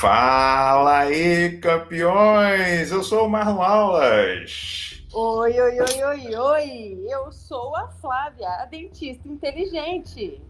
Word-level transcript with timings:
Fala 0.00 0.98
aí, 0.98 1.58
campeões! 1.58 2.92
Eu 2.92 3.02
sou 3.02 3.26
o 3.26 3.28
Marlon 3.28 3.60
Aulas. 3.60 5.04
Oi, 5.12 5.60
oi, 5.60 5.80
oi, 5.80 6.04
oi, 6.04 6.36
oi! 6.36 7.04
Eu 7.10 7.32
sou 7.32 7.74
a 7.74 7.88
Flávia, 7.88 8.48
a 8.60 8.66
dentista 8.66 9.26
inteligente. 9.26 10.40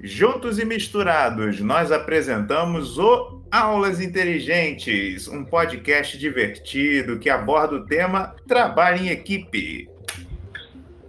Juntos 0.00 0.58
e 0.58 0.64
misturados, 0.64 1.60
nós 1.60 1.92
apresentamos 1.92 2.98
o 2.98 3.42
Aulas 3.50 4.00
Inteligentes, 4.00 5.28
um 5.28 5.44
podcast 5.44 6.16
divertido 6.16 7.18
que 7.18 7.28
aborda 7.28 7.74
o 7.74 7.84
tema 7.84 8.34
trabalho 8.48 9.04
em 9.04 9.08
equipe. 9.10 9.90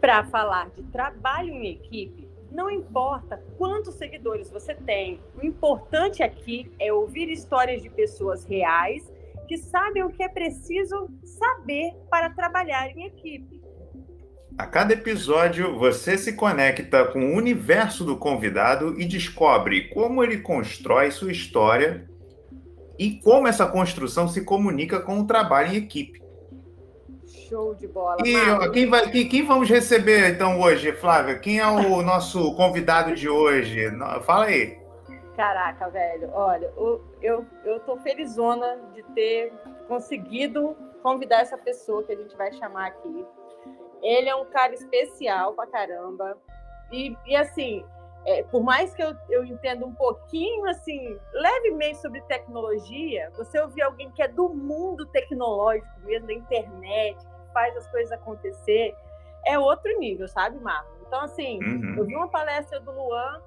Para 0.01 0.25
falar 0.25 0.67
de 0.75 0.83
trabalho 0.83 1.53
em 1.53 1.67
equipe, 1.67 2.24
não 2.55 2.71
importa 2.71 3.43
quantos 3.57 3.95
seguidores 3.95 4.49
você 4.49 4.73
tem, 4.73 5.19
o 5.37 5.45
importante 5.45 6.23
aqui 6.23 6.71
é 6.79 6.91
ouvir 6.91 7.29
histórias 7.29 7.83
de 7.83 7.89
pessoas 7.89 8.45
reais 8.45 9.11
que 9.45 9.57
sabem 9.57 10.03
o 10.03 10.09
que 10.09 10.23
é 10.23 10.29
preciso 10.29 11.09
saber 11.23 11.93
para 12.09 12.29
trabalhar 12.29 12.89
em 12.89 13.05
equipe. 13.05 13.61
A 14.57 14.65
cada 14.65 14.93
episódio, 14.93 15.77
você 15.77 16.17
se 16.17 16.31
conecta 16.33 17.03
com 17.05 17.33
o 17.33 17.35
universo 17.35 18.05
do 18.05 18.15
convidado 18.15 18.99
e 18.99 19.03
descobre 19.03 19.89
como 19.89 20.23
ele 20.23 20.37
constrói 20.37 21.11
sua 21.11 21.33
história 21.33 22.09
e 22.97 23.19
como 23.19 23.49
essa 23.49 23.67
construção 23.67 24.29
se 24.29 24.45
comunica 24.45 25.01
com 25.01 25.19
o 25.19 25.27
trabalho 25.27 25.73
em 25.73 25.75
equipe. 25.75 26.24
Show 27.47 27.75
de 27.75 27.87
bola. 27.87 28.17
E 28.25 28.69
quem, 28.71 28.89
vai, 28.89 29.09
quem, 29.09 29.27
quem, 29.27 29.45
vamos 29.45 29.69
receber 29.69 30.29
então 30.31 30.59
hoje, 30.59 30.91
Flávia? 30.93 31.37
Quem 31.37 31.59
é 31.59 31.67
o 31.67 32.01
nosso 32.01 32.55
convidado 32.55 33.13
de 33.15 33.29
hoje? 33.29 33.85
Fala 34.23 34.45
aí. 34.45 34.79
Caraca, 35.35 35.89
velho, 35.89 36.29
olha, 36.31 36.71
eu, 37.21 37.45
eu 37.65 37.79
tô 37.81 37.97
felizona 37.97 38.79
de 38.93 39.03
ter 39.13 39.51
conseguido 39.87 40.75
convidar 41.03 41.41
essa 41.41 41.57
pessoa 41.57 42.03
que 42.03 42.13
a 42.13 42.15
gente 42.15 42.35
vai 42.37 42.53
chamar 42.53 42.87
aqui. 42.87 43.25
Ele 44.01 44.29
é 44.29 44.35
um 44.35 44.45
cara 44.45 44.73
especial 44.73 45.53
pra 45.53 45.67
caramba. 45.67 46.37
E, 46.91 47.15
e 47.25 47.35
assim, 47.35 47.83
é, 48.25 48.43
por 48.43 48.63
mais 48.63 48.93
que 48.95 49.03
eu, 49.03 49.15
eu 49.29 49.45
entenda 49.45 49.85
um 49.85 49.93
pouquinho, 49.93 50.65
assim, 50.67 51.17
levemente 51.33 51.97
sobre 51.97 52.21
tecnologia, 52.21 53.29
você 53.35 53.59
ouvir 53.59 53.83
alguém 53.83 54.09
que 54.11 54.21
é 54.21 54.27
do 54.27 54.49
mundo 54.49 55.05
tecnológico 55.07 55.87
mesmo, 56.05 56.27
da 56.27 56.33
internet, 56.33 57.17
faz 57.55 57.75
as 57.77 57.87
coisas 57.89 58.11
acontecer, 58.11 58.93
é 59.45 59.57
outro 59.57 59.97
nível, 59.97 60.27
sabe, 60.27 60.59
Marco? 60.59 60.91
Então, 61.07 61.21
assim, 61.21 61.63
uhum. 61.63 61.95
eu 61.97 62.05
vi 62.05 62.15
uma 62.15 62.27
palestra 62.27 62.81
do 62.81 62.91
Luan 62.91 63.41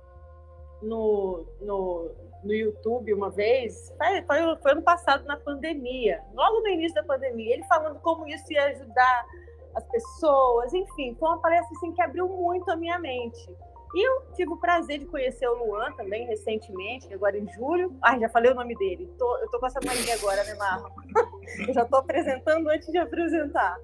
no, 0.81 1.45
no, 1.61 2.11
no 2.42 2.55
YouTube 2.55 3.12
uma 3.12 3.28
vez, 3.28 3.95
foi, 3.98 4.23
foi, 4.23 4.56
foi 4.62 4.73
ano 4.73 4.83
passado, 4.83 5.27
na 5.27 5.37
pandemia, 5.37 6.23
logo 6.33 6.61
no 6.61 6.69
início 6.69 6.95
da 6.95 7.03
pandemia, 7.03 7.55
ele 7.55 7.65
falando 7.65 8.00
como 8.00 8.27
isso 8.27 8.50
ia 8.50 8.65
ajudar 8.67 9.27
as 9.75 9.84
pessoas, 9.84 10.72
enfim, 10.72 11.15
foi 11.19 11.28
uma 11.28 11.41
palestra 11.41 11.77
assim, 11.77 11.93
que 11.93 12.00
abriu 12.00 12.27
muito 12.28 12.70
a 12.70 12.77
minha 12.77 12.98
mente. 12.98 13.55
E 13.95 14.06
eu 14.06 14.22
tive 14.34 14.53
o 14.53 14.56
prazer 14.56 14.98
de 14.98 15.06
conhecer 15.06 15.48
o 15.48 15.65
Luan 15.65 15.93
também 15.93 16.27
recentemente, 16.27 17.12
agora 17.12 17.39
em 17.39 17.48
julho. 17.55 17.97
Ah, 18.03 18.19
já 18.19 18.28
falei 18.28 18.53
o 18.53 18.55
nome 18.55 18.77
dele. 18.77 19.11
Tô, 19.19 19.39
eu 19.39 19.48
tô 19.50 19.59
com 19.59 19.67
essa 19.67 19.81
mania 19.84 20.15
agora, 20.15 20.45
né, 20.45 20.55
Marlon? 20.55 20.91
eu 21.67 21.72
já 21.72 21.84
tô 21.87 21.97
apresentando 21.97 22.69
antes 22.69 22.87
de 22.89 22.98
apresentar. 22.98 23.78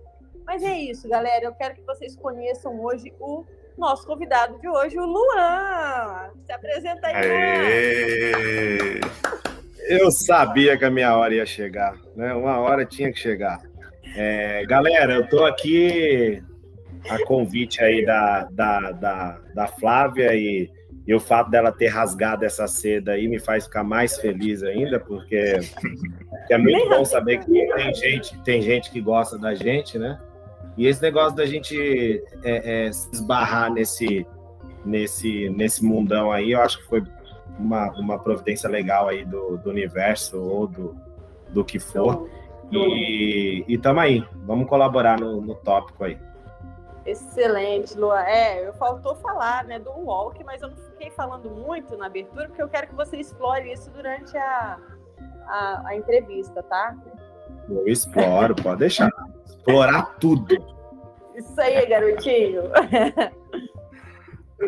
Mas 0.47 0.62
é 0.62 0.78
isso, 0.78 1.09
galera. 1.09 1.45
Eu 1.45 1.55
quero 1.55 1.75
que 1.75 1.83
vocês 1.83 2.14
conheçam 2.17 2.81
hoje 2.81 3.12
o 3.19 3.45
nosso 3.77 4.06
convidado 4.06 4.59
de 4.59 4.69
hoje, 4.69 4.98
o 4.98 5.05
Luan. 5.05 6.31
Se 6.45 6.53
apresenta 6.53 7.09
aí! 7.09 9.00
Luan. 9.00 9.25
Eu 9.87 10.11
sabia 10.11 10.78
que 10.78 10.84
a 10.84 10.91
minha 10.91 11.15
hora 11.17 11.34
ia 11.34 11.45
chegar, 11.45 11.95
né? 12.17 12.33
Uma 12.34 12.59
hora 12.59 12.87
tinha 12.87 13.12
que 13.12 13.19
chegar. 13.19 13.61
É, 14.16 14.65
galera, 14.65 15.15
eu 15.15 15.28
tô 15.28 15.44
aqui 15.44 16.43
a 17.09 17.22
convite 17.25 17.83
aí 17.83 18.04
da, 18.04 18.44
da, 18.50 18.93
da, 18.93 19.41
da 19.54 19.66
Flávia 19.66 20.34
e, 20.34 20.71
e 21.06 21.15
o 21.15 21.21
fato 21.21 21.50
dela 21.50 21.71
ter 21.71 21.88
rasgado 21.88 22.44
essa 22.44 22.66
seda 22.66 23.12
aí 23.12 23.28
me 23.28 23.38
faz 23.38 23.65
ficar 23.65 23.84
mais 23.84 24.16
feliz 24.19 24.62
ainda, 24.62 24.99
porque, 24.99 25.59
porque 26.31 26.54
é 26.54 26.59
muito 26.59 26.88
bom 26.88 27.04
saber 27.04 27.41
que 27.41 27.50
tem 27.50 27.94
gente, 27.94 28.43
tem 28.43 28.62
gente 28.62 28.91
que 28.91 29.00
gosta 29.00 29.38
da 29.38 29.54
gente, 29.54 29.99
né? 29.99 30.19
E 30.76 30.86
esse 30.86 31.00
negócio 31.00 31.36
da 31.36 31.46
gente 31.46 32.22
é, 32.42 32.86
é, 32.86 32.92
se 32.92 33.10
esbarrar 33.12 33.72
nesse, 33.72 34.26
nesse, 34.84 35.48
nesse 35.50 35.84
mundão 35.84 36.32
aí, 36.32 36.52
eu 36.52 36.60
acho 36.60 36.78
que 36.78 36.84
foi 36.86 37.02
uma, 37.58 37.90
uma 37.92 38.18
providência 38.18 38.68
legal 38.68 39.08
aí 39.08 39.24
do, 39.24 39.56
do 39.58 39.70
universo 39.70 40.40
ou 40.40 40.66
do, 40.66 40.96
do 41.50 41.64
que 41.64 41.78
for. 41.78 42.28
E, 42.72 43.64
e 43.68 43.78
tamo 43.78 44.00
aí, 44.00 44.26
vamos 44.46 44.68
colaborar 44.68 45.20
no, 45.20 45.40
no 45.40 45.54
tópico 45.54 46.04
aí. 46.04 46.18
Excelente, 47.06 47.96
Lua. 47.96 48.26
É, 48.26 48.66
eu 48.66 48.72
faltou 48.74 49.14
falar 49.16 49.64
né, 49.64 49.78
do 49.78 49.91
walk, 49.91 50.42
mas 50.42 50.62
eu 50.62 50.70
não 50.70 50.76
fiquei 50.76 51.10
falando 51.10 51.50
muito 51.50 51.96
na 51.96 52.06
abertura, 52.06 52.48
porque 52.48 52.62
eu 52.62 52.68
quero 52.68 52.88
que 52.88 52.94
você 52.94 53.18
explore 53.18 53.70
isso 53.70 53.91
durante 53.91 54.36
a, 54.36 54.78
a, 55.46 55.82
a 55.88 55.96
entrevista, 55.96 56.62
tá? 56.62 56.96
Eu 57.69 57.86
exploro, 57.86 58.54
pode 58.54 58.80
deixar. 58.80 59.10
Explorar 59.47 60.02
tudo. 60.20 60.56
Isso 61.34 61.60
aí, 61.60 61.86
garotinho. 61.86 62.62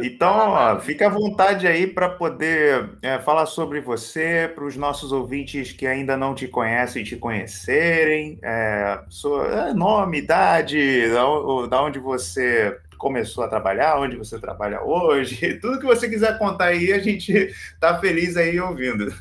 Então, 0.02 0.50
ó, 0.50 0.78
fica 0.80 1.06
à 1.06 1.08
vontade 1.08 1.66
aí 1.66 1.86
para 1.86 2.08
poder 2.08 2.98
é, 3.02 3.18
falar 3.18 3.46
sobre 3.46 3.80
você, 3.80 4.50
para 4.54 4.64
os 4.64 4.76
nossos 4.76 5.12
ouvintes 5.12 5.72
que 5.72 5.86
ainda 5.86 6.16
não 6.16 6.34
te 6.34 6.48
conhecem 6.48 7.04
te 7.04 7.16
conhecerem, 7.16 8.38
é, 8.42 9.00
sua, 9.08 9.46
é, 9.46 9.72
nome, 9.72 10.18
idade, 10.18 11.08
da, 11.08 11.66
da 11.68 11.82
onde 11.82 11.98
você 11.98 12.78
começou 12.98 13.44
a 13.44 13.48
trabalhar, 13.48 13.98
onde 13.98 14.16
você 14.16 14.38
trabalha 14.38 14.82
hoje, 14.82 15.54
tudo 15.60 15.78
que 15.78 15.86
você 15.86 16.08
quiser 16.08 16.38
contar 16.38 16.66
aí, 16.66 16.92
a 16.92 16.98
gente 16.98 17.32
está 17.32 17.98
feliz 17.98 18.36
aí 18.36 18.58
ouvindo. 18.60 19.14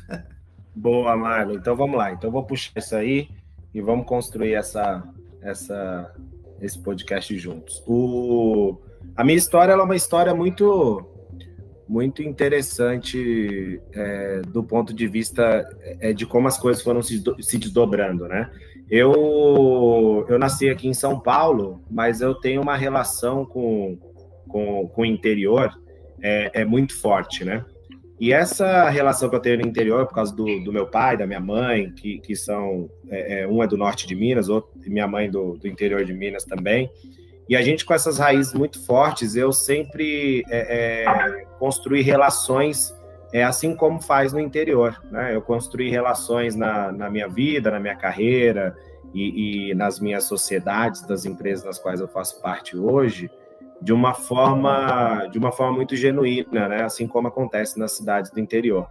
Boa, 0.74 1.16
Marlon. 1.16 1.54
Então 1.54 1.74
vamos 1.74 1.96
lá. 1.96 2.12
Então 2.12 2.30
vou 2.30 2.44
puxar 2.44 2.72
isso 2.76 2.94
aí 2.94 3.28
e 3.76 3.80
vamos 3.82 4.06
construir 4.06 4.54
essa, 4.54 5.06
essa, 5.42 6.10
esse 6.62 6.78
podcast 6.78 7.36
juntos. 7.36 7.82
O 7.86 8.78
a 9.14 9.22
minha 9.22 9.36
história 9.36 9.74
é 9.74 9.76
uma 9.76 9.94
história 9.94 10.34
muito 10.34 11.04
muito 11.86 12.22
interessante 12.22 13.80
é, 13.92 14.40
do 14.48 14.64
ponto 14.64 14.94
de 14.94 15.06
vista 15.06 15.68
é, 16.00 16.14
de 16.14 16.24
como 16.24 16.48
as 16.48 16.56
coisas 16.56 16.82
foram 16.82 17.02
se, 17.02 17.22
se 17.40 17.58
desdobrando, 17.58 18.26
né? 18.26 18.50
Eu, 18.90 20.24
eu 20.26 20.38
nasci 20.38 20.70
aqui 20.70 20.88
em 20.88 20.94
São 20.94 21.20
Paulo, 21.20 21.82
mas 21.90 22.22
eu 22.22 22.34
tenho 22.34 22.62
uma 22.62 22.76
relação 22.76 23.44
com, 23.44 23.98
com, 24.48 24.88
com 24.88 25.02
o 25.02 25.06
interior 25.06 25.70
é, 26.22 26.62
é 26.62 26.64
muito 26.64 26.98
forte, 26.98 27.44
né? 27.44 27.62
E 28.18 28.32
essa 28.32 28.88
relação 28.88 29.28
que 29.28 29.36
eu 29.36 29.40
tenho 29.40 29.58
no 29.58 29.66
interior, 29.66 30.06
por 30.06 30.14
causa 30.14 30.34
do, 30.34 30.44
do 30.64 30.72
meu 30.72 30.86
pai, 30.86 31.16
da 31.16 31.26
minha 31.26 31.40
mãe, 31.40 31.90
que, 31.90 32.18
que 32.18 32.34
são. 32.34 32.88
É, 33.10 33.42
é 33.42 33.46
um 33.46 33.62
é 33.62 33.66
do 33.66 33.76
norte 33.76 34.06
de 34.06 34.14
Minas, 34.14 34.48
outro, 34.48 34.70
minha 34.86 35.06
mãe 35.06 35.30
do, 35.30 35.56
do 35.56 35.68
interior 35.68 36.04
de 36.04 36.14
Minas 36.14 36.44
também. 36.44 36.90
E 37.48 37.54
a 37.54 37.62
gente, 37.62 37.84
com 37.84 37.94
essas 37.94 38.18
raízes 38.18 38.54
muito 38.54 38.84
fortes, 38.84 39.36
eu 39.36 39.52
sempre 39.52 40.44
é, 40.48 41.04
é, 41.04 41.44
construí 41.58 42.02
relações 42.02 42.92
é, 43.32 43.44
assim 43.44 43.74
como 43.74 44.00
faz 44.00 44.32
no 44.32 44.40
interior. 44.40 45.00
Né? 45.10 45.34
Eu 45.34 45.42
construí 45.42 45.90
relações 45.90 46.56
na, 46.56 46.90
na 46.90 47.10
minha 47.10 47.28
vida, 47.28 47.70
na 47.70 47.78
minha 47.78 47.94
carreira 47.94 48.76
e, 49.14 49.70
e, 49.70 49.74
nas 49.74 50.00
minhas 50.00 50.24
sociedades, 50.24 51.02
das 51.02 51.24
empresas 51.24 51.64
nas 51.64 51.78
quais 51.78 52.00
eu 52.00 52.08
faço 52.08 52.40
parte 52.40 52.76
hoje, 52.76 53.30
de 53.80 53.92
uma 53.92 54.14
forma, 54.14 55.26
de 55.30 55.38
uma 55.38 55.52
forma 55.52 55.76
muito 55.76 55.94
genuína, 55.96 56.68
né? 56.68 56.82
assim 56.82 57.06
como 57.06 57.28
acontece 57.28 57.78
nas 57.78 57.92
cidades 57.92 58.30
do 58.30 58.40
interior. 58.40 58.88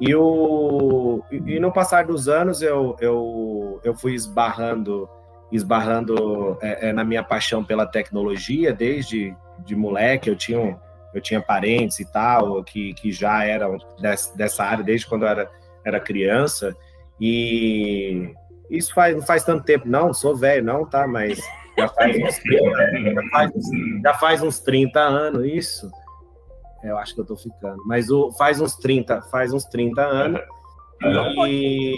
E, 0.00 0.14
o, 0.14 1.22
e 1.30 1.58
no 1.58 1.72
passar 1.72 2.06
dos 2.06 2.28
anos 2.28 2.62
eu, 2.62 2.96
eu, 3.00 3.80
eu 3.82 3.94
fui 3.96 4.14
esbarrando 4.14 5.08
esbarrando 5.50 6.58
é, 6.60 6.88
é, 6.88 6.92
na 6.92 7.02
minha 7.02 7.22
paixão 7.22 7.64
pela 7.64 7.86
tecnologia 7.86 8.72
desde 8.72 9.34
de 9.60 9.74
moleque. 9.74 10.28
Eu 10.28 10.36
tinha, 10.36 10.78
eu 11.14 11.20
tinha 11.20 11.40
parentes 11.40 11.98
e 12.00 12.04
tal 12.04 12.62
que, 12.62 12.92
que 12.94 13.10
já 13.10 13.44
eram 13.44 13.78
dessa, 14.00 14.36
dessa 14.36 14.64
área 14.64 14.84
desde 14.84 15.06
quando 15.06 15.22
eu 15.22 15.28
era, 15.28 15.50
era 15.84 16.00
criança. 16.00 16.76
E 17.20 18.32
isso 18.70 18.94
faz, 18.94 19.14
não 19.16 19.22
faz 19.22 19.42
tanto 19.44 19.64
tempo, 19.64 19.88
não, 19.88 20.12
sou 20.12 20.36
velho, 20.36 20.64
não, 20.64 20.84
tá? 20.84 21.06
Mas 21.06 21.40
já 21.78 21.88
faz 21.88 22.16
uns 22.16 22.38
30, 22.38 23.12
já 23.14 23.28
faz, 23.30 23.52
já 24.02 24.14
faz 24.14 24.42
uns 24.42 24.60
30 24.60 25.00
anos 25.00 25.44
isso. 25.46 25.90
É, 26.84 26.90
eu 26.90 26.98
acho 26.98 27.14
que 27.14 27.20
eu 27.20 27.26
tô 27.26 27.36
ficando. 27.36 27.82
Mas 27.86 28.10
o, 28.10 28.30
faz 28.32 28.60
uns 28.60 28.76
30, 28.76 29.22
faz 29.30 29.52
uns 29.52 29.64
30 29.64 30.00
anos. 30.02 30.40
E 31.48 31.94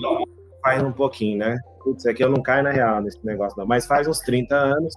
faz 0.62 0.82
um 0.82 0.92
pouquinho, 0.92 1.38
né? 1.38 1.56
putz, 1.82 2.06
aqui 2.06 2.22
eu 2.22 2.30
não 2.30 2.42
caio 2.42 2.62
na 2.62 2.70
real 2.70 3.00
nesse 3.02 3.24
negócio, 3.24 3.58
não. 3.58 3.66
Mas 3.66 3.86
faz 3.86 4.06
uns 4.06 4.20
30 4.20 4.54
anos. 4.54 4.94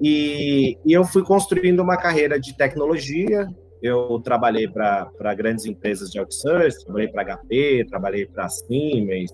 E, 0.00 0.78
e 0.84 0.92
eu 0.92 1.04
fui 1.04 1.24
construindo 1.24 1.80
uma 1.80 1.96
carreira 1.96 2.38
de 2.38 2.56
tecnologia, 2.56 3.48
eu 3.82 4.20
trabalhei 4.22 4.68
para 4.68 5.34
grandes 5.34 5.64
empresas 5.66 6.10
de 6.10 6.18
outsourcing, 6.20 6.84
trabalhei 6.84 7.08
para 7.08 7.36
HP, 7.36 7.86
trabalhei 7.88 8.26
para 8.26 8.48
Siemens, 8.48 9.32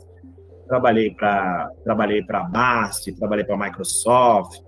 trabalhei 0.67 1.11
para 1.11 1.71
trabalhei 1.83 2.23
para 2.23 2.43
Bast, 2.45 3.13
trabalhei 3.13 3.45
para 3.45 3.57
Microsoft, 3.57 4.63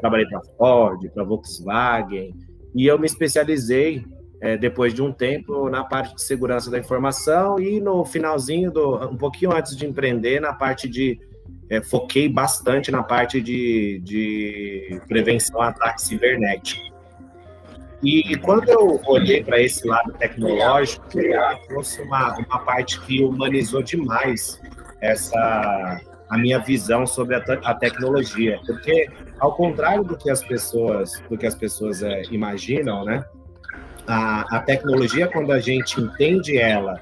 trabalhei 0.00 0.26
para 0.26 0.40
Ford, 0.56 1.10
para 1.10 1.24
Volkswagen, 1.24 2.34
e 2.74 2.86
eu 2.86 2.98
me 2.98 3.06
especializei 3.06 4.04
é, 4.40 4.56
depois 4.56 4.92
de 4.92 5.00
um 5.00 5.12
tempo 5.12 5.68
na 5.70 5.84
parte 5.84 6.14
de 6.16 6.22
segurança 6.22 6.70
da 6.70 6.78
informação 6.78 7.60
e 7.60 7.80
no 7.80 8.04
finalzinho 8.04 8.70
do 8.70 8.96
um 9.08 9.16
pouquinho 9.16 9.54
antes 9.54 9.76
de 9.76 9.86
empreender 9.86 10.40
na 10.40 10.52
parte 10.52 10.88
de 10.88 11.20
é, 11.70 11.80
foquei 11.80 12.28
bastante 12.28 12.90
na 12.90 13.02
parte 13.02 13.40
de, 13.40 14.00
de 14.04 15.00
prevenção 15.08 15.60
a 15.60 15.68
ataque 15.68 16.02
cibernético. 16.02 16.92
E 18.02 18.36
quando 18.38 18.68
eu 18.68 19.00
olhei 19.06 19.44
para 19.44 19.62
esse 19.62 19.86
lado 19.86 20.12
tecnológico, 20.14 21.06
trouxe 21.68 22.02
uma, 22.02 22.36
uma 22.36 22.58
parte 22.58 23.00
que 23.02 23.22
humanizou 23.22 23.80
demais 23.80 24.60
essa 25.02 26.00
a 26.30 26.38
minha 26.38 26.58
visão 26.58 27.06
sobre 27.06 27.34
a, 27.34 27.42
a, 27.62 27.74
tecnologia, 27.74 28.58
porque 28.66 29.06
ao 29.38 29.54
contrário 29.54 30.02
do 30.02 30.16
que 30.16 30.30
as 30.30 30.42
pessoas 30.42 31.22
do 31.28 31.36
que 31.36 31.46
as 31.46 31.54
pessoas 31.54 32.02
é, 32.02 32.22
imaginam, 32.30 33.04
né? 33.04 33.22
A, 34.06 34.56
a 34.56 34.60
tecnologia 34.60 35.28
quando 35.28 35.52
a 35.52 35.60
gente 35.60 36.00
entende 36.00 36.56
ela 36.56 36.94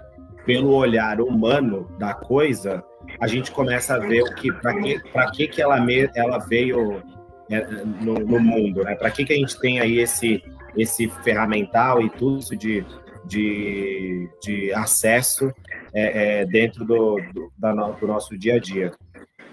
pelo 0.44 0.75
olhar 0.75 1.20
humano 1.20 1.88
da 1.97 2.12
coisa, 2.12 2.82
a 3.20 3.29
gente 3.29 3.52
começa 3.52 3.94
a 3.94 3.99
ver 3.99 4.23
o 4.23 4.35
que 4.35 4.50
para 4.53 4.75
que 4.81 4.99
para 5.12 5.31
que 5.31 5.46
que 5.46 5.62
ela 5.62 5.81
me, 5.81 6.11
ela 6.17 6.38
veio 6.38 7.00
é, 7.49 7.64
no, 8.00 8.14
no, 8.14 8.41
mundo, 8.41 8.82
né? 8.82 8.96
Para 8.96 9.11
que 9.12 9.25
que 9.25 9.32
a 9.32 9.37
gente 9.37 9.61
tem 9.61 9.79
aí 9.79 9.99
esse 10.00 10.43
esse 10.76 11.08
ferramental 11.23 12.00
e 12.03 12.11
tudo 12.11 12.38
isso 12.38 12.56
de, 12.56 12.85
de, 13.25 14.28
de 14.43 14.72
acesso 14.72 15.52
é, 15.93 16.40
é, 16.40 16.46
dentro 16.46 16.84
do, 16.84 17.20
do, 17.32 17.52
da, 17.58 17.72
do 17.72 18.06
nosso 18.06 18.37
dia 18.37 18.55
a 18.55 18.58
dia. 18.58 18.93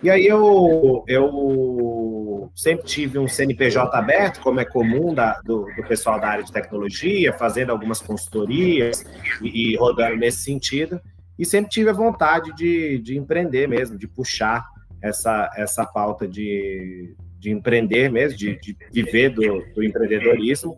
E 0.01 0.11
aí 0.11 0.27
eu, 0.27 1.03
eu 1.07 2.51
sempre 2.55 2.85
tive 2.85 3.17
um 3.17 3.27
CNPJ 3.27 3.97
aberto, 3.97 4.41
como 4.41 4.59
é 4.59 4.65
comum 4.65 5.13
da, 5.13 5.41
do, 5.41 5.65
do, 5.75 5.83
pessoal 5.87 6.19
da 6.19 6.27
área 6.27 6.43
de 6.43 6.51
tecnologia, 6.51 7.33
fazendo 7.33 7.71
algumas 7.71 7.99
consultorias 7.99 9.03
e, 9.41 9.71
e, 9.71 9.75
rodando 9.75 10.17
nesse 10.17 10.43
sentido, 10.43 11.01
e 11.37 11.45
sempre 11.45 11.71
tive 11.71 11.89
a 11.89 11.93
vontade 11.93 12.53
de, 12.55 12.99
de 12.99 13.17
empreender 13.17 13.67
mesmo, 13.67 13.97
de 13.97 14.07
puxar 14.07 14.67
essa, 15.01 15.49
essa 15.55 15.83
pauta 15.83 16.27
de, 16.27 17.15
de 17.39 17.49
empreender 17.49 18.11
mesmo, 18.11 18.37
de, 18.37 18.59
de 18.59 18.77
viver 18.91 19.29
do, 19.29 19.63
do 19.73 19.83
empreendedorismo, 19.83 20.77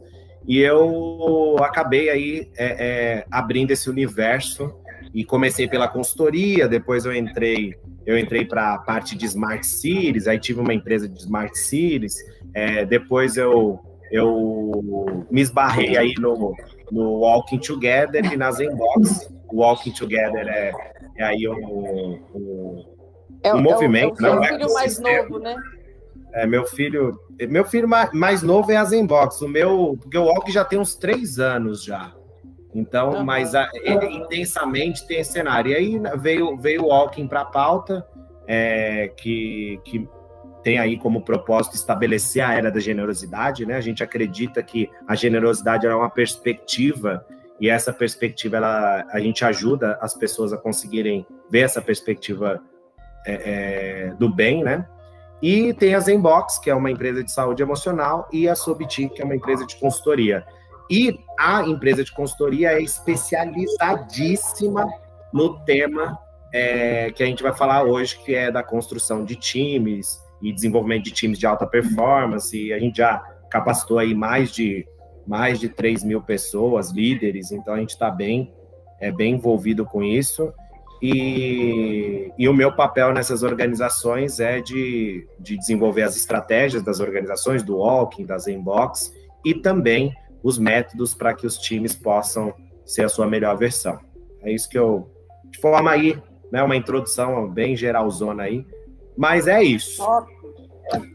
e 0.49 0.57
eu 0.57 1.57
acabei 1.59 2.09
aí 2.09 2.49
é, 2.57 2.65
é, 2.65 3.25
abrindo 3.29 3.69
esse 3.69 3.87
universo 3.87 4.73
e 5.13 5.23
comecei 5.23 5.67
pela 5.67 5.87
consultoria, 5.87 6.67
depois 6.67 7.05
eu 7.05 7.15
entrei 7.15 7.75
eu 8.03 8.17
entrei 8.17 8.43
para 8.43 8.73
a 8.73 8.77
parte 8.79 9.15
de 9.15 9.27
Smart 9.27 9.63
Cities, 9.63 10.27
aí 10.27 10.39
tive 10.39 10.59
uma 10.59 10.73
empresa 10.73 11.07
de 11.07 11.19
Smart 11.19 11.55
Cities, 11.55 12.15
é, 12.55 12.83
depois 12.83 13.37
eu, 13.37 13.79
eu 14.11 15.27
me 15.29 15.41
esbarrei 15.41 15.95
aí 15.95 16.15
no, 16.17 16.55
no 16.91 17.19
Walking 17.19 17.59
Together 17.59 18.25
e 18.33 18.35
na 18.35 18.51
Zenbox. 18.51 19.31
O 19.47 19.57
Walking 19.57 19.91
Together 19.91 20.47
é, 20.47 20.71
é 21.17 21.23
aí 21.23 21.47
o, 21.47 21.53
o, 21.53 22.85
é, 23.43 23.53
movimento. 23.53 24.25
É 24.25 24.31
o, 24.31 24.33
é 24.33 24.39
o 24.39 24.43
filho 24.43 24.69
é 24.69 24.73
mais 24.73 24.99
novo, 24.99 25.37
né? 25.37 25.55
É, 26.31 26.45
meu 26.45 26.65
filho, 26.65 27.19
meu 27.49 27.65
filho 27.65 27.87
mais 28.13 28.43
novo 28.43 28.71
é 28.71 28.77
a 28.77 28.85
Zenbox. 28.85 29.41
O 29.41 29.47
meu, 29.47 29.97
porque 29.99 30.17
o 30.17 30.25
Walk 30.25 30.51
já 30.51 30.63
tem 30.63 30.79
uns 30.79 30.95
três 30.95 31.39
anos 31.39 31.83
já. 31.83 32.13
Então, 32.73 33.23
mas 33.25 33.55
a, 33.55 33.69
ele 33.73 34.05
intensamente 34.07 35.07
tem 35.07 35.19
esse 35.19 35.31
cenário. 35.31 35.71
E 35.71 35.75
aí 35.75 36.01
veio, 36.17 36.55
veio 36.57 36.83
o 36.83 36.87
Walking 36.87 37.27
para 37.27 37.41
a 37.41 37.45
pauta, 37.45 38.05
é, 38.47 39.11
que, 39.17 39.79
que 39.83 40.07
tem 40.63 40.77
aí 40.77 40.97
como 40.97 41.23
propósito 41.23 41.75
estabelecer 41.75 42.43
a 42.43 42.53
era 42.53 42.71
da 42.71 42.79
generosidade, 42.79 43.65
né? 43.65 43.75
A 43.75 43.81
gente 43.81 44.03
acredita 44.03 44.61
que 44.61 44.89
a 45.07 45.15
generosidade 45.15 45.87
é 45.87 45.93
uma 45.93 46.09
perspectiva 46.09 47.25
e 47.59 47.69
essa 47.69 47.91
perspectiva 47.91 48.57
ela, 48.57 49.05
a 49.09 49.19
gente 49.19 49.43
ajuda 49.43 49.97
as 50.01 50.13
pessoas 50.13 50.53
a 50.53 50.57
conseguirem 50.57 51.25
ver 51.49 51.61
essa 51.61 51.81
perspectiva 51.81 52.61
é, 53.25 53.33
é, 53.33 54.13
do 54.15 54.29
bem, 54.29 54.63
né? 54.63 54.87
E 55.41 55.73
tem 55.73 55.95
a 55.95 55.99
Zenbox, 55.99 56.59
que 56.59 56.69
é 56.69 56.75
uma 56.75 56.91
empresa 56.91 57.23
de 57.23 57.31
saúde 57.31 57.63
emocional, 57.63 58.27
e 58.31 58.47
a 58.47 58.55
Sobiti, 58.55 59.09
que 59.09 59.21
é 59.21 59.25
uma 59.25 59.35
empresa 59.35 59.65
de 59.65 59.75
consultoria. 59.77 60.45
E 60.89 61.19
a 61.37 61.63
empresa 61.63 62.03
de 62.03 62.11
consultoria 62.11 62.73
é 62.73 62.81
especializadíssima 62.81 64.87
no 65.31 65.59
tema 65.63 66.19
é, 66.51 67.11
que 67.11 67.21
a 67.21 67.25
gente 67.25 67.43
vai 67.43 67.53
falar 67.53 67.83
hoje, 67.83 68.17
que 68.19 68.33
é 68.33 68.51
da 68.51 68.63
construção 68.63 69.23
de 69.23 69.35
times 69.35 70.19
e 70.41 70.51
desenvolvimento 70.51 71.03
de 71.03 71.11
times 71.11 71.37
de 71.37 71.45
alta 71.45 71.67
performance. 71.67 72.57
E 72.57 72.73
a 72.73 72.79
gente 72.79 72.97
já 72.97 73.19
capacitou 73.49 73.99
aí 73.99 74.15
mais 74.15 74.51
de 74.51 74.87
mais 75.27 75.59
de 75.59 75.69
3 75.69 76.03
mil 76.03 76.23
pessoas, 76.23 76.89
líderes, 76.89 77.51
então 77.51 77.75
a 77.75 77.79
gente 77.79 77.91
está 77.91 78.09
bem, 78.09 78.51
é, 78.99 79.11
bem 79.11 79.35
envolvido 79.35 79.85
com 79.85 80.01
isso. 80.01 80.51
E, 81.01 82.31
e, 82.37 82.49
o 82.49 82.53
meu 82.53 82.75
papel 82.75 83.13
nessas 83.13 83.41
organizações 83.41 84.39
é 84.39 84.59
de, 84.59 85.25
de 85.39 85.57
desenvolver 85.57 86.03
as 86.03 86.17
estratégias 86.17 86.83
das 86.83 86.99
organizações, 86.99 87.63
do 87.63 87.77
Walking, 87.77 88.25
da 88.25 88.37
Zenbox, 88.37 89.13
e 89.45 89.53
também 89.53 90.13
os 90.43 90.57
métodos 90.57 91.13
para 91.13 91.33
que 91.33 91.47
os 91.47 91.57
times 91.57 91.95
possam 91.95 92.53
ser 92.85 93.05
a 93.05 93.09
sua 93.09 93.27
melhor 93.27 93.57
versão. 93.57 93.97
É 94.41 94.51
isso 94.51 94.67
que 94.67 94.77
eu, 94.77 95.09
de 95.45 95.59
forma 95.59 95.89
aí, 95.89 96.21
né, 96.51 96.61
uma 96.61 96.75
introdução 96.75 97.49
bem 97.49 97.77
geralzona 97.77 98.43
aí, 98.43 98.65
mas 99.17 99.47
é 99.47 99.63
isso. 99.63 100.03
Top, 100.03 100.33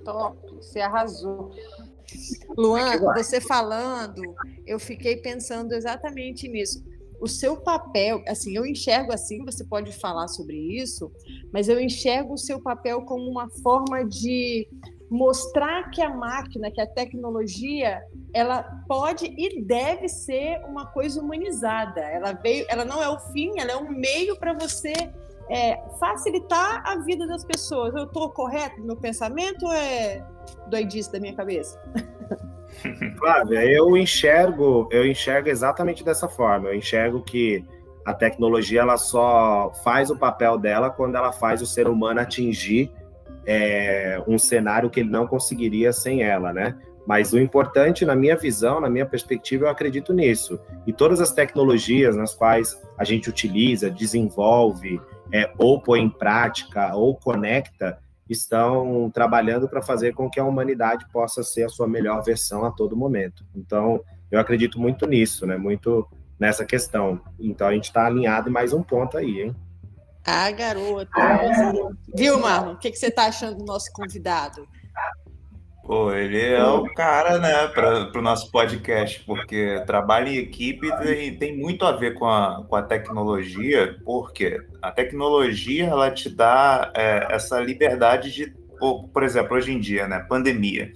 top, 0.02 0.54
você 0.56 0.80
arrasou. 0.80 1.50
Luan, 2.56 2.98
você 3.14 3.40
falando, 3.40 4.22
eu 4.66 4.78
fiquei 4.78 5.16
pensando 5.16 5.72
exatamente 5.72 6.48
nisso 6.48 6.82
o 7.24 7.28
seu 7.28 7.56
papel, 7.56 8.22
assim, 8.28 8.54
eu 8.54 8.66
enxergo 8.66 9.10
assim, 9.10 9.42
você 9.46 9.64
pode 9.64 9.90
falar 9.92 10.28
sobre 10.28 10.58
isso, 10.58 11.10
mas 11.50 11.70
eu 11.70 11.80
enxergo 11.80 12.34
o 12.34 12.38
seu 12.38 12.60
papel 12.60 13.00
como 13.02 13.30
uma 13.30 13.48
forma 13.62 14.04
de 14.04 14.68
mostrar 15.10 15.90
que 15.90 16.02
a 16.02 16.14
máquina, 16.14 16.70
que 16.70 16.82
a 16.82 16.86
tecnologia, 16.86 18.02
ela 18.34 18.62
pode 18.86 19.24
e 19.24 19.62
deve 19.62 20.06
ser 20.06 20.62
uma 20.66 20.84
coisa 20.84 21.18
humanizada. 21.22 22.00
Ela 22.00 22.32
veio, 22.32 22.66
ela 22.68 22.84
não 22.84 23.02
é 23.02 23.08
o 23.08 23.18
fim, 23.32 23.58
ela 23.58 23.72
é 23.72 23.76
um 23.76 23.88
meio 23.88 24.36
para 24.36 24.52
você 24.52 24.92
é, 25.48 25.82
facilitar 25.98 26.82
a 26.86 26.98
vida 26.98 27.26
das 27.26 27.42
pessoas. 27.42 27.94
Eu 27.94 28.04
estou 28.04 28.28
correto 28.28 28.80
no 28.80 28.86
meu 28.86 28.96
pensamento 28.96 29.64
ou 29.64 29.72
é 29.72 30.22
doidice 30.68 31.10
da 31.10 31.18
minha 31.18 31.34
cabeça? 31.34 31.80
Flávia, 33.18 33.64
eu 33.64 33.96
enxergo, 33.96 34.88
eu 34.90 35.06
enxergo 35.06 35.48
exatamente 35.48 36.04
dessa 36.04 36.28
forma. 36.28 36.68
Eu 36.68 36.74
enxergo 36.74 37.22
que 37.22 37.64
a 38.04 38.12
tecnologia 38.12 38.82
ela 38.82 38.96
só 38.96 39.72
faz 39.82 40.10
o 40.10 40.16
papel 40.16 40.58
dela 40.58 40.90
quando 40.90 41.16
ela 41.16 41.32
faz 41.32 41.62
o 41.62 41.66
ser 41.66 41.88
humano 41.88 42.20
atingir 42.20 42.92
é, 43.46 44.22
um 44.26 44.38
cenário 44.38 44.90
que 44.90 45.00
ele 45.00 45.10
não 45.10 45.26
conseguiria 45.26 45.92
sem 45.92 46.22
ela, 46.22 46.52
né? 46.52 46.76
Mas 47.06 47.32
o 47.32 47.38
importante, 47.38 48.04
na 48.04 48.14
minha 48.14 48.36
visão, 48.36 48.80
na 48.80 48.88
minha 48.88 49.04
perspectiva, 49.04 49.66
eu 49.66 49.68
acredito 49.68 50.12
nisso. 50.12 50.58
E 50.86 50.92
todas 50.92 51.20
as 51.20 51.32
tecnologias 51.32 52.16
nas 52.16 52.34
quais 52.34 52.80
a 52.96 53.04
gente 53.04 53.28
utiliza, 53.28 53.90
desenvolve, 53.90 55.00
é, 55.30 55.50
ou 55.58 55.80
põe 55.80 56.00
em 56.00 56.08
prática, 56.08 56.94
ou 56.94 57.14
conecta, 57.14 57.98
estão 58.28 59.10
trabalhando 59.12 59.68
para 59.68 59.82
fazer 59.82 60.14
com 60.14 60.30
que 60.30 60.40
a 60.40 60.44
humanidade 60.44 61.06
possa 61.12 61.42
ser 61.42 61.64
a 61.64 61.68
sua 61.68 61.86
melhor 61.86 62.22
versão 62.22 62.64
a 62.64 62.70
todo 62.70 62.96
momento. 62.96 63.44
Então, 63.54 64.00
eu 64.30 64.40
acredito 64.40 64.80
muito 64.80 65.06
nisso, 65.06 65.46
né? 65.46 65.56
Muito 65.56 66.08
nessa 66.38 66.64
questão. 66.64 67.20
Então, 67.38 67.68
a 67.68 67.72
gente 67.72 67.84
está 67.84 68.06
alinhado 68.06 68.48
em 68.48 68.52
mais 68.52 68.72
um 68.72 68.82
ponto 68.82 69.16
aí, 69.16 69.42
hein? 69.42 69.56
Ah, 70.26 70.50
garota. 70.50 71.10
Viu, 72.14 72.40
Marlon? 72.40 72.72
O 72.72 72.78
que, 72.78 72.90
que 72.90 72.96
você 72.96 73.08
está 73.08 73.26
achando 73.26 73.58
do 73.58 73.64
nosso 73.64 73.92
convidado? 73.92 74.66
Pô, 75.84 76.10
ele 76.12 76.40
é 76.40 76.64
o 76.64 76.84
cara, 76.94 77.38
né, 77.38 77.68
para 77.68 78.18
o 78.18 78.22
nosso 78.22 78.50
podcast, 78.50 79.22
porque 79.26 79.82
trabalho 79.86 80.28
em 80.28 80.38
equipe 80.38 80.90
tem, 80.96 81.36
tem 81.36 81.56
muito 81.58 81.84
a 81.84 81.92
ver 81.92 82.14
com 82.14 82.24
a, 82.24 82.64
com 82.66 82.74
a 82.74 82.82
tecnologia, 82.82 83.98
porque 84.02 84.58
a 84.80 84.90
tecnologia 84.90 85.84
ela 85.84 86.10
te 86.10 86.30
dá 86.30 86.90
é, 86.96 87.26
essa 87.30 87.60
liberdade 87.60 88.32
de, 88.32 88.46
por, 88.78 89.08
por 89.08 89.22
exemplo, 89.22 89.54
hoje 89.56 89.72
em 89.72 89.78
dia, 89.78 90.08
né, 90.08 90.24
pandemia. 90.26 90.90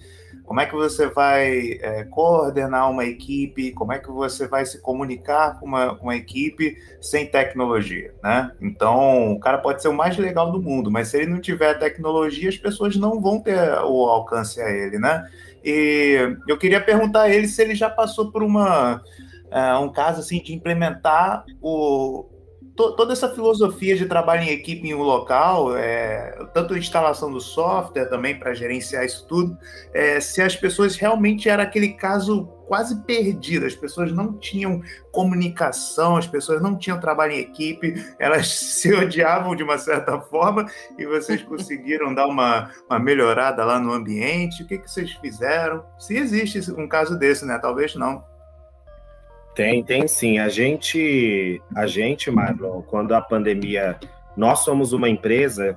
Como 0.48 0.62
é 0.62 0.66
que 0.66 0.74
você 0.74 1.06
vai 1.08 1.78
é, 1.82 2.04
coordenar 2.04 2.90
uma 2.90 3.04
equipe? 3.04 3.70
Como 3.72 3.92
é 3.92 3.98
que 3.98 4.10
você 4.10 4.48
vai 4.48 4.64
se 4.64 4.80
comunicar 4.80 5.60
com 5.60 5.66
uma, 5.66 5.92
uma 6.00 6.16
equipe 6.16 6.74
sem 7.02 7.26
tecnologia, 7.26 8.14
né? 8.24 8.50
Então, 8.58 9.32
o 9.32 9.38
cara 9.38 9.58
pode 9.58 9.82
ser 9.82 9.88
o 9.88 9.92
mais 9.92 10.16
legal 10.16 10.50
do 10.50 10.62
mundo, 10.62 10.90
mas 10.90 11.08
se 11.08 11.18
ele 11.18 11.26
não 11.30 11.38
tiver 11.38 11.78
tecnologia, 11.78 12.48
as 12.48 12.56
pessoas 12.56 12.96
não 12.96 13.20
vão 13.20 13.38
ter 13.38 13.58
o 13.84 14.06
alcance 14.06 14.58
a 14.58 14.70
ele, 14.70 14.98
né? 14.98 15.28
E 15.62 16.34
eu 16.48 16.56
queria 16.56 16.80
perguntar 16.80 17.24
a 17.24 17.28
ele 17.28 17.46
se 17.46 17.60
ele 17.60 17.74
já 17.74 17.90
passou 17.90 18.32
por 18.32 18.42
uma 18.42 19.02
é, 19.50 19.74
um 19.74 19.92
caso 19.92 20.20
assim 20.20 20.42
de 20.42 20.54
implementar 20.54 21.44
o, 21.60 22.24
to, 22.78 22.92
toda 22.92 23.12
essa 23.12 23.28
filosofia 23.28 23.96
de 23.96 24.06
trabalho 24.06 24.42
em 24.42 24.50
equipe 24.50 24.86
em 24.86 24.94
um 24.94 25.02
local, 25.02 25.76
é, 25.76 26.46
tanto 26.54 26.74
a 26.74 26.78
instalação 26.78 27.30
do 27.30 27.40
software 27.40 28.06
também 28.06 28.38
para 28.38 28.54
gerenciar 28.54 29.04
isso 29.04 29.26
tudo, 29.26 29.58
é, 29.92 30.20
se 30.20 30.40
as 30.40 30.54
pessoas 30.54 30.94
realmente 30.94 31.48
era 31.48 31.64
aquele 31.64 31.88
caso 31.94 32.46
quase 32.68 33.02
perdido, 33.02 33.66
as 33.66 33.74
pessoas 33.74 34.12
não 34.12 34.32
tinham 34.34 34.80
comunicação, 35.10 36.16
as 36.16 36.26
pessoas 36.26 36.62
não 36.62 36.76
tinham 36.76 37.00
trabalho 37.00 37.32
em 37.32 37.40
equipe, 37.40 37.94
elas 38.18 38.46
se 38.54 38.94
odiavam 38.94 39.56
de 39.56 39.64
uma 39.64 39.78
certa 39.78 40.20
forma 40.20 40.66
e 40.96 41.04
vocês 41.04 41.42
conseguiram 41.48 42.14
dar 42.14 42.28
uma, 42.28 42.70
uma 42.88 43.00
melhorada 43.00 43.64
lá 43.64 43.80
no 43.80 43.92
ambiente. 43.92 44.62
O 44.62 44.66
que, 44.66 44.78
que 44.78 44.88
vocês 44.88 45.10
fizeram? 45.14 45.84
Se 45.98 46.16
existe 46.16 46.70
um 46.72 46.86
caso 46.86 47.18
desse, 47.18 47.44
né? 47.44 47.58
Talvez 47.58 47.96
não. 47.96 48.22
Tem, 49.58 49.82
tem 49.82 50.06
sim. 50.06 50.38
A 50.38 50.48
gente, 50.48 51.60
a 51.74 51.84
gente, 51.84 52.30
Marlon, 52.30 52.80
quando 52.80 53.12
a 53.12 53.20
pandemia, 53.20 53.98
nós 54.36 54.60
somos 54.60 54.92
uma 54.92 55.08
empresa 55.08 55.76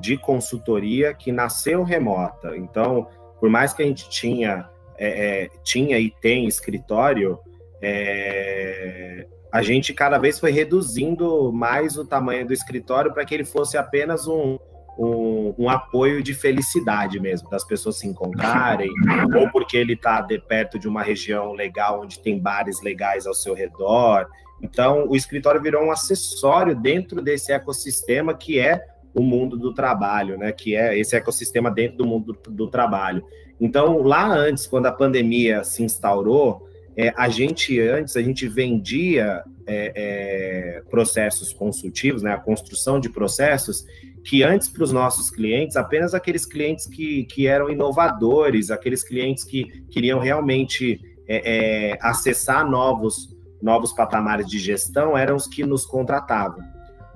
de 0.00 0.16
consultoria 0.16 1.12
que 1.12 1.30
nasceu 1.30 1.82
remota. 1.82 2.56
Então, 2.56 3.06
por 3.38 3.50
mais 3.50 3.74
que 3.74 3.82
a 3.82 3.86
gente 3.86 4.08
tinha, 4.08 4.66
é, 4.96 5.42
é, 5.42 5.50
tinha 5.62 5.98
e 5.98 6.10
tem 6.10 6.46
escritório, 6.46 7.38
é, 7.82 9.26
a 9.52 9.60
gente 9.60 9.92
cada 9.92 10.16
vez 10.16 10.40
foi 10.40 10.50
reduzindo 10.50 11.52
mais 11.52 11.98
o 11.98 12.06
tamanho 12.06 12.46
do 12.46 12.54
escritório 12.54 13.12
para 13.12 13.26
que 13.26 13.34
ele 13.34 13.44
fosse 13.44 13.76
apenas 13.76 14.26
um, 14.26 14.58
um, 14.98 15.54
um, 15.56 15.70
apoio 15.70 16.22
de 16.22 16.34
felicidade 16.34 17.20
mesmo, 17.20 17.48
das 17.48 17.64
pessoas 17.64 17.98
se 17.98 18.08
encontrarem, 18.08 18.90
ou 19.36 19.48
porque 19.50 19.76
ele 19.76 19.92
está 19.92 20.20
perto 20.46 20.78
de 20.78 20.88
uma 20.88 21.02
região 21.02 21.52
legal 21.52 22.02
onde 22.02 22.18
tem 22.18 22.38
bares 22.38 22.82
legais 22.82 23.26
ao 23.26 23.34
seu 23.34 23.54
redor. 23.54 24.26
Então, 24.60 25.06
o 25.08 25.14
escritório 25.14 25.62
virou 25.62 25.84
um 25.84 25.92
acessório 25.92 26.74
dentro 26.74 27.22
desse 27.22 27.52
ecossistema 27.52 28.34
que 28.34 28.58
é 28.58 28.84
o 29.14 29.22
mundo 29.22 29.56
do 29.56 29.72
trabalho, 29.72 30.36
né? 30.36 30.52
Que 30.52 30.74
é 30.74 30.98
esse 30.98 31.16
ecossistema 31.16 31.70
dentro 31.70 31.98
do 31.98 32.06
mundo 32.06 32.32
do, 32.32 32.50
do 32.50 32.68
trabalho. 32.68 33.24
Então, 33.60 34.02
lá 34.02 34.28
antes, 34.28 34.66
quando 34.66 34.86
a 34.86 34.92
pandemia 34.92 35.64
se 35.64 35.82
instaurou, 35.82 36.68
é, 36.96 37.12
a 37.16 37.28
gente 37.28 37.78
antes 37.80 38.16
a 38.16 38.22
gente 38.22 38.48
vendia 38.48 39.44
é, 39.66 39.92
é, 39.94 40.82
processos 40.90 41.52
consultivos, 41.52 42.22
né? 42.22 42.32
A 42.32 42.38
construção 42.38 42.98
de 42.98 43.08
processos 43.08 43.84
que 44.24 44.42
antes 44.42 44.68
para 44.68 44.82
os 44.82 44.92
nossos 44.92 45.30
clientes, 45.30 45.76
apenas 45.76 46.14
aqueles 46.14 46.44
clientes 46.44 46.86
que, 46.86 47.24
que 47.24 47.46
eram 47.46 47.70
inovadores, 47.70 48.70
aqueles 48.70 49.02
clientes 49.02 49.44
que 49.44 49.64
queriam 49.90 50.18
realmente 50.18 51.00
é, 51.26 51.92
é, 51.92 51.98
acessar 52.00 52.68
novos, 52.68 53.36
novos 53.62 53.92
patamares 53.92 54.46
de 54.46 54.58
gestão, 54.58 55.16
eram 55.16 55.36
os 55.36 55.46
que 55.46 55.64
nos 55.64 55.86
contratavam. 55.86 56.62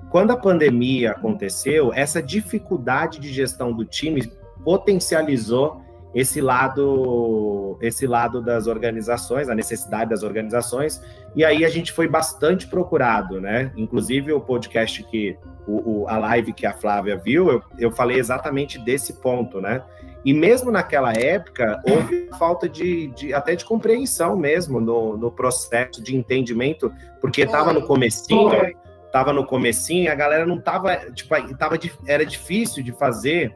Quando 0.09 0.31
a 0.31 0.37
pandemia 0.37 1.11
aconteceu, 1.11 1.91
essa 1.93 2.21
dificuldade 2.21 3.19
de 3.19 3.33
gestão 3.33 3.73
do 3.73 3.83
time 3.83 4.31
potencializou 4.63 5.81
esse 6.13 6.39
lado 6.39 7.77
esse 7.81 8.05
lado 8.05 8.41
das 8.41 8.67
organizações, 8.67 9.49
a 9.49 9.55
necessidade 9.55 10.11
das 10.11 10.21
organizações, 10.21 11.01
e 11.35 11.43
aí 11.43 11.65
a 11.65 11.69
gente 11.69 11.91
foi 11.91 12.07
bastante 12.07 12.67
procurado, 12.67 13.41
né? 13.41 13.71
Inclusive 13.75 14.31
o 14.31 14.39
podcast 14.39 15.03
que 15.05 15.35
o, 15.67 16.01
o, 16.01 16.09
a 16.09 16.17
live 16.17 16.53
que 16.53 16.65
a 16.65 16.73
Flávia 16.73 17.17
viu, 17.17 17.49
eu, 17.49 17.63
eu 17.77 17.91
falei 17.91 18.17
exatamente 18.17 18.77
desse 18.77 19.13
ponto, 19.13 19.61
né? 19.61 19.81
E 20.25 20.33
mesmo 20.33 20.71
naquela 20.71 21.13
época, 21.13 21.81
houve 21.85 22.29
falta 22.39 22.67
de, 22.69 23.07
de 23.07 23.33
até 23.33 23.55
de 23.55 23.65
compreensão 23.65 24.37
mesmo 24.37 24.79
no, 24.79 25.17
no 25.17 25.31
processo 25.31 26.01
de 26.01 26.15
entendimento, 26.15 26.93
porque 27.19 27.41
estava 27.41 27.73
no 27.73 27.85
comecinho, 27.85 28.73
estava 29.05 29.33
no 29.33 29.45
comecinho, 29.45 30.11
a 30.11 30.15
galera 30.15 30.45
não 30.45 30.57
estava, 30.57 30.95
tipo, 31.11 31.35
tava, 31.57 31.77
era 32.07 32.25
difícil 32.25 32.83
de 32.83 32.93
fazer 32.93 33.53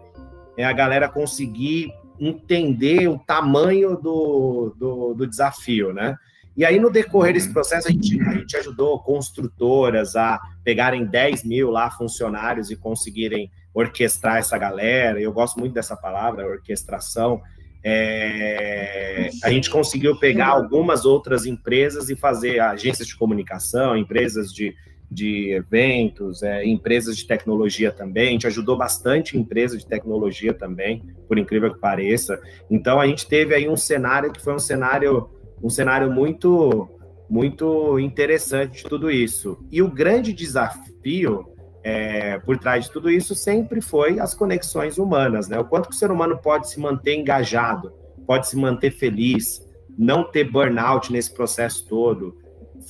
é, 0.58 0.66
a 0.66 0.74
galera 0.74 1.08
conseguir 1.08 1.90
entender 2.20 3.08
o 3.08 3.18
tamanho 3.20 3.96
do, 3.96 4.74
do, 4.76 5.14
do 5.14 5.28
desafio, 5.28 5.94
né? 5.94 6.18
E 6.58 6.66
aí, 6.66 6.80
no 6.80 6.90
decorrer 6.90 7.36
desse 7.36 7.48
uhum. 7.48 7.54
processo, 7.54 7.88
a 7.88 7.92
gente, 7.92 8.20
a 8.20 8.34
gente 8.34 8.58
ajudou 8.58 9.00
construtoras 9.00 10.16
a 10.16 10.42
pegarem 10.64 11.06
10 11.06 11.44
mil 11.44 11.70
lá 11.70 11.92
funcionários 11.92 12.72
e 12.72 12.76
conseguirem 12.76 13.52
orquestrar 13.72 14.38
essa 14.38 14.58
galera. 14.58 15.22
Eu 15.22 15.32
gosto 15.32 15.60
muito 15.60 15.74
dessa 15.74 15.96
palavra, 15.96 16.48
orquestração. 16.48 17.40
É, 17.84 19.30
a 19.44 19.52
gente 19.52 19.70
conseguiu 19.70 20.18
pegar 20.18 20.48
algumas 20.48 21.06
outras 21.06 21.46
empresas 21.46 22.10
e 22.10 22.16
fazer 22.16 22.60
agências 22.60 23.08
de 23.08 23.16
comunicação, 23.16 23.96
empresas 23.96 24.52
de, 24.52 24.74
de 25.12 25.52
eventos, 25.52 26.42
é, 26.42 26.66
empresas 26.66 27.16
de 27.16 27.28
tecnologia 27.28 27.92
também. 27.92 28.30
A 28.30 28.32
gente 28.32 28.48
ajudou 28.48 28.76
bastante 28.76 29.38
empresas 29.38 29.84
de 29.84 29.88
tecnologia 29.88 30.56
também, 30.56 31.04
por 31.28 31.38
incrível 31.38 31.72
que 31.72 31.80
pareça. 31.80 32.42
Então, 32.68 33.00
a 33.00 33.06
gente 33.06 33.28
teve 33.28 33.54
aí 33.54 33.70
um 33.70 33.78
cenário 33.78 34.34
que 34.34 34.42
foi 34.42 34.56
um 34.56 34.60
cenário 34.60 35.37
um 35.62 35.70
cenário 35.70 36.12
muito 36.12 36.90
muito 37.30 38.00
interessante 38.00 38.84
de 38.84 38.90
tudo 38.90 39.12
isso. 39.12 39.58
E 39.70 39.82
o 39.82 39.92
grande 39.92 40.32
desafio 40.32 41.46
é, 41.84 42.40
por 42.40 42.58
trás 42.58 42.86
de 42.86 42.92
tudo 42.92 43.10
isso 43.10 43.36
sempre 43.36 43.82
foi 43.82 44.20
as 44.20 44.34
conexões 44.34 44.98
humanas, 44.98 45.48
né? 45.48 45.60
O 45.60 45.66
quanto 45.66 45.90
que 45.90 45.96
o 45.96 45.98
ser 45.98 46.12
humano 46.12 46.38
pode 46.38 46.70
se 46.70 46.80
manter 46.80 47.16
engajado, 47.16 47.94
pode 48.26 48.48
se 48.48 48.56
manter 48.56 48.92
feliz, 48.92 49.66
não 49.98 50.24
ter 50.24 50.46
burnout 50.46 51.12
nesse 51.12 51.34
processo 51.34 51.86
todo, 51.88 52.38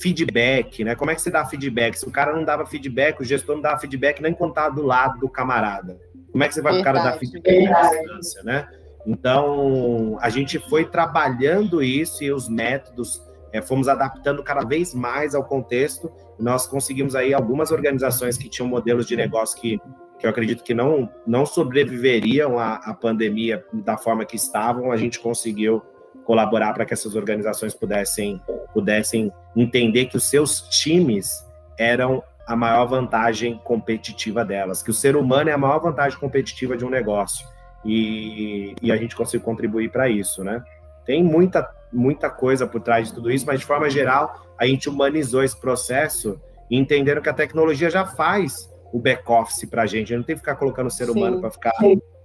feedback, 0.00 0.84
né? 0.84 0.94
Como 0.94 1.10
é 1.10 1.14
que 1.14 1.22
você 1.22 1.30
dá 1.30 1.44
feedback? 1.44 1.96
Se 1.96 2.06
o 2.06 2.10
cara 2.10 2.34
não 2.34 2.44
dava 2.44 2.66
feedback, 2.66 3.20
o 3.20 3.24
gestor 3.24 3.56
não 3.56 3.62
dava 3.62 3.80
feedback 3.80 4.20
nem 4.20 4.32
quando 4.32 4.54
do 4.74 4.82
lado 4.82 5.18
do 5.18 5.28
camarada. 5.28 5.98
Como 6.30 6.44
é 6.44 6.48
que 6.48 6.54
você 6.54 6.62
vai 6.62 6.80
o 6.80 6.84
cara 6.84 7.02
dar 7.02 7.18
feedback 7.18 7.66
à 7.66 7.90
distância, 7.90 8.42
né? 8.42 8.68
Então, 9.08 10.18
a 10.20 10.28
gente 10.28 10.58
foi 10.58 10.84
trabalhando 10.84 11.82
isso 11.82 12.22
e 12.22 12.30
os 12.30 12.46
métodos, 12.46 13.26
é, 13.50 13.62
fomos 13.62 13.88
adaptando 13.88 14.42
cada 14.42 14.66
vez 14.66 14.92
mais 14.92 15.34
ao 15.34 15.42
contexto. 15.42 16.12
nós 16.38 16.66
conseguimos 16.66 17.16
aí 17.16 17.32
algumas 17.32 17.72
organizações 17.72 18.36
que 18.36 18.50
tinham 18.50 18.68
modelos 18.68 19.06
de 19.06 19.16
negócio 19.16 19.58
que, 19.58 19.80
que 20.18 20.26
eu 20.26 20.30
acredito 20.30 20.62
que 20.62 20.74
não, 20.74 21.08
não 21.26 21.46
sobreviveriam 21.46 22.58
à, 22.58 22.74
à 22.74 22.92
pandemia 22.92 23.64
da 23.72 23.96
forma 23.96 24.26
que 24.26 24.36
estavam, 24.36 24.92
a 24.92 24.96
gente 24.98 25.18
conseguiu 25.18 25.80
colaborar 26.26 26.74
para 26.74 26.84
que 26.84 26.92
essas 26.92 27.16
organizações 27.16 27.72
pudessem, 27.72 28.38
pudessem 28.74 29.32
entender 29.56 30.04
que 30.04 30.18
os 30.18 30.24
seus 30.24 30.60
times 30.68 31.32
eram 31.78 32.22
a 32.46 32.54
maior 32.54 32.84
vantagem 32.84 33.58
competitiva 33.64 34.44
delas, 34.44 34.82
que 34.82 34.90
o 34.90 34.94
ser 34.94 35.16
humano 35.16 35.48
é 35.48 35.54
a 35.54 35.58
maior 35.58 35.78
vantagem 35.78 36.18
competitiva 36.18 36.76
de 36.76 36.84
um 36.84 36.90
negócio 36.90 37.46
e, 37.84 38.74
e 38.82 38.92
a 38.92 38.96
gente 38.96 39.16
conseguiu 39.16 39.44
contribuir 39.44 39.90
para 39.90 40.08
isso, 40.08 40.42
né? 40.42 40.62
Tem 41.04 41.22
muita, 41.22 41.68
muita 41.92 42.28
coisa 42.28 42.66
por 42.66 42.80
trás 42.80 43.08
de 43.08 43.14
tudo 43.14 43.30
isso, 43.30 43.46
mas 43.46 43.60
de 43.60 43.66
forma 43.66 43.88
geral, 43.88 44.54
a 44.58 44.66
gente 44.66 44.88
humanizou 44.88 45.42
esse 45.42 45.58
processo 45.58 46.40
e 46.70 46.76
entenderam 46.76 47.22
que 47.22 47.28
a 47.28 47.34
tecnologia 47.34 47.88
já 47.88 48.04
faz 48.04 48.70
o 48.92 48.98
back-office 48.98 49.64
para 49.68 49.82
a 49.82 49.86
gente, 49.86 50.12
a 50.12 50.16
gente 50.16 50.16
não 50.16 50.24
tem 50.24 50.34
que 50.34 50.40
ficar 50.40 50.56
colocando 50.56 50.86
o 50.86 50.90
ser 50.90 51.10
humano 51.10 51.40
para 51.40 51.50
ficar 51.50 51.72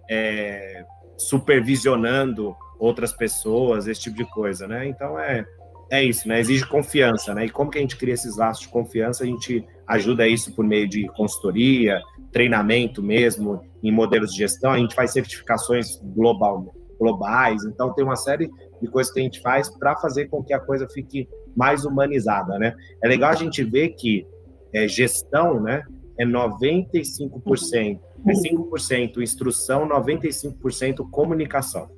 é, 0.10 0.86
supervisionando 1.18 2.56
outras 2.80 3.14
pessoas, 3.14 3.88
esse 3.88 4.02
tipo 4.02 4.18
de 4.18 4.26
coisa, 4.26 4.68
né? 4.68 4.88
Então 4.88 5.18
é, 5.20 5.46
é 5.90 6.04
isso, 6.04 6.28
né? 6.28 6.40
Exige 6.40 6.66
confiança, 6.66 7.34
né? 7.34 7.46
E 7.46 7.50
como 7.50 7.70
que 7.70 7.78
a 7.78 7.82
gente 7.82 7.96
cria 7.96 8.14
esses 8.14 8.38
laços 8.38 8.64
de 8.64 8.70
confiança? 8.70 9.24
A 9.24 9.28
gente 9.28 9.66
ajuda 9.88 10.28
isso 10.28 10.54
por 10.54 10.66
meio 10.66 10.88
de 10.88 11.08
consultoria, 11.10 12.02
treinamento 12.32 13.02
mesmo, 13.02 13.64
em 13.84 13.92
modelos 13.92 14.32
de 14.32 14.38
gestão, 14.38 14.72
a 14.72 14.78
gente 14.78 14.96
faz 14.96 15.12
certificações 15.12 16.00
global, 16.02 16.74
globais, 17.00 17.64
então 17.66 17.94
tem 17.94 18.04
uma 18.04 18.16
série 18.16 18.50
de 18.82 18.88
coisas 18.88 19.12
que 19.12 19.20
a 19.20 19.24
gente 19.24 19.42
faz 19.42 19.70
para 19.70 19.96
fazer 19.98 20.28
com 20.28 20.44
que 20.44 20.54
a 20.54 20.60
coisa 20.60 20.88
fique 20.88 21.28
mais 21.56 21.86
humanizada, 21.86 22.58
né? 22.58 22.76
É 23.04 23.08
legal 23.08 23.32
a 23.32 23.36
gente 23.36 23.64
ver 23.64 23.90
que 23.90 24.26
é, 24.74 24.88
gestão, 24.88 25.62
né, 25.62 25.84
é 26.18 26.26
95%, 26.26 28.00
é 28.28 28.32
5% 28.32 29.22
instrução, 29.22 29.88
95% 29.88 31.10
comunicação. 31.10 31.90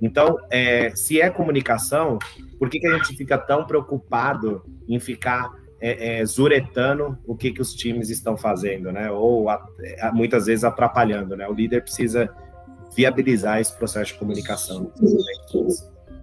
Então, 0.00 0.36
é, 0.50 0.90
se 0.94 1.20
é 1.20 1.28
comunicação, 1.28 2.18
por 2.58 2.70
que, 2.70 2.78
que 2.78 2.86
a 2.86 2.96
gente 2.96 3.16
fica 3.16 3.36
tão 3.36 3.66
preocupado 3.66 4.62
em 4.88 4.98
ficar 5.00 5.50
é, 5.80 6.20
é, 6.20 6.26
zuretando 6.26 7.18
o 7.26 7.36
que, 7.36 7.52
que 7.52 7.60
os 7.60 7.74
times 7.74 8.10
estão 8.10 8.36
fazendo, 8.36 8.90
né? 8.90 9.10
Ou 9.10 9.48
a, 9.48 9.64
a, 10.00 10.12
muitas 10.12 10.46
vezes 10.46 10.64
atrapalhando, 10.64 11.36
né? 11.36 11.48
O 11.48 11.52
líder 11.52 11.82
precisa 11.82 12.34
viabilizar 12.94 13.60
esse 13.60 13.72
processo 13.76 14.12
de 14.12 14.18
comunicação. 14.18 14.92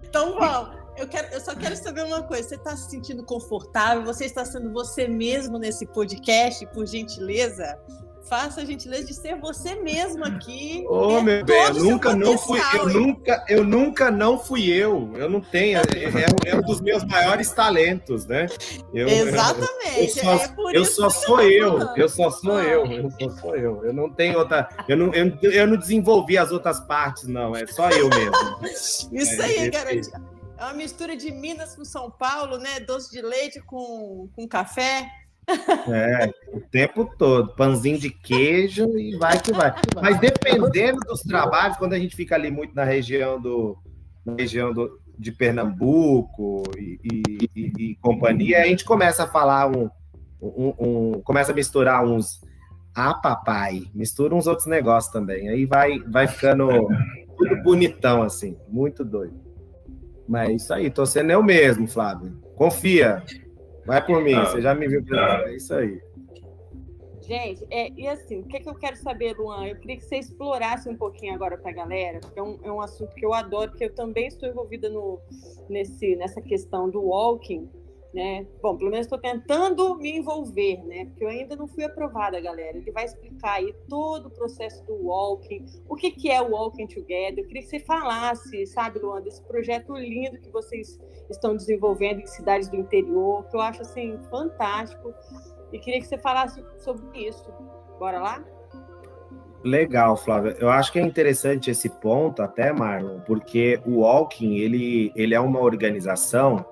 Então, 0.02 0.38
Val, 0.38 0.74
eu, 0.96 1.06
quero, 1.06 1.32
eu 1.32 1.40
só 1.40 1.54
quero 1.54 1.76
saber 1.76 2.04
uma 2.04 2.22
coisa. 2.22 2.48
Você 2.48 2.54
está 2.56 2.76
se 2.76 2.90
sentindo 2.90 3.24
confortável? 3.24 4.04
Você 4.04 4.24
está 4.24 4.44
sendo 4.44 4.72
você 4.72 5.08
mesmo 5.08 5.58
nesse 5.58 5.86
podcast, 5.86 6.66
por 6.66 6.86
gentileza? 6.86 7.78
Faça 8.28 8.60
a 8.60 8.64
gentileza 8.64 9.06
de 9.06 9.14
ser 9.14 9.36
você 9.36 9.74
mesmo 9.76 10.24
aqui. 10.24 10.84
Ô, 10.88 11.18
oh, 11.18 11.22
meu 11.22 11.44
bem, 11.44 11.62
eu 11.62 11.74
nunca 11.74 12.14
não 12.14 12.36
fui, 12.36 12.60
eu 12.74 12.88
nunca, 12.88 13.44
eu 13.48 13.64
nunca 13.64 14.10
não 14.10 14.38
fui 14.38 14.68
eu. 14.68 15.12
Eu 15.16 15.30
não 15.30 15.40
tenho, 15.40 15.78
é, 15.78 15.82
é, 15.82 16.50
é 16.50 16.56
um 16.56 16.62
dos 16.62 16.80
meus 16.80 17.04
maiores 17.04 17.50
talentos, 17.50 18.26
né? 18.26 18.46
Eu, 18.92 19.08
Exatamente. 19.08 20.18
Eu, 20.18 20.24
só, 20.24 20.34
é 20.34 20.76
eu 20.76 20.84
só 20.84 21.10
sou 21.10 21.40
eu, 21.40 21.78
eu 21.96 22.08
só 22.08 22.30
sou 22.30 22.60
eu, 22.60 22.86
eu 22.86 23.30
só 23.30 23.40
sou 23.40 23.56
eu. 23.56 23.84
Eu 23.84 23.92
não 23.92 24.10
tenho 24.10 24.38
outra, 24.38 24.68
eu 24.88 24.96
não, 24.96 25.14
eu, 25.14 25.38
eu 25.42 25.66
não 25.66 25.76
desenvolvi 25.76 26.36
as 26.36 26.50
outras 26.50 26.80
partes, 26.80 27.26
não. 27.28 27.54
É 27.54 27.66
só 27.66 27.88
eu 27.90 28.08
mesmo. 28.08 28.34
Isso 29.12 29.40
é, 29.40 29.44
aí, 29.44 29.70
garotinha. 29.70 30.36
É 30.58 30.64
uma 30.64 30.72
mistura 30.72 31.14
de 31.14 31.30
Minas 31.30 31.76
com 31.76 31.84
São 31.84 32.10
Paulo, 32.10 32.56
né? 32.56 32.80
Doce 32.80 33.10
de 33.10 33.20
leite 33.20 33.60
com, 33.60 34.28
com 34.34 34.48
café. 34.48 35.06
É, 35.48 36.34
o 36.52 36.60
tempo 36.60 37.08
todo, 37.16 37.54
pãozinho 37.54 37.98
de 37.98 38.10
queijo 38.10 38.98
e 38.98 39.16
vai 39.16 39.40
que 39.40 39.52
vai. 39.52 39.72
Mas 40.02 40.18
dependendo 40.18 40.98
dos 41.06 41.22
trabalhos, 41.22 41.76
quando 41.76 41.92
a 41.92 41.98
gente 41.98 42.16
fica 42.16 42.34
ali 42.34 42.50
muito 42.50 42.74
na 42.74 42.84
região 42.84 43.40
do 43.40 43.78
na 44.24 44.34
região 44.34 44.72
do, 44.72 45.00
de 45.16 45.30
Pernambuco 45.30 46.64
e, 46.76 46.98
e, 47.04 47.48
e, 47.54 47.72
e 47.78 47.96
companhia, 47.96 48.62
a 48.62 48.66
gente 48.66 48.84
começa 48.84 49.22
a 49.22 49.28
falar 49.28 49.68
um, 49.68 49.88
um, 50.42 50.74
um, 50.78 51.20
começa 51.22 51.52
a 51.52 51.54
misturar 51.54 52.04
uns 52.04 52.40
ah, 52.92 53.14
papai, 53.14 53.84
mistura 53.94 54.34
uns 54.34 54.48
outros 54.48 54.66
negócios 54.66 55.12
também. 55.12 55.48
Aí 55.48 55.64
vai 55.64 56.00
vai 56.00 56.26
ficando 56.26 56.68
tudo 57.38 57.62
bonitão 57.62 58.22
assim, 58.22 58.56
muito 58.68 59.04
doido. 59.04 59.40
Mas 60.28 60.48
é 60.48 60.52
isso 60.54 60.74
aí, 60.74 60.90
tô 60.90 61.06
sendo 61.06 61.30
eu 61.30 61.42
mesmo, 61.42 61.86
Flávio. 61.86 62.36
Confia. 62.56 63.22
Vai 63.86 64.04
por 64.04 64.22
mim, 64.22 64.34
ah. 64.34 64.44
você 64.44 64.60
já 64.60 64.74
me 64.74 64.88
viu. 64.88 65.02
É 65.14 65.54
isso 65.54 65.74
aí. 65.74 66.00
Gente, 67.22 67.66
é, 67.70 67.90
e 67.96 68.06
assim, 68.06 68.40
o 68.40 68.44
que, 68.44 68.60
que 68.60 68.68
eu 68.68 68.74
quero 68.74 68.96
saber, 68.96 69.36
Luan? 69.36 69.66
Eu 69.66 69.76
queria 69.76 69.96
que 69.96 70.04
você 70.04 70.16
explorasse 70.16 70.88
um 70.88 70.96
pouquinho 70.96 71.34
agora 71.34 71.58
para 71.58 71.70
a 71.72 71.74
galera, 71.74 72.20
porque 72.20 72.38
é 72.38 72.42
um, 72.42 72.58
é 72.62 72.70
um 72.70 72.80
assunto 72.80 73.14
que 73.16 73.26
eu 73.26 73.34
adoro, 73.34 73.70
porque 73.70 73.86
eu 73.86 73.94
também 73.94 74.28
estou 74.28 74.48
envolvida 74.48 74.88
no, 74.88 75.18
nesse, 75.68 76.14
nessa 76.14 76.40
questão 76.40 76.88
do 76.88 77.02
walking 77.02 77.68
né? 78.16 78.46
Bom, 78.62 78.78
pelo 78.78 78.90
menos 78.90 79.04
estou 79.04 79.18
tentando 79.18 79.94
me 79.98 80.16
envolver, 80.16 80.82
né? 80.86 81.04
Porque 81.04 81.22
eu 81.22 81.28
ainda 81.28 81.54
não 81.54 81.68
fui 81.68 81.84
aprovada, 81.84 82.40
galera. 82.40 82.78
Ele 82.78 82.90
vai 82.90 83.04
explicar 83.04 83.56
aí 83.56 83.74
todo 83.90 84.28
o 84.28 84.30
processo 84.30 84.82
do 84.86 84.94
walking, 85.06 85.66
o 85.86 85.94
que, 85.94 86.10
que 86.10 86.30
é 86.30 86.40
o 86.40 86.52
Walking 86.52 86.86
Together. 86.86 87.40
Eu 87.40 87.46
queria 87.46 87.60
que 87.60 87.68
você 87.68 87.78
falasse, 87.78 88.66
sabe, 88.68 89.00
Luan, 89.00 89.20
desse 89.20 89.42
projeto 89.42 89.94
lindo 89.94 90.40
que 90.40 90.48
vocês 90.48 90.98
estão 91.28 91.54
desenvolvendo 91.54 92.20
em 92.20 92.26
cidades 92.26 92.70
do 92.70 92.76
interior, 92.76 93.46
que 93.50 93.54
eu 93.54 93.60
acho 93.60 93.82
assim 93.82 94.18
fantástico. 94.30 95.12
E 95.70 95.78
queria 95.78 96.00
que 96.00 96.06
você 96.06 96.16
falasse 96.16 96.64
sobre 96.78 97.28
isso. 97.28 97.44
Bora 97.98 98.18
lá? 98.18 98.42
Legal, 99.62 100.16
Flávia. 100.16 100.56
Eu 100.58 100.70
acho 100.70 100.90
que 100.90 100.98
é 100.98 101.02
interessante 101.02 101.70
esse 101.70 101.90
ponto, 101.90 102.40
até, 102.40 102.72
Marlon, 102.72 103.20
porque 103.26 103.78
o 103.84 103.98
Walking 103.98 104.54
ele, 104.54 105.12
ele 105.14 105.34
é 105.34 105.40
uma 105.40 105.60
organização 105.60 106.64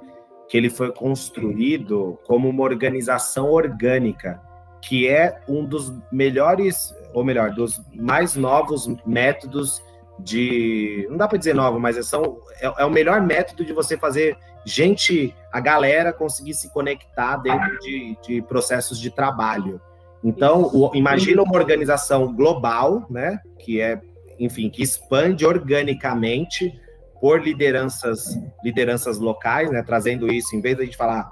que 0.48 0.56
ele 0.56 0.70
foi 0.70 0.92
construído 0.92 2.18
como 2.26 2.48
uma 2.48 2.62
organização 2.62 3.50
orgânica, 3.50 4.40
que 4.82 5.08
é 5.08 5.40
um 5.48 5.64
dos 5.64 5.92
melhores, 6.12 6.94
ou 7.12 7.24
melhor, 7.24 7.50
dos 7.50 7.82
mais 7.94 8.36
novos 8.36 8.86
métodos 9.06 9.82
de. 10.18 11.06
Não 11.10 11.16
dá 11.16 11.26
para 11.26 11.38
dizer 11.38 11.54
novo, 11.54 11.80
mas 11.80 12.04
são, 12.06 12.38
é, 12.60 12.66
é, 12.66 12.84
o 12.84 12.90
melhor 12.90 13.20
método 13.22 13.64
de 13.64 13.72
você 13.72 13.96
fazer 13.96 14.36
gente, 14.64 15.34
a 15.52 15.60
galera, 15.60 16.12
conseguir 16.12 16.54
se 16.54 16.72
conectar 16.72 17.36
dentro 17.38 17.78
de, 17.80 18.16
de 18.26 18.42
processos 18.42 18.98
de 18.98 19.10
trabalho. 19.10 19.80
Então, 20.22 20.70
o, 20.72 20.90
imagina 20.94 21.42
uma 21.42 21.56
organização 21.56 22.32
global, 22.34 23.06
né? 23.10 23.38
Que 23.58 23.80
é, 23.80 24.00
enfim, 24.38 24.70
que 24.70 24.82
expande 24.82 25.44
organicamente 25.44 26.72
por 27.20 27.42
lideranças, 27.42 28.38
lideranças 28.62 29.18
locais, 29.18 29.70
né, 29.70 29.82
trazendo 29.82 30.32
isso, 30.32 30.54
em 30.54 30.60
vez 30.60 30.76
de 30.76 30.82
a 30.82 30.84
gente 30.84 30.96
falar 30.96 31.30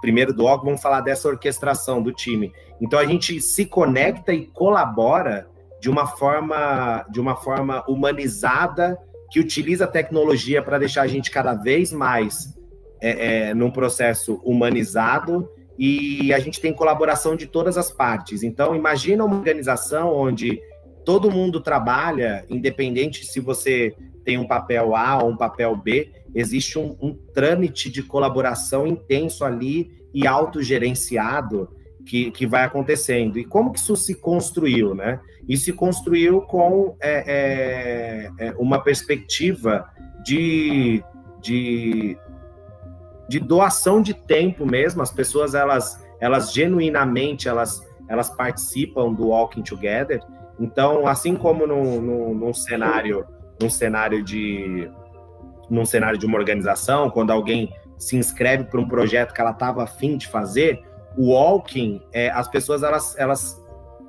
primeiro 0.00 0.34
do 0.34 0.44
órgão, 0.44 0.66
vamos 0.66 0.82
falar 0.82 1.00
dessa 1.00 1.28
orquestração 1.28 2.02
do 2.02 2.12
time. 2.12 2.52
Então 2.80 2.98
a 2.98 3.06
gente 3.06 3.40
se 3.40 3.64
conecta 3.64 4.34
e 4.34 4.46
colabora 4.46 5.46
de 5.80 5.88
uma 5.88 6.06
forma, 6.06 7.06
de 7.08 7.20
uma 7.20 7.36
forma 7.36 7.84
humanizada 7.88 8.98
que 9.30 9.38
utiliza 9.38 9.84
a 9.84 9.88
tecnologia 9.88 10.60
para 10.60 10.78
deixar 10.78 11.02
a 11.02 11.06
gente 11.06 11.30
cada 11.30 11.54
vez 11.54 11.92
mais 11.92 12.54
é, 13.00 13.48
é, 13.48 13.54
num 13.54 13.70
processo 13.70 14.40
humanizado 14.44 15.48
e 15.78 16.32
a 16.34 16.38
gente 16.38 16.60
tem 16.60 16.72
colaboração 16.72 17.34
de 17.34 17.46
todas 17.46 17.78
as 17.78 17.90
partes. 17.90 18.42
Então 18.42 18.74
imagina 18.74 19.24
uma 19.24 19.36
organização 19.36 20.12
onde 20.12 20.60
todo 21.04 21.30
mundo 21.30 21.60
trabalha, 21.60 22.44
independente 22.48 23.24
se 23.24 23.40
você 23.40 23.94
tem 24.24 24.38
um 24.38 24.46
papel 24.46 24.94
A 24.94 25.22
ou 25.22 25.30
um 25.30 25.36
papel 25.36 25.76
B, 25.76 26.10
existe 26.34 26.78
um, 26.78 26.96
um 27.00 27.14
trâmite 27.14 27.90
de 27.90 28.02
colaboração 28.02 28.86
intenso 28.86 29.44
ali 29.44 29.90
e 30.14 30.26
autogerenciado 30.26 31.68
que, 32.04 32.30
que 32.30 32.46
vai 32.46 32.64
acontecendo. 32.64 33.38
E 33.38 33.44
como 33.44 33.72
que 33.72 33.78
isso 33.78 33.96
se 33.96 34.14
construiu, 34.14 34.94
né? 34.94 35.20
Isso 35.48 35.66
se 35.66 35.72
construiu 35.72 36.42
com 36.42 36.96
é, 37.00 38.30
é, 38.38 38.46
é 38.48 38.54
uma 38.58 38.82
perspectiva 38.82 39.88
de, 40.24 41.02
de, 41.40 42.16
de 43.28 43.40
doação 43.40 44.02
de 44.02 44.14
tempo 44.14 44.66
mesmo. 44.66 45.02
As 45.02 45.10
pessoas, 45.10 45.54
elas, 45.54 46.04
elas 46.20 46.52
genuinamente, 46.52 47.48
elas, 47.48 47.80
elas 48.08 48.30
participam 48.30 49.12
do 49.12 49.28
Walking 49.28 49.62
Together. 49.62 50.20
Então, 50.60 51.06
assim 51.06 51.34
como 51.34 51.66
num, 51.66 52.00
num, 52.00 52.34
num 52.34 52.54
cenário 52.54 53.26
num 53.62 53.70
cenário 53.70 54.22
de 54.22 54.90
num 55.70 55.86
cenário 55.86 56.18
de 56.18 56.26
uma 56.26 56.36
organização, 56.36 57.08
quando 57.08 57.30
alguém 57.30 57.72
se 57.96 58.16
inscreve 58.16 58.64
para 58.64 58.80
um 58.80 58.86
projeto 58.86 59.32
que 59.32 59.40
ela 59.40 59.52
estava 59.52 59.84
afim 59.84 60.18
de 60.18 60.28
fazer, 60.28 60.84
o 61.16 61.32
walking, 61.32 62.02
é, 62.12 62.28
as 62.30 62.46
pessoas 62.48 62.82
elas, 62.82 63.16
elas 63.16 63.62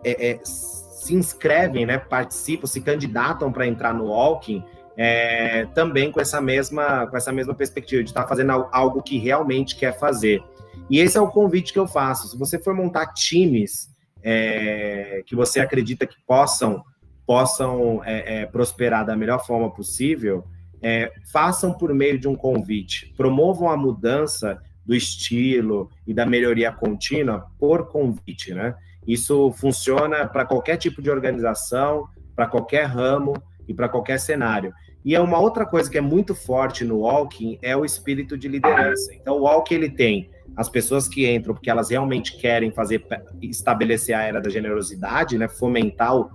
é, 0.04 0.32
é, 0.32 0.40
se 0.44 1.16
inscrevem, 1.16 1.86
né, 1.86 1.98
participam, 1.98 2.68
se 2.68 2.82
candidatam 2.82 3.52
para 3.52 3.66
entrar 3.66 3.94
no 3.94 4.08
walking, 4.08 4.64
é, 4.98 5.66
também 5.74 6.12
com 6.12 6.20
essa 6.20 6.42
mesma 6.42 7.08
com 7.08 7.16
essa 7.16 7.32
mesma 7.32 7.54
perspectiva 7.54 8.04
de 8.04 8.10
estar 8.10 8.24
tá 8.24 8.28
fazendo 8.28 8.52
algo 8.72 9.02
que 9.02 9.18
realmente 9.18 9.76
quer 9.76 9.98
fazer. 9.98 10.44
E 10.90 11.00
esse 11.00 11.18
é 11.18 11.22
o 11.22 11.28
convite 11.28 11.72
que 11.72 11.80
eu 11.80 11.88
faço. 11.88 12.28
Se 12.28 12.38
você 12.38 12.60
for 12.60 12.74
montar 12.74 13.14
times 13.14 13.90
é, 14.22 15.24
que 15.26 15.36
você 15.36 15.60
acredita 15.60 16.06
que 16.06 16.16
possam 16.28 16.84
possam 17.26 18.02
é, 18.04 18.42
é, 18.42 18.46
prosperar 18.46 19.06
da 19.06 19.16
melhor 19.16 19.46
forma 19.46 19.70
possível, 19.70 20.46
é, 20.82 21.12
façam 21.32 21.72
por 21.74 21.94
meio 21.94 22.20
de 22.20 22.28
um 22.28 22.36
convite, 22.36 23.14
promovam 23.16 23.70
a 23.70 23.78
mudança 23.78 24.62
do 24.86 24.94
estilo 24.94 25.90
e 26.06 26.14
da 26.14 26.26
melhoria 26.26 26.72
contínua 26.72 27.48
por 27.58 27.88
convite, 27.88 28.54
né? 28.54 28.76
Isso 29.08 29.52
funciona 29.54 30.28
para 30.28 30.46
qualquer 30.46 30.78
tipo 30.78 31.02
de 31.02 31.10
organização, 31.10 32.08
para 32.36 32.48
qualquer 32.48 32.86
ramo 32.86 33.34
e 33.68 33.74
para 33.74 33.88
qualquer 33.88 34.20
cenário. 34.20 34.74
E 35.06 35.16
é 35.16 35.20
uma 35.20 35.40
outra 35.40 35.66
coisa 35.66 35.90
que 35.90 35.98
é 35.98 36.02
muito 36.02 36.34
forte 36.34 36.86
no 36.86 37.00
walking 37.00 37.58
é 37.62 37.76
o 37.76 37.84
espírito 37.84 38.38
de 38.38 38.48
liderança. 38.48 39.14
Então, 39.14 39.38
o 39.38 39.42
walking 39.42 39.76
ele 39.76 39.90
tem 39.90 40.30
as 40.56 40.70
pessoas 40.70 41.08
que 41.08 41.30
entram 41.30 41.54
porque 41.54 41.70
elas 41.70 41.90
realmente 41.90 42.38
querem 42.38 42.72
fazer 42.72 43.06
estabelecer 43.42 44.16
a 44.16 44.22
era 44.22 44.40
da 44.40 44.50
generosidade, 44.50 45.38
né? 45.38 45.48
Fomentar 45.48 46.16
o, 46.16 46.30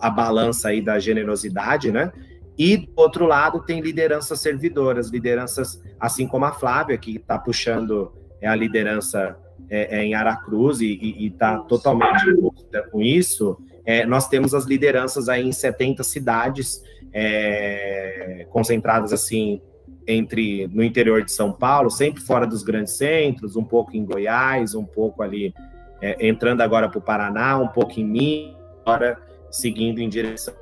a 0.00 0.10
balança 0.10 0.68
aí 0.68 0.80
da 0.80 0.98
generosidade, 0.98 1.90
né? 1.90 2.12
E 2.56 2.76
do 2.76 2.92
outro 2.96 3.26
lado 3.26 3.60
tem 3.60 3.80
lideranças 3.80 4.40
servidoras, 4.40 5.10
lideranças 5.10 5.82
assim 5.98 6.26
como 6.26 6.44
a 6.44 6.52
Flávia, 6.52 6.96
que 6.96 7.16
está 7.16 7.38
puxando 7.38 8.12
é, 8.40 8.46
a 8.46 8.54
liderança 8.54 9.36
é, 9.68 9.98
é, 9.98 10.04
em 10.04 10.14
Aracruz 10.14 10.80
e 10.80 11.26
está 11.26 11.58
totalmente 11.58 12.28
envolvida 12.28 12.82
com 12.90 13.00
isso. 13.00 13.58
É, 13.84 14.06
nós 14.06 14.28
temos 14.28 14.54
as 14.54 14.64
lideranças 14.64 15.28
aí 15.28 15.46
em 15.46 15.52
70 15.52 16.02
cidades, 16.04 16.82
é, 17.12 18.46
concentradas 18.50 19.12
assim 19.12 19.60
entre 20.06 20.68
no 20.68 20.82
interior 20.82 21.24
de 21.24 21.32
São 21.32 21.50
Paulo, 21.52 21.90
sempre 21.90 22.22
fora 22.22 22.46
dos 22.46 22.62
grandes 22.62 22.94
centros, 22.94 23.56
um 23.56 23.64
pouco 23.64 23.96
em 23.96 24.04
Goiás, 24.04 24.74
um 24.74 24.84
pouco 24.84 25.22
ali 25.22 25.54
é, 26.00 26.26
entrando 26.26 26.60
agora 26.60 26.88
para 26.88 26.98
o 26.98 27.02
Paraná, 27.02 27.58
um 27.58 27.68
pouco 27.68 27.98
em 27.98 28.04
Minas, 28.04 28.56
agora 28.84 29.18
seguindo 29.54 30.00
em 30.00 30.08
direção 30.08 30.54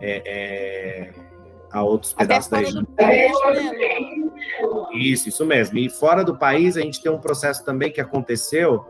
é, 0.00 0.22
é, 0.26 1.12
a 1.70 1.82
outros 1.82 2.12
pedaços 2.12 2.50
da 2.50 2.58
região. 2.58 2.86
Isso, 4.92 5.28
isso 5.28 5.46
mesmo. 5.46 5.78
E 5.78 5.88
fora 5.88 6.24
do 6.24 6.36
país, 6.36 6.76
a 6.76 6.80
gente 6.80 7.02
tem 7.02 7.10
um 7.10 7.18
processo 7.18 7.64
também 7.64 7.90
que 7.90 8.00
aconteceu 8.00 8.84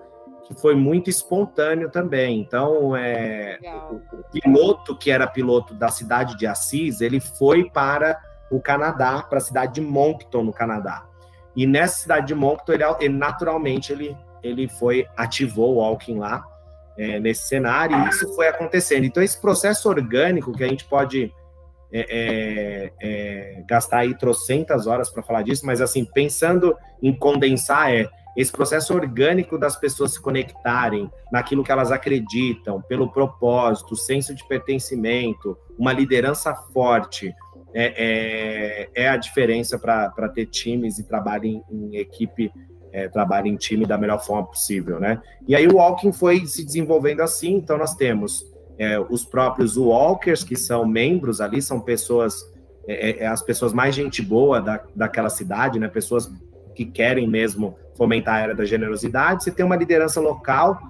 que 0.45 0.55
foi 0.55 0.77
muito 0.77 1.11
espontâneo 1.11 1.91
também. 1.91 2.41
Então, 2.41 2.97
é, 2.97 3.59
o, 3.91 3.97
o 3.97 4.25
piloto 4.31 4.97
que 4.97 5.11
era 5.11 5.27
piloto 5.27 5.75
da 5.75 5.89
cidade 5.89 6.37
de 6.37 6.47
Assis, 6.47 7.01
ele 7.01 7.19
foi 7.21 7.69
para 7.69 8.19
o 8.51 8.61
Canadá, 8.61 9.23
para 9.29 9.39
a 9.39 9.41
cidade 9.41 9.75
de 9.75 9.81
Moncton, 9.81 10.45
no 10.45 10.53
Canadá. 10.53 11.05
E 11.55 11.67
nessa 11.67 11.99
cidade 11.99 12.29
de 12.29 12.35
Moncton, 12.35 12.73
ele, 12.73 12.85
ele 13.01 13.15
naturalmente 13.15 13.93
ele, 13.93 14.17
ele 14.43 14.69
foi 14.69 15.07
ativou 15.17 15.75
o 15.75 15.79
walking 15.79 16.19
lá 16.19 16.45
é, 16.99 17.21
nesse 17.21 17.49
cenário, 17.49 17.97
e 17.99 18.09
isso 18.09 18.35
foi 18.35 18.49
acontecendo. 18.49 19.05
Então, 19.05 19.23
esse 19.23 19.41
processo 19.41 19.89
orgânico 19.89 20.53
que 20.53 20.65
a 20.65 20.69
gente 20.69 20.85
pode 20.85 21.33
é, 21.93 22.01
é, 22.09 22.93
é 23.01 23.63
gastar 23.67 23.99
aí 23.99 24.17
trocentas 24.17 24.87
horas 24.87 25.11
para 25.11 25.23
falar 25.23 25.43
disso, 25.43 25.65
mas 25.65 25.81
assim, 25.81 26.05
pensando 26.05 26.77
em 27.03 27.15
condensar, 27.15 27.93
é 27.93 28.09
esse 28.37 28.53
processo 28.53 28.93
orgânico 28.93 29.59
das 29.59 29.77
pessoas 29.77 30.13
se 30.13 30.21
conectarem 30.21 31.11
naquilo 31.33 31.65
que 31.65 31.73
elas 31.73 31.91
acreditam, 31.91 32.83
pelo 32.83 33.11
propósito, 33.11 33.97
senso 33.97 34.35
de 34.35 34.47
pertencimento, 34.47 35.57
uma 35.79 35.93
liderança 35.93 36.55
forte, 36.55 37.35
é, 37.73 38.89
é, 38.95 39.05
é 39.05 39.09
a 39.09 39.17
diferença 39.17 39.79
para 39.79 40.29
ter 40.29 40.47
times 40.47 40.99
e 40.99 41.05
trabalho 41.05 41.47
em, 41.47 41.63
em 41.71 41.97
equipe, 41.97 42.53
é, 42.97 43.09
trabalho 43.09 43.47
em 43.47 43.57
time 43.57 43.85
da 43.85 43.99
melhor 43.99 44.25
forma 44.25 44.47
possível, 44.47 44.99
né? 44.99 45.21
E 45.47 45.55
aí 45.55 45.69
o 45.69 45.77
Walking 45.77 46.13
foi 46.13 46.47
se 46.47 46.65
desenvolvendo 46.65 47.21
assim, 47.21 47.53
então 47.53 47.77
nós 47.77 47.95
temos 47.95 48.51
é, 48.79 48.99
os 48.99 49.23
próprios 49.23 49.77
Walkers, 49.77 50.43
que 50.43 50.57
são 50.57 50.87
membros 50.87 51.43
ali, 51.43 51.61
são 51.61 51.79
pessoas, 51.79 52.51
é, 52.89 53.11
é, 53.11 53.25
é, 53.25 53.27
as 53.27 53.43
pessoas 53.43 53.75
mais 53.75 53.95
gente 53.95 54.23
boa 54.23 54.63
da, 54.63 54.83
daquela 54.95 55.29
cidade, 55.29 55.79
né? 55.79 55.89
Pessoas 55.89 56.33
que 56.75 56.87
querem 56.87 57.29
mesmo 57.29 57.77
fomentar 57.95 58.37
a 58.37 58.41
era 58.41 58.55
da 58.55 58.65
generosidade. 58.65 59.45
Você 59.45 59.51
tem 59.51 59.67
uma 59.67 59.77
liderança 59.77 60.19
local, 60.19 60.81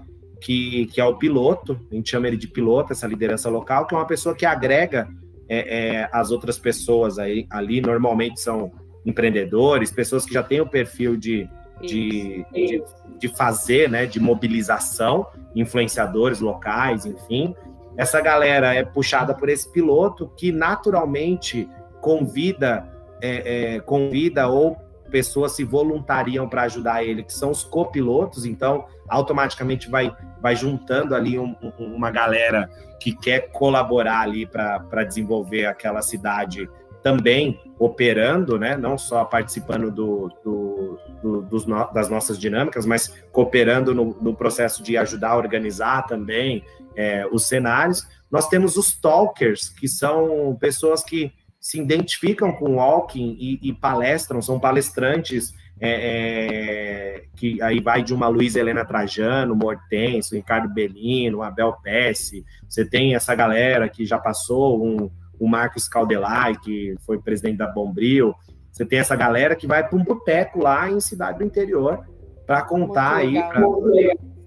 que, 0.41 0.87
que 0.87 1.01
é 1.01 1.05
o 1.05 1.17
piloto, 1.17 1.77
a 1.91 1.95
gente 1.97 2.09
chama 2.09 2.29
ele 2.29 2.37
de 2.37 2.47
piloto, 2.47 2.93
essa 2.93 3.09
liderança 3.09 3.51
local, 3.51 3.85
que 3.85 3.97
é 3.97 3.99
uma 3.99 4.07
pessoa 4.07 4.33
que 4.33 4.47
agrega 4.47 5.09
é, 5.49 6.09
as 6.13 6.31
outras 6.31 6.57
pessoas 6.57 7.19
aí, 7.19 7.49
ali, 7.51 7.81
normalmente 7.81 8.41
são 8.41 8.71
empreendedores, 9.05 9.91
pessoas 9.91 10.25
que 10.25 10.35
já 10.35 10.43
têm 10.43 10.61
o 10.61 10.69
perfil 10.69 11.17
de, 11.17 11.49
de, 11.81 12.45
de, 12.53 12.83
de, 13.19 13.29
fazer, 13.29 13.91
né, 13.91 14.07
de 14.07 14.19
mobilização, 14.19 15.27
influenciadores 15.55 16.41
locais, 16.41 17.05
enfim. 17.05 17.55
Essa 17.97 18.21
galera 18.21 18.75
é 18.75 18.85
puxada 18.85 19.35
por 19.35 19.49
esse 19.49 19.71
piloto 19.71 20.31
que 20.37 20.53
naturalmente 20.53 21.69
convida, 22.01 22.89
é, 23.21 23.75
é, 23.75 23.81
convida 23.81 24.49
ou 24.49 24.77
pessoas 25.11 25.53
se 25.53 25.65
voluntariam 25.65 26.49
para 26.49 26.63
ajudar 26.63 27.05
ele, 27.05 27.23
que 27.23 27.33
são 27.33 27.51
os 27.51 27.63
copilotos, 27.65 28.45
então 28.45 28.87
automaticamente 29.09 29.89
vai, 29.89 30.15
vai 30.41 30.57
juntando 30.57 31.15
ali 31.15 31.39
um, 31.39 31.55
um, 31.63 31.95
uma 31.95 32.11
galera 32.11 32.69
que 33.01 33.15
quer 33.15 33.51
colaborar 33.53 34.21
ali 34.21 34.47
para 34.47 35.05
desenvolver 35.05 35.67
aquela 35.67 36.03
cidade 36.03 36.69
também 37.03 37.61
operando, 37.79 38.59
né? 38.59 38.77
não 38.77 38.99
só 38.99 39.25
participando 39.25 39.91
do, 39.93 40.29
do, 40.45 40.99
do 41.23 41.43
dos 41.43 41.67
no, 41.67 41.91
das 41.93 42.09
nossas 42.09 42.39
dinâmicas, 42.39 42.87
mas 42.87 43.13
cooperando 43.33 43.95
no, 43.95 44.17
no, 44.21 44.35
processo 44.35 44.83
de 44.83 44.97
ajudar 44.97 45.31
a 45.31 45.37
organizar 45.37 46.07
também 46.07 46.65
é, 46.95 47.27
os 47.31 47.47
cenários. 47.47 48.07
Nós 48.31 48.49
temos 48.49 48.77
os 48.77 48.95
talkers, 48.95 49.69
que 49.69 49.89
são 49.89 50.57
pessoas 50.61 51.03
que 51.03 51.33
se 51.61 51.81
identificam 51.81 52.53
com 52.53 52.73
o 52.73 52.75
walking 52.77 53.37
e, 53.39 53.59
e 53.63 53.73
palestram, 53.73 54.41
são 54.41 54.59
palestrantes 54.59 55.55
é, 55.79 55.91
é, 55.91 57.25
que 57.37 57.61
aí 57.61 57.81
vai 57.81 58.03
de 58.03 58.15
uma 58.15 58.29
Luiz 58.29 58.57
Helena 58.57 58.85
Trajano, 58.85 59.55
Mortenso, 59.55 60.35
Ricardo 60.35 60.73
Bellino, 60.73 61.43
Abel 61.43 61.75
Pesce, 61.83 62.45
você 62.69 62.85
tem 62.85 63.15
essa 63.15 63.35
galera 63.35 63.89
que 63.89 64.07
já 64.07 64.19
passou, 64.19 64.83
um, 64.85 65.11
o 65.39 65.47
Marcos 65.47 65.87
Caldelai, 65.87 66.57
que 66.57 66.95
foi 67.05 67.19
presidente 67.19 67.59
da 67.59 67.67
Bombril, 67.67 68.35
você 68.77 68.85
tem 68.85 68.99
essa 68.99 69.17
galera 69.17 69.57
que 69.57 69.67
vai 69.67 69.89
para 69.89 69.99
um 69.99 70.05
boteco 70.05 70.59
lá 70.59 70.91
em 70.91 71.01
cidade 71.01 71.39
do 71.39 71.45
interior 71.45 72.05
para 72.47 72.61
contar 72.61 73.17
aí 73.17 73.33
pra, 73.33 73.63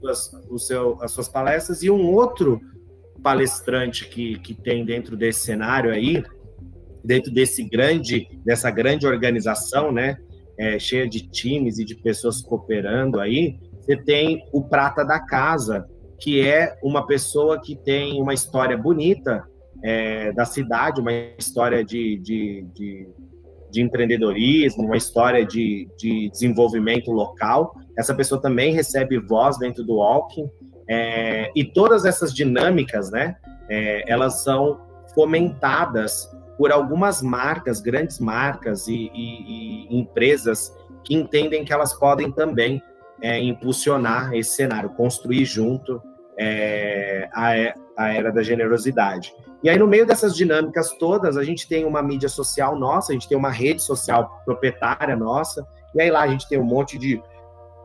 as, 0.08 0.32
o 0.48 0.60
seu, 0.60 1.02
as 1.02 1.12
suas 1.12 1.28
palestras, 1.28 1.82
e 1.82 1.90
um 1.90 2.14
outro 2.14 2.62
palestrante 3.24 4.08
que, 4.08 4.38
que 4.38 4.54
tem 4.54 4.86
dentro 4.86 5.18
desse 5.18 5.40
cenário 5.40 5.92
aí, 5.92 6.24
dentro 7.04 7.34
desse 7.34 7.64
grande, 7.64 8.28
dessa 8.46 8.70
grande 8.70 9.08
organização, 9.08 9.92
né, 9.92 10.16
é, 10.60 10.78
cheia 10.78 11.10
de 11.10 11.28
times 11.28 11.80
e 11.80 11.84
de 11.84 11.96
pessoas 11.96 12.40
cooperando 12.40 13.20
aí, 13.20 13.58
você 13.80 13.98
tem 13.98 14.48
o 14.54 14.62
prata 14.62 15.04
da 15.04 15.20
casa, 15.20 15.90
que 16.20 16.48
é 16.48 16.78
uma 16.84 17.08
pessoa 17.08 17.60
que 17.60 17.76
tem 17.76 18.22
uma 18.22 18.36
história 18.36 18.78
bonita 18.78 19.44
é, 19.84 20.32
da 20.34 20.46
cidade, 20.46 21.02
uma 21.02 21.12
história 21.12 21.84
de, 21.84 22.20
de, 22.20 22.68
de, 22.76 23.10
de 23.70 23.82
empreendedorismo, 23.82 24.86
uma 24.86 24.98
história 24.98 25.46
de, 25.46 25.88
de, 25.98 26.30
desenvolvimento 26.30 27.12
local. 27.12 27.76
Essa 27.98 28.14
pessoa 28.14 28.42
também 28.42 28.74
recebe 28.74 29.18
voz 29.20 29.58
dentro 29.58 29.84
do 29.84 29.96
Walking, 29.96 30.50
é, 30.88 31.52
e 31.56 31.64
todas 31.64 32.04
essas 32.04 32.34
dinâmicas, 32.34 33.12
né, 33.12 33.36
é, 33.70 34.04
elas 34.12 34.44
são 34.44 34.80
fomentadas 35.14 36.30
por 36.58 36.72
algumas 36.72 37.22
marcas, 37.22 37.80
grandes 37.80 38.20
marcas 38.20 38.88
e, 38.88 39.12
e, 39.14 39.88
e 39.88 39.98
empresas 39.98 40.76
que 41.04 41.16
entendem 41.16 41.64
que 41.64 41.72
elas 41.72 41.94
podem 41.94 42.32
também 42.32 42.82
é, 43.22 43.40
impulsionar 43.40 44.34
esse 44.34 44.56
cenário, 44.56 44.90
construir 44.90 45.46
junto 45.46 46.02
é, 46.38 47.30
a, 47.34 47.76
a 47.98 48.14
era 48.14 48.32
da 48.32 48.42
generosidade. 48.42 49.34
E 49.62 49.70
aí, 49.70 49.78
no 49.78 49.88
meio 49.88 50.06
dessas 50.06 50.36
dinâmicas 50.36 50.94
todas, 50.94 51.36
a 51.36 51.44
gente 51.44 51.68
tem 51.68 51.86
uma 51.86 52.02
mídia 52.02 52.30
social 52.30 52.78
nossa, 52.78 53.12
a 53.12 53.14
gente 53.14 53.28
tem 53.28 53.38
uma 53.38 53.50
rede 53.50 53.82
social 53.82 54.42
proprietária 54.46 55.16
nossa, 55.16 55.68
e 55.94 56.02
aí 56.02 56.10
lá 56.10 56.22
a 56.22 56.28
gente 56.28 56.48
tem 56.48 56.58
um 56.58 56.64
monte 56.64 56.98
de 56.98 57.22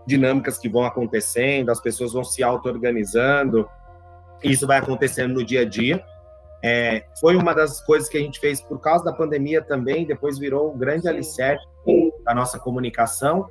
dinâmicas 0.06 0.58
que 0.58 0.68
vão 0.68 0.84
acontecendo, 0.84 1.70
as 1.70 1.80
pessoas 1.80 2.12
vão 2.12 2.22
se 2.22 2.42
auto-organizando, 2.42 3.68
isso 4.42 4.66
vai 4.66 4.78
acontecendo 4.78 5.34
no 5.34 5.44
dia 5.44 5.62
a 5.62 5.64
dia. 5.64 6.04
É, 6.62 7.04
foi 7.20 7.36
uma 7.36 7.54
das 7.54 7.80
coisas 7.80 8.08
que 8.08 8.16
a 8.16 8.20
gente 8.20 8.38
fez 8.38 8.60
por 8.60 8.80
causa 8.80 9.04
da 9.04 9.12
pandemia 9.12 9.60
também, 9.60 10.06
depois 10.06 10.38
virou 10.38 10.72
um 10.72 10.78
grande 10.78 11.08
alicerce 11.08 11.64
da 12.24 12.34
nossa 12.34 12.58
comunicação. 12.58 13.46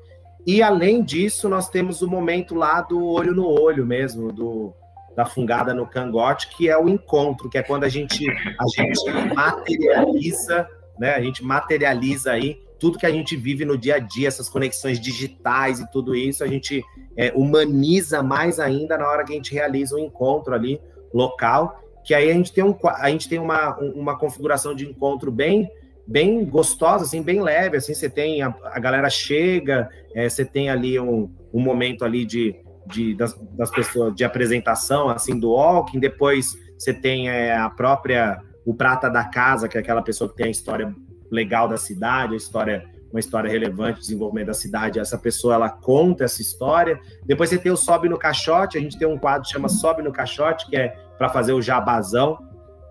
E 0.46 0.62
além 0.62 1.04
disso, 1.04 1.48
nós 1.48 1.70
temos 1.70 2.02
o 2.02 2.08
momento 2.08 2.56
lá 2.56 2.82
do 2.82 3.06
olho 3.06 3.34
no 3.34 3.48
olho 3.48 3.86
mesmo, 3.86 4.32
do, 4.32 4.74
da 5.16 5.26
fungada 5.26 5.74
no 5.74 5.86
cangote, 5.86 6.50
que 6.56 6.70
é 6.70 6.78
o 6.78 6.90
encontro, 6.90 7.50
que 7.50 7.58
é 7.58 7.64
quando 7.64 7.84
a 7.84 7.90
gente, 7.90 8.30
a 8.30 8.66
gente 8.76 9.34
materializa, 9.36 10.68
né? 11.00 11.14
A 11.14 11.22
gente 11.22 11.44
materializa 11.44 12.32
aí 12.32 12.62
tudo 12.80 12.98
que 12.98 13.06
a 13.06 13.12
gente 13.12 13.36
vive 13.36 13.64
no 13.64 13.78
dia 13.78 13.96
a 13.96 14.00
dia, 14.00 14.28
essas 14.28 14.50
conexões 14.50 15.00
digitais 15.00 15.80
e 15.80 15.90
tudo 15.92 16.16
isso, 16.16 16.44
a 16.44 16.48
gente 16.48 16.84
é, 17.16 17.32
humaniza 17.34 18.22
mais 18.22 18.60
ainda 18.60 18.98
na 18.98 19.08
hora 19.08 19.24
que 19.24 19.32
a 19.32 19.36
gente 19.36 19.54
realiza 19.54 19.96
um 19.96 20.00
encontro 20.00 20.54
ali 20.54 20.82
local 21.14 21.84
que 22.04 22.14
aí 22.14 22.30
a 22.30 22.34
gente 22.34 22.52
tem, 22.52 22.64
um, 22.64 22.76
a 22.84 23.10
gente 23.10 23.30
tem 23.30 23.40
uma, 23.40 23.78
uma 23.78 24.18
configuração 24.18 24.76
de 24.76 24.88
encontro 24.88 25.32
bem 25.32 25.70
bem 26.06 26.44
gostosa, 26.44 27.06
assim, 27.06 27.22
bem 27.22 27.42
leve, 27.42 27.78
assim, 27.78 27.94
você 27.94 28.10
tem, 28.10 28.42
a, 28.42 28.54
a 28.66 28.78
galera 28.78 29.10
chega, 29.10 29.90
é, 30.14 30.28
você 30.28 30.44
tem 30.44 30.70
ali 30.70 31.00
um, 31.00 31.34
um 31.54 31.62
momento 31.62 32.04
ali 32.04 32.26
de, 32.26 32.54
de 32.86 33.16
das, 33.16 33.34
das, 33.52 33.70
pessoas, 33.70 34.16
de 34.16 34.24
apresentação, 34.24 35.10
assim, 35.10 35.40
do 35.40 35.52
walking, 35.52 36.00
depois 36.00 36.58
você 36.78 36.94
tem 36.94 37.30
é, 37.30 37.56
a 37.56 37.70
própria, 37.70 38.42
o 38.66 38.74
prata 38.74 39.10
da 39.10 39.24
casa, 39.24 39.68
que 39.68 39.78
é 39.78 39.82
aquela 39.82 40.02
pessoa 40.02 40.30
que 40.30 40.36
tem 40.36 40.48
a 40.48 40.52
história 40.52 40.94
legal 41.32 41.68
da 41.68 41.78
cidade, 41.78 42.34
a 42.34 42.38
história 42.38 42.86
uma 43.14 43.20
história 43.20 43.50
relevante, 43.50 44.00
desenvolvimento 44.00 44.48
da 44.48 44.56
cidade, 44.56 45.00
essa 45.00 45.20
pessoa 45.20 45.54
ela 45.54 45.70
conta 45.70 46.24
essa 46.24 46.42
história. 46.42 47.00
Depois 47.24 47.48
você 47.52 47.60
tem 47.60 47.72
o 47.72 47.78
Sobe 47.78 48.10
no 48.10 48.18
Caixote, 48.18 48.76
a 48.76 48.82
gente 48.82 48.98
tem 48.98 49.08
um 49.08 49.20
quadro 49.20 49.44
que 49.44 49.54
chama 49.54 49.70
Sobe 49.70 50.02
no 50.02 50.12
Caixote, 50.12 50.66
que 50.68 50.76
é 50.76 50.98
para 51.16 51.30
fazer 51.30 51.54
o 51.54 51.62
jabazão. 51.62 52.40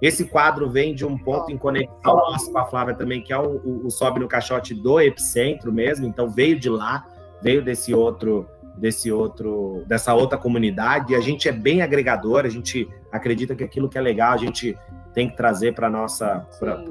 Esse 0.01 0.25
quadro 0.25 0.71
vem 0.71 0.95
de 0.95 1.05
um 1.05 1.19
ponto 1.19 1.51
em 1.51 1.59
conexão 1.59 2.15
nosso 2.15 2.53
com 2.53 2.59
a 2.59 2.65
Flávia 2.65 2.95
também, 2.95 3.21
que 3.21 3.33
é 3.33 3.39
o, 3.39 3.57
o, 3.65 3.87
o 3.87 3.91
Sobe 3.91 4.21
no 4.21 4.29
Caixote 4.29 4.75
do 4.75 5.01
Epicentro 5.01 5.73
mesmo, 5.73 6.07
então 6.07 6.31
veio 6.31 6.59
de 6.59 6.71
lá, 6.71 7.05
veio 7.43 7.61
desse 7.61 7.93
outro 7.93 8.49
desse 8.77 9.13
outro 9.13 9.85
dessa 9.87 10.15
outra 10.15 10.39
comunidade 10.39 11.13
e 11.13 11.17
a 11.17 11.21
gente 11.21 11.49
é 11.49 11.53
bem 11.53 11.83
agregador 11.83 12.47
a 12.47 12.49
gente 12.49 12.89
acredita 13.11 13.55
que 13.55 13.63
aquilo 13.63 13.89
que 13.89 13.99
é 13.99 14.01
legal 14.01 14.33
a 14.33 14.37
gente 14.37 14.77
tem 15.15 15.29
que 15.29 15.37
trazer 15.37 15.75
para 15.75 15.91
nossa 15.91 16.47
para 16.59 16.83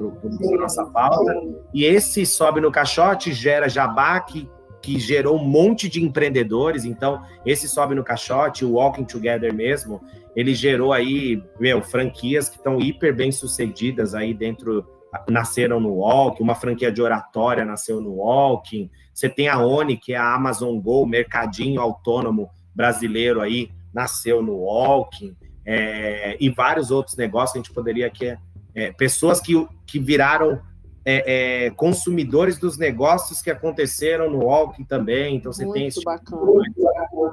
nossa 0.58 0.84
pauta. 0.86 1.34
E 1.72 1.84
esse 1.84 2.24
sobe 2.24 2.60
no 2.60 2.70
caixote 2.70 3.32
gera 3.32 3.68
jabá 3.68 4.20
que, 4.20 4.48
que 4.80 4.98
gerou 4.98 5.36
um 5.36 5.44
monte 5.44 5.88
de 5.88 6.02
empreendedores. 6.02 6.84
Então, 6.84 7.22
esse 7.44 7.68
sobe 7.68 7.94
no 7.94 8.04
caixote, 8.04 8.64
o 8.64 8.72
Walking 8.72 9.04
Together 9.04 9.52
mesmo, 9.52 10.00
ele 10.34 10.54
gerou 10.54 10.92
aí, 10.92 11.42
meu, 11.58 11.82
franquias 11.82 12.48
que 12.48 12.56
estão 12.56 12.80
hiper 12.80 13.14
bem 13.14 13.32
sucedidas 13.32 14.14
aí 14.14 14.32
dentro 14.32 14.86
nasceram 15.28 15.78
no 15.78 15.94
Walking, 15.94 16.42
uma 16.42 16.54
franquia 16.54 16.90
de 16.90 17.02
oratória 17.02 17.64
nasceu 17.64 18.00
no 18.00 18.14
Walking. 18.14 18.90
Você 19.12 19.28
tem 19.28 19.48
a 19.48 19.58
Oni, 19.58 19.96
que 19.96 20.14
é 20.14 20.16
a 20.16 20.34
Amazon 20.34 20.78
Go, 20.78 21.06
mercadinho 21.06 21.80
autônomo 21.80 22.50
brasileiro 22.74 23.40
aí, 23.40 23.70
nasceu 23.92 24.42
no 24.42 24.56
Walking 24.56 25.36
é, 25.64 26.36
e 26.40 26.48
vários 26.48 26.90
outros 26.90 27.16
negócios 27.16 27.52
que 27.52 27.58
a 27.58 27.62
gente 27.62 27.74
poderia 27.74 28.06
aqui. 28.06 28.36
É, 28.74 28.90
pessoas 28.92 29.40
que, 29.40 29.52
que 29.86 29.98
viraram 29.98 30.60
é, 31.04 31.66
é, 31.66 31.70
consumidores 31.70 32.58
dos 32.58 32.78
negócios 32.78 33.42
que 33.42 33.50
aconteceram 33.50 34.30
no 34.30 34.44
Walking 34.44 34.84
também. 34.84 35.36
Então 35.36 35.52
você 35.52 35.64
Muito 35.64 35.74
tem 35.74 35.88
isso. 35.88 36.02
Bacana. 36.02 36.62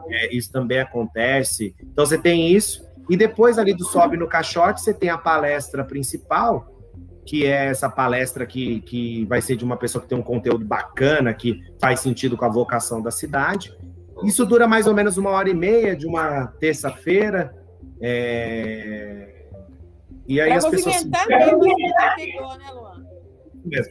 É, 0.10 0.36
isso 0.36 0.52
também 0.52 0.80
acontece. 0.80 1.76
Então 1.82 2.06
você 2.06 2.18
tem 2.18 2.52
isso. 2.52 2.88
E 3.10 3.18
depois 3.18 3.58
ali 3.58 3.74
do 3.74 3.86
Sobe 3.86 4.18
no 4.18 4.28
Caixote, 4.28 4.82
você 4.82 4.94
tem 4.94 5.10
a 5.10 5.18
palestra 5.18 5.84
principal, 5.84 6.79
que 7.30 7.46
é 7.46 7.68
essa 7.68 7.88
palestra 7.88 8.44
que, 8.44 8.82
que 8.82 9.24
vai 9.26 9.40
ser 9.40 9.56
de 9.56 9.64
uma 9.64 9.78
pessoa 9.78 10.02
que 10.02 10.08
tem 10.08 10.18
um 10.18 10.24
conteúdo 10.24 10.66
bacana, 10.66 11.32
que 11.32 11.62
faz 11.80 12.00
sentido 12.00 12.36
com 12.36 12.44
a 12.44 12.50
vocação 12.50 13.04
da 13.04 13.12
cidade. 13.12 13.72
Isso 14.24 14.44
dura 14.48 14.68
mais 14.68 14.88
ou 14.88 14.96
menos 14.96 15.16
uma 15.16 15.30
hora 15.30 15.48
e 15.48 15.54
meia 15.54 15.96
de 15.96 16.08
uma 16.08 16.48
terça-feira. 16.60 17.56
É... 18.02 19.46
E 20.28 20.42
aí 20.42 20.50
pra 20.50 20.58
as 20.58 20.70
pessoas. 20.70 21.06
Movimentar 21.06 21.14
mesmo 21.38 21.62
a 21.62 22.16
cidade 22.16 22.42
interior, 22.42 22.58
né, 22.58 22.72
Luan? 22.72 23.06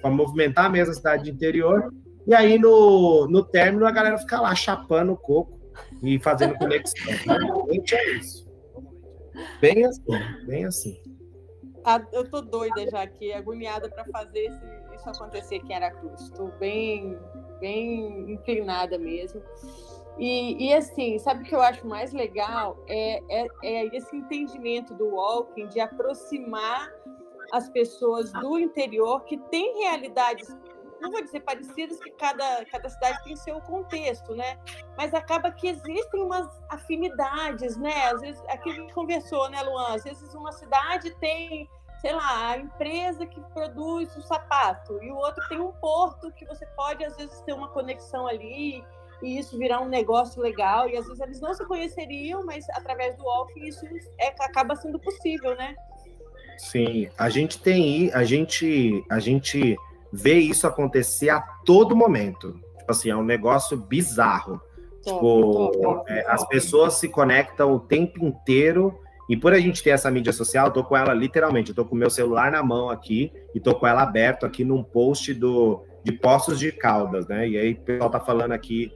Para 0.03 0.11
movimentar 0.11 0.72
mesmo 0.72 0.90
a 0.90 0.94
cidade 0.96 1.31
interior. 1.31 1.94
E 2.27 2.35
aí 2.35 2.59
no, 2.59 3.29
no 3.29 3.44
término 3.44 3.87
a 3.87 3.92
galera 3.92 4.18
fica 4.18 4.40
lá 4.40 4.53
chapando 4.53 5.12
o 5.12 5.16
coco 5.16 5.61
e 6.03 6.18
fazendo 6.18 6.57
conexão. 6.57 7.07
Normalmente 7.24 7.94
é 7.94 8.16
isso. 8.16 8.48
Bem 9.61 9.85
assim, 9.85 10.03
bem 10.44 10.64
assim. 10.64 11.08
Eu 12.12 12.29
tô 12.29 12.40
doida 12.40 12.88
já 12.90 13.03
aqui, 13.03 13.33
agoniada 13.33 13.88
para 13.88 14.05
fazer 14.07 14.40
esse, 14.40 14.94
isso 14.94 15.09
acontecer 15.09 15.57
aqui 15.57 15.72
em 15.72 15.77
Aracruz. 15.77 16.20
Estou 16.20 16.48
bem, 16.59 17.18
bem 17.61 18.33
inclinada 18.33 18.98
mesmo. 18.98 19.42
E, 20.18 20.66
e, 20.66 20.74
assim, 20.74 21.16
sabe 21.18 21.42
o 21.42 21.46
que 21.46 21.55
eu 21.55 21.62
acho 21.62 21.87
mais 21.87 22.12
legal? 22.12 22.77
É, 22.88 23.22
é, 23.31 23.46
é, 23.62 23.96
esse 23.96 24.16
entendimento 24.16 24.92
do 24.94 25.14
walking 25.14 25.68
de 25.68 25.79
aproximar 25.79 26.92
as 27.53 27.68
pessoas 27.68 28.33
do 28.33 28.59
interior 28.59 29.24
que 29.24 29.38
têm 29.38 29.85
realidades, 29.85 30.48
não 31.01 31.12
vou 31.12 31.22
dizer 31.22 31.40
parecidas, 31.40 32.01
que 32.01 32.11
cada, 32.11 32.64
cada 32.64 32.88
cidade 32.88 33.22
tem 33.24 33.37
seu 33.37 33.61
contexto, 33.61 34.35
né? 34.35 34.59
Mas 34.96 35.14
acaba 35.14 35.53
que 35.53 35.68
existem 35.68 36.20
umas 36.20 36.48
afinidades, 36.68 37.77
né? 37.77 38.11
Às 38.11 38.20
vezes, 38.20 38.42
aqui 38.48 38.70
a 38.70 38.74
gente 38.74 38.92
conversou, 38.92 39.48
né, 39.48 39.62
Luan? 39.62 39.94
Às 39.94 40.03
vezes 40.03 40.35
uma 40.35 40.51
cidade 40.51 41.14
tem 41.20 41.70
sei 42.00 42.12
lá, 42.12 42.52
a 42.52 42.58
empresa 42.58 43.26
que 43.26 43.40
produz 43.52 44.14
o 44.16 44.22
sapato 44.22 45.02
e 45.02 45.11
o 45.11 45.16
outro 45.16 45.42
tem 45.48 45.61
um 45.61 45.72
porto 45.72 46.30
que 46.32 46.44
você 46.44 46.64
pode 46.76 47.04
às 47.04 47.16
vezes 47.16 47.40
ter 47.40 47.52
uma 47.52 47.68
conexão 47.68 48.26
ali 48.26 48.84
e 49.20 49.38
isso 49.38 49.58
virar 49.58 49.80
um 49.80 49.88
negócio 49.88 50.40
legal. 50.40 50.88
E 50.88 50.96
às 50.96 51.06
vezes 51.06 51.20
eles 51.20 51.40
não 51.40 51.52
se 51.52 51.64
conheceriam, 51.64 52.44
mas 52.44 52.64
através 52.70 53.16
do 53.16 53.24
walking 53.24 53.64
isso 53.64 53.84
é, 54.18 54.28
acaba 54.40 54.76
sendo 54.76 54.98
possível, 54.98 55.56
né? 55.56 55.74
Sim, 56.56 57.08
a 57.16 57.28
gente 57.28 57.61
tem 57.61 58.12
a 58.12 58.24
gente 58.24 59.04
a 59.11 59.18
gente 59.18 59.76
vê 60.12 60.34
isso 60.34 60.66
acontecer 60.66 61.30
a 61.30 61.40
todo 61.64 61.96
momento. 61.96 62.52
Tipo 62.78 62.92
assim, 62.92 63.11
é 63.11 63.16
um 63.16 63.24
negócio 63.24 63.76
bizarro. 63.76 64.61
Tipo, 65.02 66.04
é, 66.08 66.24
as 66.28 66.46
pessoas 66.46 66.94
se 66.94 67.08
conectam 67.08 67.72
o 67.72 67.80
tempo 67.80 68.24
inteiro 68.24 69.00
e 69.28 69.36
por 69.36 69.52
a 69.52 69.60
gente 69.60 69.82
ter 69.82 69.90
essa 69.90 70.10
mídia 70.10 70.32
social, 70.32 70.68
eu 70.68 70.72
tô 70.72 70.82
com 70.82 70.96
ela 70.96 71.12
literalmente, 71.12 71.70
eu 71.70 71.74
tô 71.74 71.84
com 71.84 71.94
o 71.94 71.98
meu 71.98 72.08
celular 72.08 72.50
na 72.50 72.62
mão 72.62 72.88
aqui 72.88 73.32
e 73.54 73.60
tô 73.60 73.74
com 73.74 73.86
ela 73.86 74.02
aberto 74.02 74.46
aqui 74.46 74.64
num 74.64 74.82
post 74.82 75.34
do 75.34 75.84
de 76.02 76.12
Poços 76.12 76.58
de 76.58 76.72
Caldas, 76.72 77.26
né? 77.28 77.48
E 77.48 77.58
aí 77.58 77.72
o 77.72 77.80
pessoal 77.80 78.08
tá 78.08 78.20
falando 78.20 78.52
aqui 78.52 78.90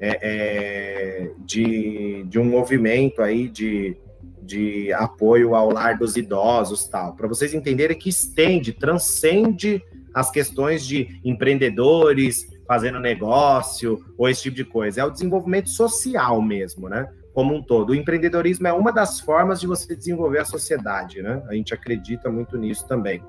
é, 0.00 0.18
é, 0.20 1.30
de, 1.38 2.24
de 2.24 2.38
um 2.38 2.44
movimento 2.44 3.22
aí 3.22 3.48
de, 3.48 3.96
de 4.42 4.92
apoio 4.92 5.54
ao 5.54 5.70
lar 5.70 5.96
dos 5.96 6.16
idosos 6.16 6.86
tal, 6.86 7.14
para 7.14 7.26
vocês 7.26 7.54
entenderem 7.54 7.98
que 7.98 8.08
estende, 8.08 8.72
transcende 8.72 9.82
as 10.14 10.30
questões 10.30 10.86
de 10.86 11.20
empreendedores 11.24 12.46
fazendo 12.66 13.00
negócio 13.00 14.04
ou 14.18 14.28
esse 14.28 14.42
tipo 14.42 14.56
de 14.56 14.64
coisa. 14.64 15.00
É 15.00 15.04
o 15.04 15.10
desenvolvimento 15.10 15.70
social 15.70 16.42
mesmo, 16.42 16.88
né? 16.88 17.08
Como 17.32 17.54
um 17.54 17.62
todo. 17.62 17.90
O 17.90 17.94
empreendedorismo 17.94 18.66
é 18.66 18.72
uma 18.72 18.92
das 18.92 19.20
formas 19.20 19.60
de 19.60 19.66
você 19.66 19.94
desenvolver 19.94 20.40
a 20.40 20.44
sociedade, 20.44 21.22
né? 21.22 21.42
A 21.48 21.54
gente 21.54 21.72
acredita 21.72 22.30
muito 22.30 22.56
nisso 22.56 22.86
também. 22.86 23.22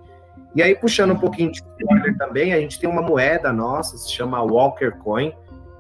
E 0.55 0.63
aí, 0.63 0.75
puxando 0.75 1.12
um 1.12 1.19
pouquinho 1.19 1.51
de 1.51 1.57
spoiler 1.59 2.17
também, 2.17 2.53
a 2.53 2.59
gente 2.59 2.79
tem 2.79 2.89
uma 2.89 3.01
moeda 3.01 3.53
nossa, 3.53 3.97
se 3.97 4.12
chama 4.12 4.41
Walker 4.41 4.91
Coin, 5.03 5.33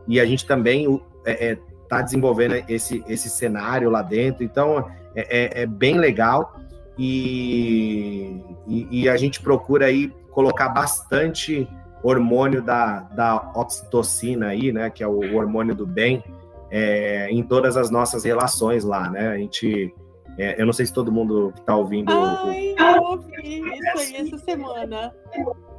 e 0.07 0.19
a 0.19 0.25
gente 0.25 0.45
também 0.45 0.85
está 0.85 1.31
é, 1.31 1.51
é, 1.51 1.57
tá 1.87 2.01
desenvolvendo 2.01 2.63
esse, 2.67 3.03
esse 3.07 3.29
cenário 3.29 3.89
lá 3.89 4.01
dentro, 4.01 4.43
então 4.43 4.87
é, 5.15 5.61
é, 5.61 5.61
é 5.63 5.65
bem 5.65 5.97
legal 5.97 6.55
e, 6.97 8.43
e, 8.67 9.03
e, 9.03 9.09
a 9.09 9.15
gente 9.17 9.41
procura 9.41 9.85
aí 9.85 10.13
colocar 10.31 10.69
bastante 10.69 11.67
hormônio 12.03 12.61
da, 12.61 13.01
da 13.01 13.51
oxitocina 13.55 14.47
aí, 14.47 14.71
né, 14.71 14.89
que 14.89 15.03
é 15.03 15.07
o 15.07 15.35
hormônio 15.35 15.73
do 15.73 15.87
bem, 15.87 16.23
é, 16.71 17.29
em 17.29 17.43
todas 17.43 17.77
as 17.77 17.89
nossas 17.89 18.23
relações 18.23 18.83
lá, 18.83 19.09
né, 19.09 19.29
a 19.29 19.37
gente... 19.37 19.93
É, 20.37 20.61
eu 20.61 20.65
não 20.65 20.71
sei 20.71 20.85
se 20.85 20.93
todo 20.93 21.11
mundo 21.11 21.51
que 21.53 21.59
está 21.59 21.75
ouvindo. 21.75 22.13
Ai, 22.13 22.73
eu 22.95 23.03
ouvi 23.03 23.59
isso 23.59 23.97
aí 23.97 24.15
essa 24.15 24.37
semana. 24.37 25.13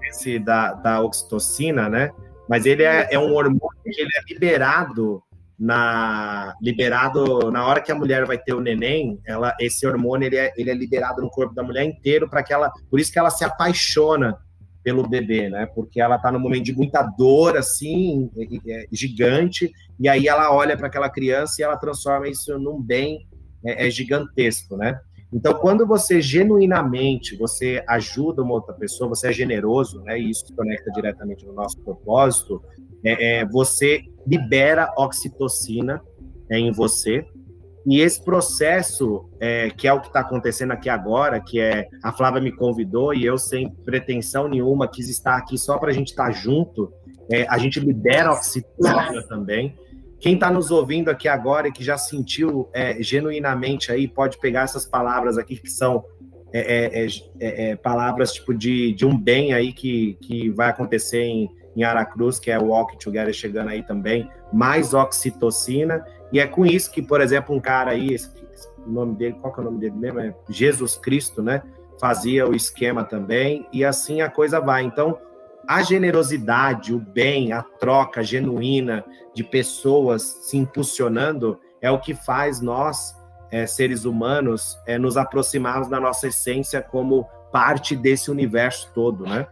Esse 0.03 0.38
da, 0.38 0.74
da 0.74 1.00
oxitocina, 1.00 1.88
né? 1.88 2.11
mas 2.50 2.66
ele 2.66 2.83
é, 2.83 3.07
é 3.12 3.16
um 3.16 3.33
hormônio 3.33 3.81
que 3.85 4.00
ele 4.00 4.11
é 4.12 4.35
liberado 4.35 5.22
na 5.57 6.53
liberado 6.61 7.48
na 7.53 7.64
hora 7.64 7.81
que 7.81 7.92
a 7.92 7.94
mulher 7.94 8.26
vai 8.26 8.37
ter 8.37 8.55
o 8.55 8.61
neném, 8.61 9.20
ela 9.24 9.55
esse 9.61 9.87
hormônio 9.87 10.26
ele 10.26 10.37
é, 10.37 10.53
ele 10.57 10.68
é 10.68 10.74
liberado 10.74 11.22
no 11.22 11.31
corpo 11.31 11.55
da 11.55 11.62
mulher 11.62 11.85
inteiro 11.85 12.29
para 12.29 12.42
que 12.42 12.53
ela, 12.53 12.72
por 12.90 12.98
isso 12.98 13.12
que 13.12 13.20
ela 13.20 13.31
se 13.31 13.44
apaixona 13.44 14.37
pelo 14.83 15.07
bebê, 15.07 15.49
né? 15.49 15.66
Porque 15.66 16.01
ela 16.01 16.16
está 16.16 16.33
num 16.33 16.40
momento 16.40 16.64
de 16.64 16.75
muita 16.75 17.03
dor 17.03 17.57
assim, 17.57 18.31
é, 18.66 18.87
gigante, 18.90 19.73
e 19.99 20.09
aí 20.09 20.27
ela 20.27 20.53
olha 20.55 20.77
para 20.77 20.87
aquela 20.87 21.11
criança 21.11 21.57
e 21.59 21.64
ela 21.64 21.77
transforma 21.77 22.29
isso 22.29 22.59
num 22.59 22.81
bem 22.81 23.27
é, 23.64 23.87
é 23.87 23.90
gigantesco, 23.90 24.77
né? 24.77 24.99
Então, 25.33 25.55
quando 25.55 25.87
você 25.87 26.21
genuinamente 26.21 27.37
você 27.37 27.85
ajuda 27.87 28.43
uma 28.43 28.55
outra 28.55 28.75
pessoa, 28.75 29.09
você 29.09 29.29
é 29.29 29.33
generoso, 29.33 30.01
né? 30.03 30.19
E 30.19 30.31
isso 30.31 30.47
se 30.47 30.55
conecta 30.55 30.90
diretamente 30.90 31.47
no 31.47 31.53
nosso 31.53 31.79
propósito. 31.79 32.62
É, 33.05 33.40
é, 33.40 33.47
você 33.47 34.03
libera 34.27 34.93
oxitocina 34.97 36.03
é, 36.51 36.59
em 36.59 36.73
você. 36.73 37.25
E 37.87 38.01
esse 38.01 38.23
processo, 38.23 39.29
é, 39.40 39.71
que 39.71 39.88
é 39.88 39.93
o 39.93 40.01
que 40.01 40.09
está 40.09 40.21
acontecendo 40.21 40.73
aqui 40.73 40.88
agora, 40.88 41.40
que 41.40 41.59
é 41.59 41.88
a 42.03 42.12
Flávia 42.12 42.40
me 42.40 42.53
convidou 42.53 43.14
e 43.14 43.25
eu, 43.25 43.38
sem 43.38 43.71
pretensão 43.85 44.49
nenhuma, 44.49 44.87
quis 44.87 45.09
estar 45.09 45.37
aqui 45.37 45.57
só 45.57 45.79
para 45.79 45.90
a 45.90 45.95
gente 45.95 46.09
estar 46.09 46.27
tá 46.27 46.31
junto, 46.31 46.93
é, 47.31 47.47
a 47.49 47.57
gente 47.59 47.81
libera 47.81 48.33
oxitocina 48.33 49.23
também. 49.29 49.75
Quem 50.19 50.35
está 50.35 50.51
nos 50.51 50.71
ouvindo 50.71 51.09
aqui 51.09 51.29
agora 51.29 51.69
e 51.69 51.73
que 51.73 51.83
já 51.83 51.97
sentiu 51.97 52.69
é, 52.75 53.03
genuinamente 53.03 53.90
aí, 53.90 54.07
pode 54.07 54.38
pegar 54.38 54.62
essas 54.62 54.85
palavras 54.85 55.38
aqui 55.38 55.57
que 55.57 55.71
são 55.71 56.05
é, 56.53 57.07
é, 57.07 57.71
é 57.71 57.77
palavras 57.77 58.33
tipo 58.33 58.53
de, 58.53 58.93
de 58.93 59.07
um 59.07 59.16
bem 59.16 59.55
aí 59.55 59.73
que, 59.73 60.19
que 60.21 60.51
vai 60.51 60.69
acontecer 60.69 61.23
em, 61.23 61.49
em 61.75 61.85
Aracruz, 61.85 62.38
que 62.38 62.51
é 62.51 62.59
o 62.59 62.66
Walk 62.66 62.99
Together 62.99 63.33
chegando 63.33 63.71
aí 63.71 63.83
também, 63.83 64.29
mais 64.53 64.93
oxitocina. 64.93 66.05
E 66.33 66.38
é 66.40 66.47
com 66.47 66.64
isso 66.64 66.90
que, 66.90 67.03
por 67.03 67.21
exemplo, 67.21 67.55
um 67.55 67.61
cara 67.61 67.93
aí, 67.93 68.14
esse, 68.14 68.31
o 68.87 68.90
nome 68.90 69.14
dele, 69.14 69.37
qual 69.40 69.53
que 69.53 69.61
é 69.61 69.62
o 69.62 69.64
nome 69.66 69.79
dele 69.79 69.97
mesmo? 69.97 70.21
É 70.21 70.35
Jesus 70.49 70.97
Cristo, 70.97 71.43
né? 71.43 71.62
Fazia 72.01 72.49
o 72.49 72.55
esquema 72.55 73.05
também, 73.05 73.66
e 73.73 73.85
assim 73.85 74.23
a 74.23 74.31
coisa 74.31 74.61
vai. 74.61 74.85
Então, 74.85 75.19
a 75.69 75.83
generosidade, 75.83 76.95
o 76.95 76.99
bem, 76.99 77.53
a 77.53 77.62
troca 77.62 78.23
genuína 78.23 79.05
de 79.35 79.45
pessoas 79.45 80.23
se 80.23 80.57
impulsionando 80.57 81.61
é 81.81 81.90
o 81.90 81.99
que 81.99 82.14
faz 82.14 82.61
nós, 82.61 83.14
é, 83.51 83.66
seres 83.66 84.05
humanos, 84.05 84.79
é, 84.87 84.99
nos 84.99 85.16
aproximarmos 85.16 85.88
da 85.88 86.01
nossa 86.01 86.29
essência 86.29 86.81
como 86.81 87.29
parte 87.53 87.97
desse 87.97 88.31
universo 88.31 88.90
todo, 88.95 89.25
né? 89.25 89.47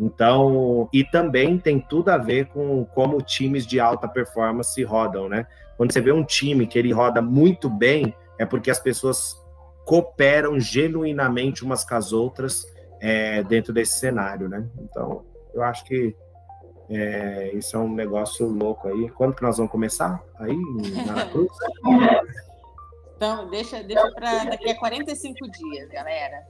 Então, 0.00 0.88
e 0.94 1.04
também 1.04 1.58
tem 1.58 1.78
tudo 1.78 2.08
a 2.08 2.16
ver 2.16 2.46
com 2.46 2.86
como 2.86 3.20
times 3.20 3.66
de 3.66 3.78
alta 3.78 4.08
performance 4.08 4.82
rodam, 4.82 5.28
né? 5.28 5.46
Quando 5.76 5.92
você 5.92 6.00
vê 6.00 6.10
um 6.10 6.24
time 6.24 6.66
que 6.66 6.78
ele 6.78 6.90
roda 6.90 7.20
muito 7.20 7.68
bem, 7.68 8.14
é 8.38 8.46
porque 8.46 8.70
as 8.70 8.80
pessoas 8.80 9.36
cooperam 9.84 10.58
genuinamente 10.58 11.62
umas 11.62 11.84
com 11.84 11.94
as 11.94 12.14
outras 12.14 12.64
é, 12.98 13.42
dentro 13.42 13.74
desse 13.74 13.98
cenário, 13.98 14.48
né? 14.48 14.66
Então, 14.80 15.22
eu 15.52 15.62
acho 15.62 15.84
que 15.84 16.16
é, 16.88 17.50
isso 17.54 17.76
é 17.76 17.78
um 17.78 17.92
negócio 17.92 18.46
louco 18.48 18.88
aí. 18.88 19.10
Quando 19.10 19.34
que 19.34 19.42
nós 19.42 19.58
vamos 19.58 19.70
começar? 19.70 20.22
Aí, 20.38 20.56
na 21.06 21.26
Cruz? 21.26 21.50
Então, 23.20 23.50
deixa, 23.50 23.82
deixa 23.82 24.10
para 24.12 24.44
daqui 24.44 24.70
a 24.70 24.78
45 24.78 25.50
dias, 25.50 25.90
galera. 25.90 26.42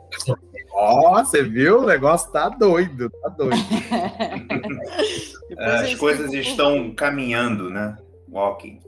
Ó, 0.70 1.18
oh, 1.18 1.24
você 1.24 1.42
viu? 1.42 1.80
O 1.80 1.86
negócio 1.86 2.30
tá 2.30 2.48
doido, 2.48 3.10
tá 3.10 3.28
doido. 3.30 3.56
As 5.58 5.92
coisas 5.96 6.32
estão 6.32 6.94
caminhando, 6.94 7.70
né? 7.70 7.96
Walking. 8.28 8.78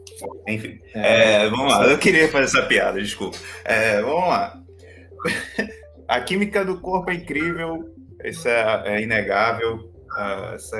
Enfim. 0.46 0.78
É, 0.94 1.42
é, 1.42 1.50
vamos 1.50 1.72
lá. 1.72 1.88
Eu 1.88 1.98
queria 1.98 2.28
fazer 2.28 2.44
essa 2.44 2.62
piada, 2.68 3.02
desculpa. 3.02 3.36
É, 3.64 4.00
vamos 4.00 4.28
lá. 4.28 4.62
A 6.06 6.20
química 6.20 6.64
do 6.64 6.80
corpo 6.80 7.10
é 7.10 7.14
incrível, 7.14 7.92
isso 8.22 8.46
é, 8.46 8.82
é 8.84 9.02
inegável 9.02 9.90
essa, 10.54 10.76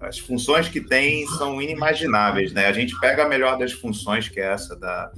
as 0.00 0.18
funções 0.18 0.68
que 0.68 0.82
tem 0.82 1.26
são 1.26 1.62
inimagináveis, 1.62 2.52
né? 2.52 2.66
A 2.66 2.72
gente 2.72 2.98
pega 3.00 3.24
a 3.24 3.28
melhor 3.28 3.56
das 3.56 3.72
funções, 3.72 4.28
que 4.28 4.40
é 4.40 4.52
essa 4.52 4.76
da, 4.76 5.10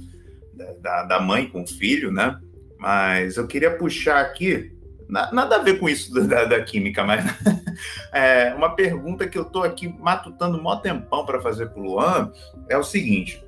da, 0.81 1.03
da 1.03 1.19
mãe 1.19 1.47
com 1.47 1.63
o 1.63 1.67
filho, 1.67 2.11
né? 2.11 2.39
mas 2.77 3.37
eu 3.37 3.47
queria 3.47 3.71
puxar 3.71 4.21
aqui, 4.21 4.71
nada 5.09 5.55
a 5.55 5.59
ver 5.59 5.79
com 5.79 5.89
isso 5.89 6.13
da, 6.13 6.45
da 6.45 6.61
química, 6.61 7.03
mas 7.03 7.25
é, 8.13 8.53
uma 8.53 8.75
pergunta 8.75 9.27
que 9.27 9.37
eu 9.37 9.43
estou 9.43 9.63
aqui 9.63 9.87
matutando 9.99 10.61
mó 10.61 10.75
tempão 10.75 11.25
para 11.25 11.41
fazer 11.41 11.67
para 11.67 11.81
o 11.81 11.85
Luan 11.85 12.31
é 12.69 12.77
o 12.77 12.83
seguinte: 12.83 13.43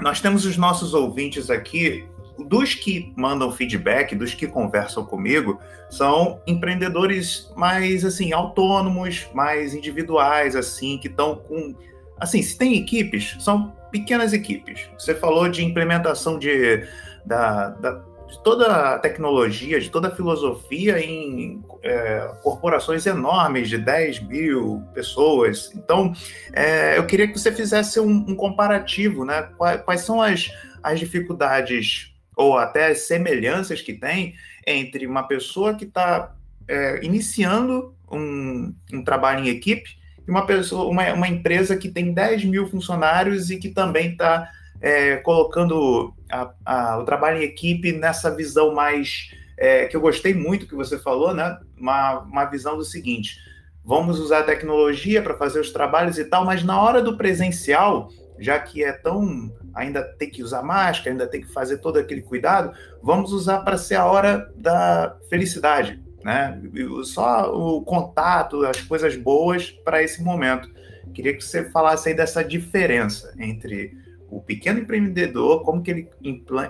nós 0.00 0.20
temos 0.20 0.44
os 0.44 0.56
nossos 0.56 0.94
ouvintes 0.94 1.50
aqui, 1.50 2.06
dos 2.38 2.74
que 2.74 3.12
mandam 3.16 3.50
feedback, 3.50 4.14
dos 4.14 4.34
que 4.34 4.46
conversam 4.46 5.04
comigo, 5.04 5.58
são 5.90 6.40
empreendedores 6.46 7.50
mais 7.56 8.04
assim 8.04 8.32
autônomos, 8.32 9.28
mais 9.34 9.74
individuais, 9.74 10.54
assim, 10.54 10.98
que 10.98 11.08
estão 11.08 11.34
com 11.34 11.74
assim, 12.20 12.42
se 12.42 12.56
tem 12.56 12.76
equipes, 12.76 13.36
são 13.40 13.74
pequenas 13.90 14.32
equipes. 14.32 14.88
Você 14.98 15.14
falou 15.14 15.48
de 15.48 15.64
implementação 15.64 16.38
de, 16.38 16.86
da, 17.24 17.70
da, 17.70 17.92
de 18.28 18.42
toda 18.44 18.94
a 18.94 18.98
tecnologia, 18.98 19.80
de 19.80 19.90
toda 19.90 20.08
a 20.08 20.14
filosofia 20.14 21.00
em 21.00 21.64
é, 21.82 22.30
corporações 22.42 23.06
enormes 23.06 23.68
de 23.68 23.78
10 23.78 24.20
mil 24.20 24.82
pessoas. 24.94 25.72
Então, 25.74 26.12
é, 26.52 26.98
eu 26.98 27.06
queria 27.06 27.26
que 27.26 27.38
você 27.38 27.50
fizesse 27.50 27.98
um, 27.98 28.26
um 28.28 28.36
comparativo, 28.36 29.24
né? 29.24 29.48
Quais, 29.56 29.82
quais, 29.82 30.00
são 30.02 30.20
as, 30.20 30.50
as 30.82 31.00
dificuldades 31.00 32.14
ou 32.36 32.56
até 32.56 32.88
as 32.88 33.00
semelhanças 33.00 33.82
que 33.82 33.94
tem 33.94 34.34
entre 34.66 35.06
uma 35.06 35.24
pessoa 35.24 35.74
que 35.74 35.84
está 35.84 36.34
é, 36.68 37.04
iniciando 37.04 37.94
um, 38.10 38.74
um 38.92 39.02
trabalho 39.02 39.44
em 39.44 39.48
equipe 39.48 39.99
uma 40.30 40.46
pessoa, 40.46 40.88
uma, 40.88 41.12
uma 41.12 41.28
empresa 41.28 41.76
que 41.76 41.88
tem 41.88 42.12
10 42.12 42.44
mil 42.44 42.68
funcionários 42.68 43.50
e 43.50 43.58
que 43.58 43.68
também 43.68 44.12
está 44.12 44.48
é, 44.80 45.16
colocando 45.16 46.14
a, 46.30 46.50
a, 46.64 46.98
o 46.98 47.04
trabalho 47.04 47.38
em 47.38 47.44
equipe 47.44 47.92
nessa 47.92 48.34
visão 48.34 48.72
mais 48.74 49.30
é, 49.58 49.86
que 49.86 49.96
eu 49.96 50.00
gostei 50.00 50.32
muito 50.32 50.66
que 50.66 50.74
você 50.74 50.98
falou, 50.98 51.34
né? 51.34 51.58
Uma, 51.76 52.20
uma 52.20 52.44
visão 52.46 52.76
do 52.76 52.84
seguinte: 52.84 53.36
vamos 53.84 54.18
usar 54.18 54.40
a 54.40 54.44
tecnologia 54.44 55.20
para 55.20 55.36
fazer 55.36 55.60
os 55.60 55.70
trabalhos 55.70 56.18
e 56.18 56.24
tal, 56.24 56.44
mas 56.44 56.62
na 56.64 56.80
hora 56.80 57.02
do 57.02 57.16
presencial, 57.16 58.08
já 58.38 58.58
que 58.58 58.82
é 58.82 58.92
tão 58.92 59.52
ainda 59.74 60.02
tem 60.02 60.30
que 60.30 60.42
usar 60.42 60.62
máscara, 60.62 61.10
ainda 61.10 61.26
tem 61.26 61.42
que 61.42 61.52
fazer 61.52 61.78
todo 61.78 61.98
aquele 61.98 62.22
cuidado, 62.22 62.72
vamos 63.02 63.32
usar 63.32 63.60
para 63.60 63.78
ser 63.78 63.96
a 63.96 64.06
hora 64.06 64.50
da 64.56 65.16
felicidade, 65.28 66.02
né? 66.24 66.60
Só 67.04 67.52
o 67.54 67.82
contato, 67.82 68.64
as 68.64 68.80
coisas 68.80 69.16
boas 69.16 69.70
para 69.70 70.02
esse 70.02 70.22
momento. 70.22 70.70
Queria 71.12 71.36
que 71.36 71.44
você 71.44 71.68
falasse 71.70 72.08
aí 72.08 72.14
dessa 72.14 72.44
diferença 72.44 73.34
entre 73.38 73.96
o 74.30 74.40
pequeno 74.40 74.78
empreendedor, 74.78 75.62
como 75.62 75.82
que 75.82 75.90
ele 75.90 76.08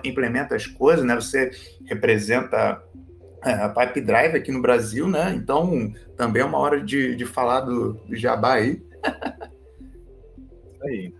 implementa 0.03 0.55
as 0.55 0.65
coisas, 0.65 1.05
né? 1.05 1.13
Você 1.15 1.51
representa 1.85 2.83
é, 3.45 3.53
a 3.53 3.69
Pipe 3.69 4.01
Drive 4.01 4.35
aqui 4.35 4.51
no 4.51 4.61
Brasil, 4.61 5.07
né? 5.07 5.33
Então, 5.35 5.93
também 6.17 6.41
é 6.41 6.45
uma 6.45 6.57
hora 6.57 6.81
de, 6.81 7.15
de 7.15 7.25
falar 7.25 7.61
do, 7.61 7.93
do 7.93 8.15
jabá 8.15 8.55
aí. 8.55 8.81
Isso 10.73 10.83
aí. 10.83 11.13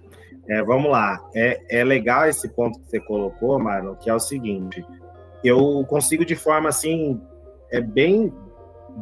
É, 0.47 0.63
vamos 0.63 0.91
lá. 0.91 1.23
É, 1.35 1.79
é 1.79 1.83
legal 1.83 2.27
esse 2.27 2.49
ponto 2.49 2.79
que 2.79 2.89
você 2.89 2.99
colocou, 2.99 3.59
Marlon, 3.59 3.95
que 3.95 4.09
é 4.09 4.13
o 4.13 4.19
seguinte. 4.19 4.83
Eu 5.43 5.85
consigo 5.87 6.25
de 6.25 6.35
forma, 6.35 6.69
assim, 6.69 7.21
é 7.71 7.81
bem, 7.81 8.33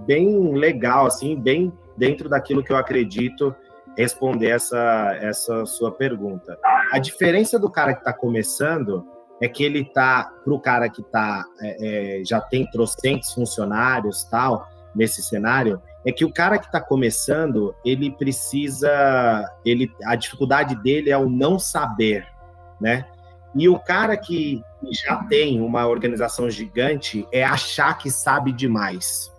bem 0.06 0.54
legal, 0.54 1.06
assim, 1.06 1.40
bem 1.40 1.74
dentro 1.98 2.30
daquilo 2.30 2.64
que 2.64 2.72
eu 2.72 2.78
acredito 2.78 3.56
responder 3.98 4.48
essa, 4.48 5.18
essa 5.20 5.66
sua 5.66 5.92
pergunta. 5.92 6.58
A 6.92 7.00
diferença 7.00 7.60
do 7.60 7.70
cara 7.70 7.94
que 7.94 8.00
está 8.00 8.14
começando 8.14 9.06
é 9.42 9.48
que 9.48 9.64
ele 9.64 9.86
tá 9.86 10.32
para 10.44 10.54
o 10.54 10.60
cara 10.60 10.90
que 10.90 11.04
tá 11.04 11.46
é, 11.62 12.20
é, 12.20 12.26
já 12.26 12.42
tem 12.42 12.70
trocentos 12.70 13.34
funcionários 13.34 14.24
tal 14.26 14.68
nesse 14.96 15.22
cenário 15.22 15.82
é 16.06 16.12
que 16.12 16.26
o 16.26 16.34
cara 16.34 16.58
que 16.58 16.66
está 16.66 16.82
começando 16.82 17.74
ele 17.86 18.12
precisa 18.12 19.46
ele 19.66 19.90
a 20.06 20.16
dificuldade 20.16 20.76
dele 20.82 21.10
é 21.10 21.18
o 21.18 21.30
não 21.30 21.58
saber 21.58 22.28
né 22.82 23.06
e 23.56 23.68
o 23.68 23.80
cara 23.80 24.16
que 24.16 24.62
já 24.92 25.18
tem 25.24 25.60
uma 25.60 25.88
organização 25.88 26.50
gigante 26.50 27.28
é 27.32 27.44
achar 27.44 27.98
que 27.98 28.10
sabe 28.10 28.52
demais. 28.52 29.32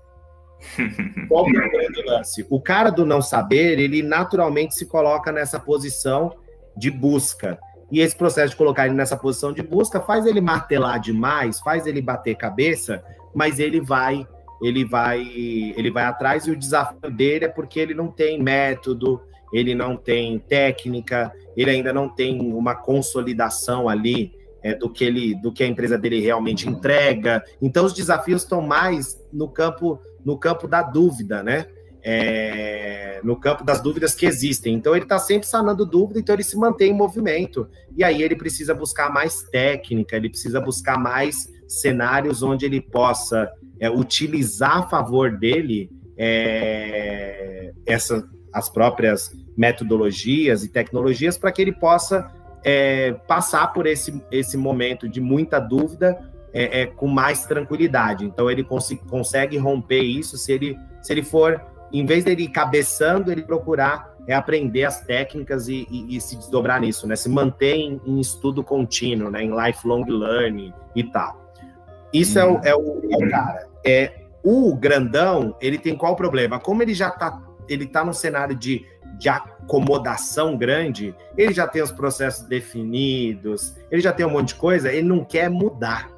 Qual 1.29 1.47
é 1.47 1.51
o 1.51 1.71
grande 1.71 2.03
lance? 2.03 2.47
O 2.51 2.61
cara 2.61 2.91
do 2.91 3.07
não 3.07 3.23
saber, 3.23 3.79
ele 3.79 4.03
naturalmente 4.03 4.75
se 4.75 4.87
coloca 4.87 5.33
nessa 5.33 5.59
posição 5.59 6.37
de 6.77 6.91
busca. 6.91 7.59
E 7.91 8.01
esse 8.01 8.15
processo 8.15 8.51
de 8.51 8.57
colocar 8.57 8.87
ele 8.87 8.95
nessa 8.95 9.17
posição 9.17 9.53
de 9.53 9.63
busca 9.63 10.01
faz 10.01 10.27
ele 10.27 10.41
martelar 10.41 11.01
demais, 11.01 11.61
faz 11.61 11.87
ele 11.87 12.01
bater 12.01 12.37
cabeça, 12.37 13.03
mas 13.35 13.59
ele 13.59 13.81
vai, 13.81 14.27
ele 14.63 14.85
vai, 14.85 15.21
ele 15.21 15.91
vai 15.91 16.05
atrás 16.05 16.47
e 16.47 16.51
o 16.51 16.57
desafio 16.57 17.11
dele 17.11 17.47
é 17.47 17.49
porque 17.49 17.81
ele 17.81 17.95
não 17.95 18.09
tem 18.09 18.41
método, 18.41 19.21
ele 19.53 19.75
não 19.75 19.97
tem 19.97 20.39
técnica, 20.39 21.33
ele 21.57 21.71
ainda 21.71 21.93
não 21.93 22.09
tem 22.09 22.41
uma 22.41 22.75
consolidação 22.75 23.89
ali 23.89 24.33
é, 24.63 24.75
do 24.75 24.91
que 24.91 25.05
ele, 25.05 25.35
do 25.35 25.53
que 25.53 25.63
a 25.63 25.67
empresa 25.67 25.97
dele 25.99 26.21
realmente 26.21 26.69
entrega. 26.69 27.43
Então 27.61 27.85
os 27.85 27.93
desafios 27.93 28.43
estão 28.43 28.61
mais 28.61 29.21
no 29.33 29.49
campo, 29.49 29.99
no 30.25 30.39
campo 30.39 30.69
da 30.69 30.83
dúvida, 30.83 31.43
né? 31.43 31.67
É, 32.03 33.21
no 33.23 33.37
campo 33.37 33.63
das 33.63 33.83
dúvidas 33.83 34.15
que 34.15 34.25
existem. 34.25 34.75
Então 34.75 34.95
ele 34.95 35.05
está 35.05 35.19
sempre 35.19 35.47
sanando 35.47 35.85
dúvida, 35.85 36.19
então 36.19 36.35
ele 36.35 36.43
se 36.43 36.57
mantém 36.57 36.93
em 36.93 36.97
movimento. 36.97 37.69
E 37.97 38.03
aí 38.03 38.23
ele 38.23 38.37
precisa 38.37 38.75
buscar 38.75 39.13
mais 39.13 39.43
técnica, 39.43 40.17
ele 40.17 40.31
precisa 40.31 40.61
buscar 40.61 40.99
mais 40.99 41.49
cenários 41.69 42.43
onde 42.43 42.65
ele 42.65 42.81
possa 42.81 43.51
é, 43.79 43.91
utilizar 43.91 44.79
a 44.79 44.89
favor 44.89 45.37
dele 45.39 45.91
é, 46.17 47.73
essa, 47.87 48.27
as 48.53 48.69
próprias 48.69 49.33
metodologias 49.57 50.65
e 50.65 50.69
tecnologias 50.69 51.39
para 51.39 51.53
que 51.53 51.63
ele 51.63 51.73
possa 51.73 52.31
é, 52.65 53.13
passar 53.27 53.73
por 53.73 53.87
esse, 53.87 54.23
esse 54.31 54.57
momento 54.57 55.09
de 55.09 55.21
muita 55.21 55.59
dúvida 55.59 56.19
é, 56.53 56.83
é, 56.83 56.87
com 56.87 57.07
mais 57.07 57.45
tranquilidade. 57.47 58.25
Então 58.25 58.51
ele 58.51 58.65
cons 58.65 58.93
consegue 59.09 59.57
romper 59.57 60.03
isso 60.03 60.37
se 60.37 60.53
ele, 60.53 60.79
se 61.01 61.13
ele 61.13 61.23
for, 61.23 61.61
em 61.93 62.05
vez 62.05 62.25
dele 62.25 62.45
ir 62.45 62.49
cabeçando, 62.49 63.31
ele 63.31 63.43
procurar 63.43 64.11
é 64.27 64.35
aprender 64.35 64.85
as 64.85 65.01
técnicas 65.01 65.69
e, 65.69 65.87
e, 65.91 66.17
e 66.17 66.21
se 66.21 66.37
desdobrar 66.37 66.81
nisso, 66.81 67.07
né? 67.07 67.17
Se 67.17 67.29
manter 67.29 67.75
em, 67.75 68.01
em, 68.07 68.21
estudo 68.21 68.63
contínuo, 68.63 69.31
né? 69.31 69.43
Em 69.43 69.51
lifelong 69.51 70.05
learning 70.05 70.73
e 70.95 71.03
tal. 71.03 71.53
Isso 72.13 72.39
hum. 72.39 72.61
é, 72.63 72.75
o, 72.75 72.79
uhum. 72.79 73.01
é, 73.11 73.17
o, 73.17 73.23
é 73.23 73.27
o 73.27 73.31
cara. 73.31 73.69
É, 73.85 74.21
o 74.43 74.77
grandão, 74.77 75.57
ele 75.61 75.79
tem 75.79 75.97
qual 75.97 76.15
problema? 76.17 76.61
Como 76.61 76.83
ele 76.83 76.95
já 76.95 77.09
está 77.09 77.43
ele 77.69 77.85
está 77.85 78.05
num 78.05 78.13
cenário 78.13 78.55
de, 78.55 78.87
de 79.19 79.29
acomodação 79.29 80.57
grande, 80.57 81.15
ele 81.37 81.53
já 81.53 81.67
tem 81.67 81.83
os 81.83 81.93
processos 81.93 82.47
definidos, 82.47 83.75
ele 83.91 84.01
já 84.01 84.13
tem 84.13 84.27
um 84.27 84.31
monte 84.31 84.49
de 84.49 84.55
coisa, 84.57 84.93
ele 84.93 85.07
não 85.07 85.25
quer 85.25 85.49
mudar. 85.49 86.11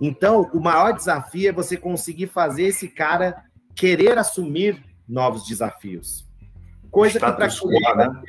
Então, 0.00 0.48
o 0.52 0.60
maior 0.60 0.92
desafio 0.92 1.48
é 1.48 1.52
você 1.52 1.76
conseguir 1.76 2.28
fazer 2.28 2.64
esse 2.64 2.88
cara 2.88 3.44
querer 3.74 4.16
assumir 4.16 4.82
novos 5.08 5.46
desafios. 5.46 6.26
Coisa 6.90 7.18
que 7.18 7.32
para 7.32 7.46
aquele, 7.46 7.94
né? 7.96 8.22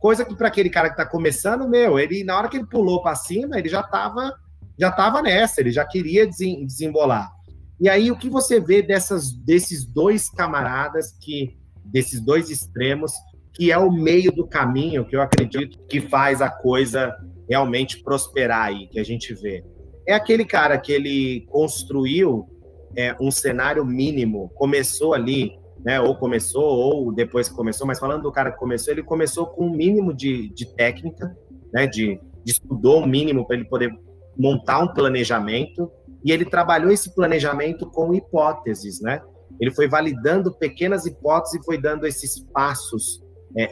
Coisa 0.00 0.24
que 0.24 0.34
para 0.34 0.48
aquele 0.48 0.70
cara 0.70 0.88
que 0.88 0.94
está 0.94 1.06
começando, 1.06 1.68
meu, 1.68 1.98
ele 1.98 2.24
na 2.24 2.36
hora 2.36 2.48
que 2.48 2.56
ele 2.56 2.66
pulou 2.66 3.02
para 3.02 3.14
cima, 3.14 3.58
ele 3.58 3.68
já 3.68 3.80
estava 3.80 4.34
já 4.78 4.90
tava 4.90 5.22
nessa, 5.22 5.60
ele 5.60 5.70
já 5.70 5.84
queria 5.84 6.26
desembolar. 6.26 7.32
E 7.80 7.88
aí 7.88 8.10
o 8.10 8.16
que 8.16 8.28
você 8.28 8.60
vê 8.60 8.82
dessas, 8.82 9.32
desses 9.32 9.84
dois 9.84 10.30
camaradas 10.30 11.12
que 11.20 11.58
desses 11.84 12.20
dois 12.20 12.50
extremos, 12.50 13.12
que 13.52 13.70
é 13.70 13.78
o 13.78 13.90
meio 13.90 14.32
do 14.32 14.46
caminho 14.46 15.06
que 15.06 15.14
eu 15.14 15.20
acredito 15.20 15.78
que 15.86 16.00
faz 16.00 16.40
a 16.40 16.50
coisa 16.50 17.14
realmente 17.48 18.02
prosperar 18.02 18.66
aí, 18.66 18.88
que 18.88 18.98
a 18.98 19.04
gente 19.04 19.34
vê. 19.34 19.64
É 20.06 20.14
aquele 20.14 20.44
cara 20.44 20.78
que 20.78 20.92
ele 20.92 21.46
construiu 21.50 22.48
é, 22.96 23.14
um 23.20 23.30
cenário 23.30 23.84
mínimo, 23.84 24.50
começou 24.54 25.14
ali, 25.14 25.58
né, 25.84 26.00
ou 26.00 26.16
começou, 26.16 26.64
ou 26.64 27.12
depois 27.12 27.48
começou, 27.48 27.86
mas 27.86 27.98
falando 27.98 28.22
do 28.22 28.32
cara 28.32 28.50
que 28.50 28.58
começou, 28.58 28.92
ele 28.92 29.02
começou 29.02 29.46
com 29.46 29.66
um 29.66 29.70
mínimo 29.70 30.14
de, 30.14 30.48
de 30.48 30.66
técnica, 30.74 31.36
né, 31.72 31.86
de, 31.86 32.20
de 32.42 32.52
estudou 32.52 33.02
um 33.02 33.06
mínimo 33.06 33.46
para 33.46 33.56
ele 33.56 33.66
poder 33.66 33.94
montar 34.36 34.80
um 34.80 34.88
planejamento, 34.88 35.90
e 36.24 36.32
ele 36.32 36.44
trabalhou 36.46 36.90
esse 36.90 37.14
planejamento 37.14 37.86
com 37.90 38.14
hipóteses, 38.14 39.00
né? 39.00 39.20
Ele 39.60 39.70
foi 39.70 39.86
validando 39.86 40.52
pequenas 40.52 41.04
hipóteses 41.04 41.60
e 41.60 41.64
foi 41.64 41.78
dando 41.78 42.06
esses 42.06 42.40
passos 42.52 43.22
é, 43.56 43.68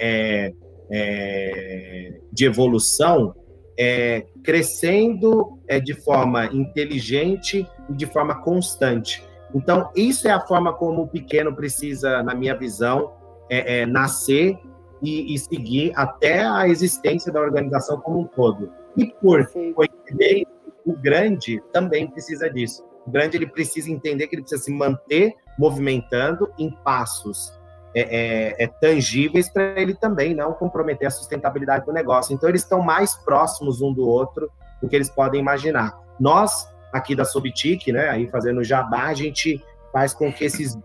é, 0.46 0.52
é 0.90 2.20
de 2.30 2.44
evolução, 2.44 3.34
é, 3.78 4.26
crescendo 4.44 5.58
é, 5.66 5.80
de 5.80 5.94
forma 5.94 6.46
inteligente 6.46 7.66
e 7.88 7.94
de 7.94 8.06
forma 8.06 8.42
constante. 8.42 9.26
Então, 9.54 9.90
isso 9.96 10.28
é 10.28 10.30
a 10.30 10.40
forma 10.40 10.72
como 10.72 11.02
o 11.02 11.08
pequeno 11.08 11.54
precisa, 11.54 12.22
na 12.22 12.34
minha 12.34 12.56
visão, 12.56 13.12
é, 13.50 13.84
nascer 13.84 14.58
e, 15.02 15.34
e, 15.34 15.38
seguir 15.38 15.92
até 15.94 16.42
a 16.42 16.68
existência 16.68 17.30
da 17.32 17.40
organização 17.40 18.00
como 18.00 18.20
um 18.20 18.24
todo. 18.24 18.70
E 18.96 19.06
por 19.06 19.46
coincidência, 19.74 20.51
O 20.84 20.94
grande 20.94 21.62
também 21.72 22.06
precisa 22.06 22.50
disso. 22.50 22.84
O 23.06 23.10
grande 23.10 23.36
ele 23.36 23.46
precisa 23.46 23.90
entender 23.90 24.26
que 24.26 24.34
ele 24.34 24.42
precisa 24.42 24.62
se 24.62 24.72
manter 24.72 25.34
movimentando 25.58 26.52
em 26.58 26.70
passos 26.70 27.52
é, 27.94 28.00
é, 28.00 28.64
é 28.64 28.66
tangíveis 28.66 29.50
para 29.50 29.78
ele 29.80 29.94
também 29.94 30.34
não 30.34 30.52
comprometer 30.54 31.06
a 31.06 31.10
sustentabilidade 31.10 31.84
do 31.84 31.92
negócio. 31.92 32.32
Então, 32.32 32.48
eles 32.48 32.62
estão 32.62 32.80
mais 32.80 33.14
próximos 33.14 33.82
um 33.82 33.92
do 33.92 34.06
outro 34.08 34.50
do 34.80 34.88
que 34.88 34.96
eles 34.96 35.10
podem 35.10 35.40
imaginar. 35.40 35.98
Nós, 36.18 36.66
aqui 36.92 37.14
da 37.14 37.24
Subtic, 37.24 37.92
né, 37.92 38.08
aí 38.08 38.28
fazendo 38.28 38.64
jabá, 38.64 39.04
a 39.04 39.14
gente 39.14 39.62
faz 39.92 40.14
com 40.14 40.32
que 40.32 40.44
esses, 40.44 40.78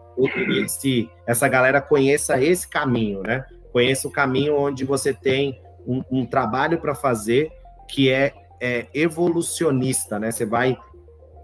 esse, 0.63 1.09
essa 1.25 1.47
galera 1.47 1.79
conheça 1.79 2.41
esse 2.41 2.67
caminho, 2.67 3.23
né? 3.23 3.45
Conheça 3.71 4.07
o 4.07 4.11
caminho 4.11 4.57
onde 4.57 4.83
você 4.83 5.13
tem 5.13 5.61
um, 5.87 6.03
um 6.11 6.25
trabalho 6.25 6.79
para 6.79 6.93
fazer 6.93 7.49
que 7.87 8.11
é, 8.11 8.33
é, 8.61 8.87
evolucionista, 8.93 10.19
né? 10.19 10.31
Você 10.31 10.45
vai 10.45 10.77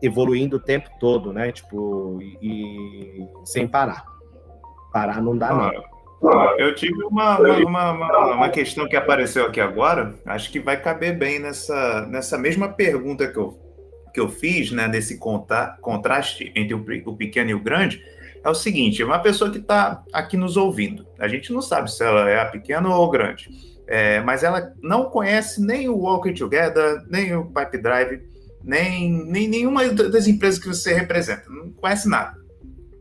evoluindo 0.01 0.57
o 0.57 0.59
tempo 0.59 0.89
todo, 0.99 1.31
né? 1.31 1.51
Tipo, 1.51 2.19
e, 2.21 2.37
e 2.41 3.27
sem 3.45 3.67
parar. 3.67 4.05
Parar 4.91 5.21
não 5.21 5.37
dá, 5.37 5.53
não. 5.53 5.93
Eu 6.57 6.73
tive 6.73 7.03
uma, 7.03 7.37
uma, 7.37 7.91
uma, 7.91 8.27
uma, 8.35 8.49
questão 8.49 8.87
que 8.87 8.95
apareceu 8.95 9.45
aqui 9.45 9.59
agora, 9.59 10.15
acho 10.25 10.49
que 10.49 10.59
vai 10.59 10.79
caber 10.79 11.17
bem 11.17 11.37
nessa, 11.37 12.05
nessa 12.05 12.37
mesma 12.37 12.69
pergunta 12.69 13.27
que 13.27 13.37
eu, 13.37 13.59
que 14.13 14.21
eu 14.21 14.29
fiz, 14.29 14.71
né, 14.71 14.87
desse 14.87 15.17
conta, 15.17 15.77
contraste 15.81 16.49
entre 16.55 16.73
o, 16.73 16.85
o 17.07 17.17
pequeno 17.17 17.49
e 17.49 17.53
o 17.53 17.59
grande, 17.59 18.01
é 18.41 18.49
o 18.49 18.55
seguinte: 18.55 19.03
uma 19.03 19.19
pessoa 19.19 19.51
que 19.51 19.57
está 19.57 20.01
aqui 20.13 20.37
nos 20.37 20.55
ouvindo, 20.55 21.05
a 21.19 21.27
gente 21.27 21.51
não 21.51 21.61
sabe 21.61 21.91
se 21.91 22.03
ela 22.03 22.29
é 22.29 22.39
a 22.39 22.45
pequena 22.45 22.87
ou 22.95 23.09
grande, 23.09 23.49
é, 23.87 24.21
mas 24.21 24.43
ela 24.43 24.73
não 24.81 25.05
conhece 25.05 25.61
nem 25.61 25.89
o 25.89 25.97
Walking 25.97 26.33
Together, 26.33 27.03
nem 27.09 27.35
o 27.35 27.45
Pipe 27.45 27.77
Drive, 27.77 28.21
nem, 28.63 29.25
nem 29.25 29.47
nenhuma 29.47 29.87
das 29.89 30.27
empresas 30.27 30.59
que 30.59 30.67
você 30.67 30.93
representa, 30.93 31.49
não 31.49 31.71
conhece 31.71 32.07
nada 32.07 32.43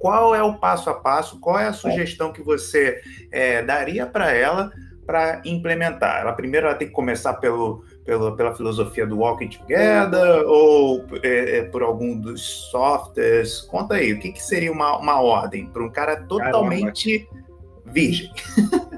qual 0.03 0.35
é 0.35 0.43
o 0.43 0.55
passo 0.55 0.91
a 0.91 0.95
passo, 0.95 1.39
qual 1.39 1.61
é 1.61 1.69
a 1.69 1.73
sugestão 1.73 2.33
que 2.33 2.43
você 2.43 3.01
é, 3.31 3.63
daria 3.63 4.05
para 4.05 4.33
ela 4.33 4.73
para 5.07 5.41
implementar? 5.45 6.23
Ela 6.23 6.33
primeiro 6.33 6.67
ela 6.67 6.75
tem 6.75 6.89
que 6.89 6.93
começar 6.93 7.35
pelo, 7.35 7.85
pelo, 8.05 8.35
pela 8.35 8.53
filosofia 8.53 9.07
do 9.07 9.19
Walking 9.19 9.51
Together 9.51 10.43
ou 10.45 11.07
é, 11.23 11.59
é, 11.59 11.63
por 11.63 11.85
algum 11.85 12.19
dos 12.19 12.43
softwares? 12.73 13.61
Conta 13.61 13.95
aí, 13.95 14.13
o 14.13 14.19
que, 14.19 14.33
que 14.33 14.43
seria 14.43 14.73
uma, 14.73 14.99
uma 14.99 15.23
ordem 15.23 15.67
para 15.67 15.85
um 15.85 15.89
cara 15.89 16.17
totalmente 16.17 17.21
Caramba. 17.21 17.47
virgem? 17.87 18.33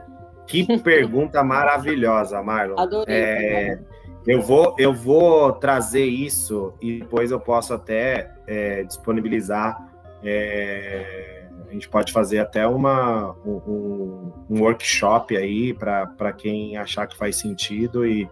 Que 0.47 0.67
pergunta 0.81 1.43
maravilhosa, 1.43 2.43
Marlon. 2.43 2.79
Adorei. 2.79 3.15
É, 3.15 3.79
eu 4.27 4.41
vou, 4.41 4.75
eu 4.79 4.93
vou 4.93 5.53
trazer 5.53 6.05
isso 6.05 6.75
e 6.81 7.01
depois 7.01 7.31
eu 7.31 7.41
posso 7.41 7.75
até 7.75 8.31
é, 8.47 8.83
disponibilizar 8.85 9.95
é, 10.25 11.45
a 11.69 11.73
gente 11.73 11.89
pode 11.89 12.13
fazer 12.13 12.39
até 12.39 12.67
uma, 12.67 13.33
um, 13.45 14.33
um 14.49 14.61
workshop 14.61 15.37
aí 15.37 15.75
para 15.75 16.33
quem 16.33 16.77
achar 16.77 17.07
que 17.07 17.17
faz 17.17 17.37
sentido 17.37 18.07
e, 18.07 18.29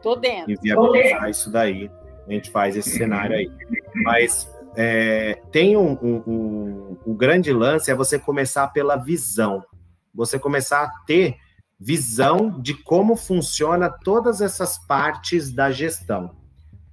e 0.46 0.56
viabilizar 0.56 1.28
isso 1.28 1.50
daí. 1.50 1.90
A 2.26 2.32
gente 2.32 2.50
faz 2.50 2.76
esse 2.76 2.90
cenário 2.90 3.36
aí. 3.36 3.50
Mas 3.96 4.48
é, 4.76 5.38
tem 5.50 5.76
um, 5.76 5.98
um, 6.00 6.22
um, 6.26 6.98
um 7.08 7.14
grande 7.14 7.52
lance 7.52 7.90
é 7.90 7.94
você 7.94 8.18
começar 8.18 8.68
pela 8.68 8.96
visão. 8.96 9.64
Você 10.14 10.38
começar 10.38 10.84
a 10.84 10.90
ter 11.04 11.36
visão 11.82 12.60
de 12.60 12.74
como 12.74 13.16
funciona 13.16 13.90
todas 13.90 14.40
essas 14.40 14.78
partes 14.86 15.52
da 15.52 15.72
gestão. 15.72 16.30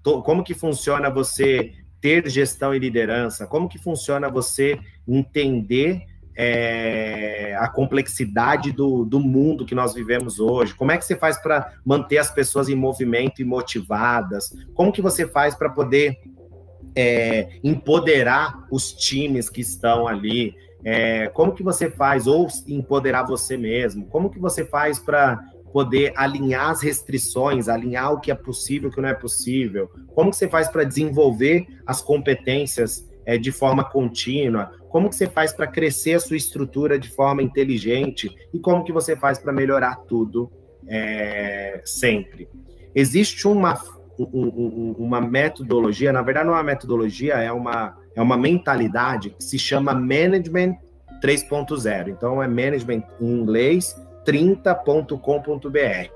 Como 0.02 0.44
que 0.44 0.56
funciona 0.56 1.12
você 1.12 1.74
ter 2.02 2.28
gestão 2.28 2.74
e 2.74 2.80
liderança? 2.80 3.46
Como 3.46 3.70
que 3.70 3.78
funciona 3.78 4.30
você 4.30 4.80
entender 5.08 6.02
é, 6.36 7.56
a 7.60 7.68
complexidade 7.68 8.72
do, 8.72 9.06
do 9.06 9.20
mundo 9.20 9.64
que 9.64 9.76
nós 9.76 9.94
vivemos 9.94 10.40
hoje? 10.40 10.74
Como 10.74 10.92
é 10.92 10.98
que 10.98 11.06
você 11.06 11.16
faz 11.16 11.38
para 11.38 11.72
manter 11.86 12.18
as 12.18 12.32
pessoas 12.32 12.68
em 12.68 12.76
movimento 12.76 13.44
e 13.44 13.46
motivadas? 13.46 14.56
Como 14.74 14.92
que 14.92 15.04
você 15.04 15.28
faz 15.28 15.54
para 15.54 15.70
poder 15.70 16.18
é, 16.96 17.60
empoderar 17.64 18.66
os 18.72 18.92
times 18.92 19.52
que 19.52 19.62
estão 19.62 20.08
ali? 20.08 20.56
É, 20.84 21.28
como 21.28 21.54
que 21.54 21.64
você 21.64 21.90
faz 21.90 22.28
ou 22.28 22.48
empoderar 22.68 23.24
você 23.24 23.58
mesmo? 23.58 24.06
Como 24.08 24.30
que 24.30 24.40
você 24.40 24.64
faz 24.64 24.98
para 24.98 25.44
poder 25.72 26.14
alinhar 26.16 26.70
as 26.70 26.82
restrições, 26.82 27.68
alinhar 27.68 28.14
o 28.14 28.20
que 28.20 28.32
é 28.32 28.36
possível, 28.36 28.90
o 28.90 28.92
que 28.92 29.02
não 29.02 29.10
é 29.10 29.14
possível? 29.14 29.90
Como 30.14 30.32
que 30.32 30.38
você 30.38 30.48
faz 30.48 30.68
para 30.68 30.84
desenvolver 30.84 31.68
as 31.86 32.02
competências 32.02 33.08
é, 33.26 33.38
de 33.38 33.52
forma 33.52 33.84
contínua? 33.84 34.72
Como 34.90 35.10
que 35.10 35.16
você 35.16 35.28
faz 35.28 35.54
para 35.54 35.68
crescer 35.68 36.14
a 36.14 36.20
sua 36.20 36.38
estrutura 36.38 36.98
de 36.98 37.10
forma 37.10 37.44
inteligente? 37.44 38.36
E 38.54 38.60
como 38.60 38.84
que 38.84 38.92
você 38.92 39.16
faz 39.16 39.38
para 39.38 39.54
melhorar 39.54 39.98
tudo 40.08 40.52
é, 40.88 41.82
sempre? 41.86 42.50
Existe 42.96 43.48
uma, 43.48 43.80
um, 44.18 44.96
uma 44.98 45.22
metodologia, 45.22 46.12
na 46.12 46.24
verdade 46.24 46.48
não 46.48 46.54
é 46.54 46.58
uma 46.58 46.64
metodologia, 46.64 47.36
é 47.36 47.52
uma, 47.52 47.96
é 48.20 48.22
uma 48.22 48.36
mentalidade 48.36 49.30
que 49.30 49.42
se 49.42 49.58
chama 49.58 49.94
Management 49.94 50.76
3.0. 51.24 52.10
Então 52.10 52.44
é 52.44 52.48
Management 52.50 53.04
em 53.22 53.26
inglês 53.26 53.96
30.com.br. 54.26 56.12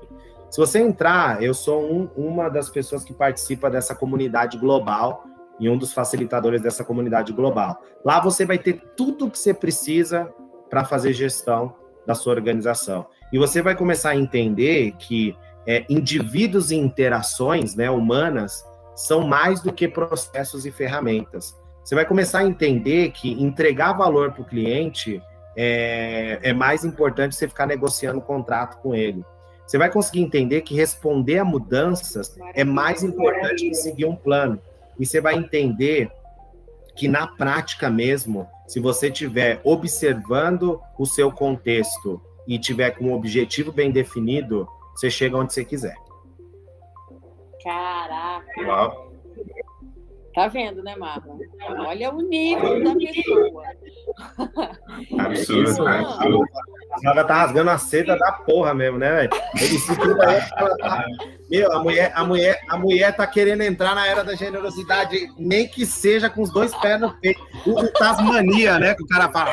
Se 0.50 0.60
você 0.60 0.80
entrar, 0.80 1.42
eu 1.42 1.54
sou 1.54 1.82
um, 1.82 2.10
uma 2.14 2.50
das 2.50 2.68
pessoas 2.68 3.04
que 3.04 3.14
participa 3.14 3.70
dessa 3.70 3.94
comunidade 3.94 4.58
global 4.58 5.24
e 5.58 5.66
um 5.66 5.78
dos 5.78 5.94
facilitadores 5.94 6.60
dessa 6.60 6.84
comunidade 6.84 7.32
global. 7.32 7.82
Lá 8.04 8.20
você 8.20 8.44
vai 8.44 8.58
ter 8.58 8.82
tudo 8.94 9.24
o 9.24 9.30
que 9.30 9.38
você 9.38 9.54
precisa 9.54 10.30
para 10.68 10.84
fazer 10.84 11.14
gestão 11.14 11.74
da 12.06 12.14
sua 12.14 12.34
organização. 12.34 13.06
E 13.32 13.38
você 13.38 13.62
vai 13.62 13.74
começar 13.74 14.10
a 14.10 14.16
entender 14.16 14.92
que 14.98 15.34
é, 15.66 15.86
indivíduos 15.88 16.70
e 16.70 16.76
interações 16.76 17.74
né, 17.74 17.90
humanas 17.90 18.62
são 18.94 19.26
mais 19.26 19.62
do 19.62 19.72
que 19.72 19.88
processos 19.88 20.66
e 20.66 20.70
ferramentas. 20.70 21.63
Você 21.84 21.94
vai 21.94 22.06
começar 22.06 22.38
a 22.38 22.44
entender 22.44 23.10
que 23.10 23.30
entregar 23.30 23.92
valor 23.92 24.32
para 24.32 24.40
o 24.40 24.44
cliente 24.44 25.22
é, 25.54 26.38
é 26.42 26.52
mais 26.52 26.82
importante 26.82 27.34
você 27.34 27.46
ficar 27.46 27.66
negociando 27.66 28.18
o 28.20 28.22
contrato 28.22 28.80
com 28.80 28.94
ele. 28.94 29.22
Você 29.66 29.76
vai 29.76 29.90
conseguir 29.90 30.20
entender 30.22 30.62
que 30.62 30.74
responder 30.74 31.38
a 31.38 31.44
mudanças 31.44 32.38
é 32.54 32.64
mais 32.64 33.02
importante 33.02 33.68
que 33.68 33.74
seguir 33.74 34.06
um 34.06 34.16
plano. 34.16 34.58
E 34.98 35.04
você 35.04 35.20
vai 35.20 35.34
entender 35.34 36.10
que 36.96 37.06
na 37.06 37.26
prática 37.26 37.90
mesmo, 37.90 38.48
se 38.66 38.80
você 38.80 39.08
estiver 39.08 39.60
observando 39.62 40.80
o 40.98 41.04
seu 41.04 41.30
contexto 41.30 42.20
e 42.46 42.58
tiver 42.58 42.92
com 42.92 43.06
um 43.06 43.12
objetivo 43.12 43.72
bem 43.72 43.90
definido, 43.90 44.66
você 44.94 45.10
chega 45.10 45.36
onde 45.36 45.52
você 45.52 45.64
quiser. 45.64 45.96
Caraca! 47.62 48.62
Uau. 48.66 49.12
Tá 50.34 50.48
vendo, 50.48 50.82
né, 50.82 50.96
Marlon? 50.96 51.38
Olha 51.86 52.12
o 52.12 52.20
nível 52.20 52.82
da 52.82 52.94
pessoa. 52.96 53.62
Absurdo, 55.18 55.86
absurdo. 55.86 56.44
A 56.92 57.00
Flávia 57.00 57.24
tá 57.24 57.34
rasgando 57.34 57.70
a 57.70 57.78
seda 57.78 58.16
da 58.16 58.32
porra 58.32 58.74
mesmo, 58.74 58.98
né, 58.98 59.12
velho? 59.14 59.30
Tá... 59.30 61.04
Meu, 61.54 61.72
a 61.72 61.82
mulher, 61.82 62.12
a, 62.14 62.24
mulher, 62.24 62.60
a 62.68 62.76
mulher 62.76 63.16
tá 63.16 63.26
querendo 63.26 63.62
entrar 63.62 63.94
na 63.94 64.06
era 64.06 64.24
da 64.24 64.34
generosidade, 64.34 65.32
nem 65.38 65.68
que 65.68 65.86
seja 65.86 66.28
com 66.28 66.42
os 66.42 66.52
dois 66.52 66.74
pés 66.78 67.00
no 67.00 67.14
peito. 67.20 67.40
O 67.64 67.86
Tasmania, 67.92 68.78
né? 68.80 68.94
Que 68.94 69.04
o 69.04 69.06
cara 69.06 69.30
fala. 69.30 69.52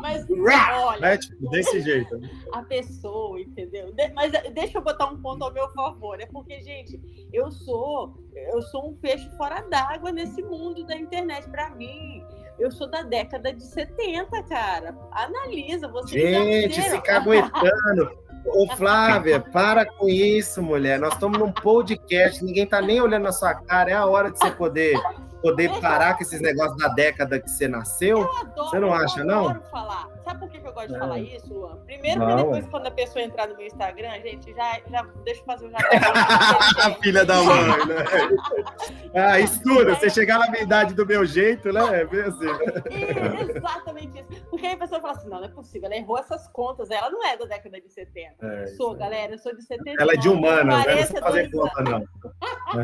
Mas, 0.00 0.26
olha, 0.28 1.00
né? 1.00 1.16
tipo, 1.16 1.50
desse 1.50 1.80
jeito. 1.82 2.18
Né? 2.18 2.28
A 2.52 2.62
pessoa, 2.62 3.40
entendeu? 3.40 3.94
Mas 4.14 4.32
deixa 4.52 4.78
eu 4.78 4.82
botar 4.82 5.06
um 5.06 5.22
ponto 5.22 5.44
ao 5.44 5.52
meu 5.52 5.68
favor. 5.68 6.20
É 6.20 6.26
porque, 6.26 6.60
gente, 6.60 7.00
eu 7.32 7.50
sou, 7.52 8.14
eu 8.34 8.60
sou 8.62 8.90
um 8.90 8.96
peixe 8.96 9.28
fora 9.36 9.60
d'água 9.70 10.10
nesse 10.10 10.42
mundo 10.42 10.84
da 10.84 10.96
internet. 10.96 11.48
Para 11.48 11.70
mim, 11.70 12.24
eu 12.58 12.72
sou 12.72 12.90
da 12.90 13.02
década 13.02 13.52
de 13.52 13.64
70, 13.64 14.42
cara. 14.44 14.96
Analisa, 15.12 15.86
você. 15.86 16.18
Gente, 16.18 16.82
fica 16.82 17.16
aguentando. 17.16 18.29
Ô, 18.44 18.66
Flávia, 18.76 19.40
para 19.40 19.84
com 19.84 20.08
isso, 20.08 20.62
mulher. 20.62 20.98
Nós 20.98 21.14
estamos 21.14 21.38
num 21.38 21.52
podcast, 21.52 22.44
ninguém 22.44 22.66
tá 22.66 22.80
nem 22.80 23.00
olhando 23.00 23.24
na 23.24 23.32
sua 23.32 23.54
cara. 23.54 23.90
É 23.90 23.94
a 23.94 24.06
hora 24.06 24.30
de 24.30 24.38
você 24.38 24.50
poder 24.50 24.98
poder 25.40 25.70
parar 25.80 26.14
com 26.16 26.22
esses 26.22 26.40
negócios 26.40 26.76
da 26.76 26.88
década 26.88 27.40
que 27.40 27.50
você 27.50 27.66
nasceu? 27.66 28.22
Adoro, 28.22 28.70
você 28.70 28.78
não 28.78 28.92
acha, 28.92 29.24
não? 29.24 29.60
falar. 29.70 30.08
Sabe 30.24 30.40
por 30.40 30.48
que 30.50 30.58
eu 30.58 30.72
gosto 30.72 30.92
de 30.92 30.98
falar 30.98 31.18
isso, 31.18 31.52
Luan? 31.52 31.76
Primeiro, 31.86 32.20
não, 32.20 32.36
depois, 32.36 32.64
é. 32.64 32.68
quando 32.68 32.86
a 32.86 32.90
pessoa 32.90 33.24
entrar 33.24 33.48
no 33.48 33.56
meu 33.56 33.66
Instagram, 33.66 34.10
gente, 34.22 34.52
já, 34.54 34.80
já 34.88 35.02
deixa 35.24 35.40
eu 35.40 35.44
fazer 35.44 35.66
o 35.66 35.72
A 35.74 36.94
filha 37.02 37.24
da 37.24 37.42
mãe, 37.42 37.86
né? 37.86 38.04
ah, 39.14 39.40
estuda. 39.40 39.94
Você 39.94 40.10
chegar 40.10 40.38
na 40.38 40.50
minha 40.50 40.62
idade 40.62 40.94
do 40.94 41.06
meu 41.06 41.24
jeito, 41.24 41.72
né? 41.72 42.00
É 42.00 42.04
bem 42.04 42.20
assim. 42.20 42.46
É, 42.46 43.56
exatamente 43.56 44.24
isso. 44.30 44.46
Porque 44.50 44.66
aí 44.66 44.74
a 44.74 44.78
pessoa 44.78 45.00
fala 45.00 45.14
assim: 45.14 45.28
não, 45.28 45.38
não 45.38 45.46
é 45.46 45.48
possível, 45.48 45.86
ela 45.86 45.96
errou 45.96 46.18
essas 46.18 46.46
contas. 46.48 46.90
Ela 46.90 47.10
não 47.10 47.24
é 47.26 47.36
da 47.36 47.46
década 47.46 47.80
de 47.80 47.90
70. 47.90 48.46
É, 48.46 48.66
sou, 48.76 48.94
galera, 48.94 49.32
eu 49.32 49.38
sou 49.38 49.54
de 49.54 49.62
70. 49.62 50.00
Ela 50.00 50.12
é 50.12 50.16
de 50.16 50.28
humanas, 50.28 50.84
não 50.84 50.92
é 50.92 51.06
fazer 51.06 51.50
conta, 51.52 51.82
não. 51.82 52.04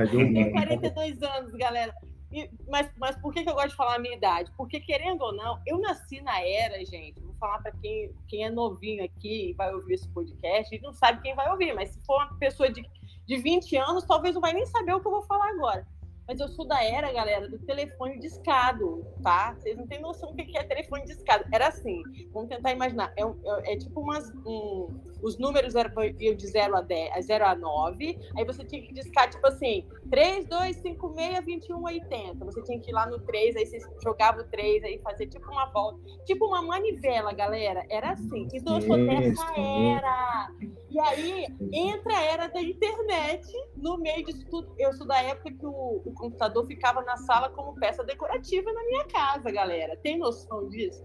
Tenho 0.09 0.53
42 0.53 1.23
anos, 1.23 1.53
galera. 1.53 1.95
E, 2.33 2.51
mas, 2.69 2.91
mas 2.97 3.17
por 3.17 3.33
que, 3.33 3.43
que 3.43 3.49
eu 3.49 3.55
gosto 3.55 3.71
de 3.71 3.77
falar 3.77 3.97
a 3.97 3.99
minha 3.99 4.17
idade? 4.17 4.53
Porque, 4.57 4.81
querendo 4.81 5.23
ou 5.23 5.33
não, 5.33 5.61
eu 5.67 5.79
nasci 5.79 6.21
na 6.21 6.41
era, 6.41 6.85
gente. 6.85 7.21
Vou 7.21 7.35
falar 7.35 7.59
para 7.61 7.73
quem, 7.73 8.13
quem 8.29 8.45
é 8.45 8.51
novinho 8.51 9.05
aqui 9.05 9.51
e 9.51 9.53
vai 9.53 9.73
ouvir 9.73 9.95
esse 9.95 10.09
podcast, 10.09 10.75
e 10.75 10.81
não 10.81 10.93
sabe 10.93 11.23
quem 11.23 11.35
vai 11.35 11.51
ouvir, 11.51 11.73
mas 11.75 11.91
se 11.91 12.01
for 12.05 12.17
uma 12.17 12.39
pessoa 12.39 12.71
de, 12.71 12.85
de 13.27 13.37
20 13.37 13.77
anos, 13.77 14.05
talvez 14.05 14.35
não 14.35 14.41
vai 14.41 14.53
nem 14.53 14.67
saber 14.67 14.95
o 14.95 15.01
que 15.01 15.07
eu 15.07 15.13
vou 15.13 15.23
falar 15.23 15.49
agora. 15.51 15.87
Mas 16.27 16.41
eu 16.41 16.49
sou 16.49 16.67
da 16.67 16.83
era, 16.83 17.13
galera, 17.13 17.49
do 17.49 17.59
telefone 17.61 18.19
discado, 18.19 19.07
tá? 19.23 19.55
Vocês 19.55 19.77
não 19.77 19.87
têm 19.87 20.01
noção 20.01 20.35
do 20.35 20.37
que 20.37 20.59
é 20.59 20.65
telefone 20.65 21.05
discado. 21.05 21.45
Era 21.53 21.69
assim, 21.69 22.03
vamos 22.33 22.49
tentar 22.49 22.73
imaginar. 22.73 23.13
É, 23.17 23.23
é, 23.23 23.75
é 23.75 23.77
tipo 23.77 24.01
umas. 24.01 24.29
Um, 24.45 24.89
os 25.23 25.39
números 25.39 25.75
eram 25.75 25.91
de 26.13 26.47
0 26.47 26.77
a 26.77 26.81
10, 26.83 27.27
0 27.27 27.47
a 27.47 27.55
9. 27.55 28.19
Aí 28.37 28.45
você 28.45 28.65
tinha 28.65 28.83
que 28.83 28.93
discar, 28.93 29.31
tipo 29.31 29.47
assim, 29.47 29.87
3, 30.11 30.47
2, 30.47 30.77
5, 30.77 31.15
6, 31.15 31.45
21, 31.45 31.83
80. 31.83 32.45
Você 32.45 32.63
tinha 32.63 32.81
que 32.81 32.91
ir 32.91 32.95
lá 32.95 33.07
no 33.07 33.19
3, 33.21 33.57
aí 33.57 33.67
você 33.67 33.79
jogava 34.03 34.41
o 34.41 34.45
3, 34.45 34.85
aí 34.85 34.99
fazer 34.99 35.27
tipo 35.27 35.51
uma 35.51 35.67
volta. 35.67 36.01
Tipo 36.25 36.47
uma 36.47 36.63
manivela, 36.63 37.33
galera. 37.33 37.85
Era 37.89 38.13
assim. 38.13 38.49
Então 38.53 38.77
eu 38.77 38.83
sou 38.83 38.97
dessa 38.97 39.53
era. 39.59 40.51
E 40.91 41.01
aí 41.01 41.47
entra 41.73 42.17
a 42.17 42.23
era 42.23 42.47
da 42.49 42.63
internet 42.63 43.47
no 43.77 43.99
meio 43.99 44.25
disso 44.25 44.45
tudo. 44.51 44.75
Eu 44.79 44.93
sou 44.93 45.07
da 45.07 45.21
época 45.23 45.53
que 45.53 45.67
o, 45.67 46.03
o 46.05 46.15
computador 46.17 46.67
ficava 46.67 47.03
na 47.03 47.17
sala 47.17 47.51
como 47.51 47.75
peça 47.75 48.03
decorativa 48.05 48.73
na 48.73 48.85
minha 48.85 49.05
casa, 49.07 49.51
galera. 49.51 49.97
Tem 50.03 50.19
noção 50.19 50.69
disso? 50.69 51.05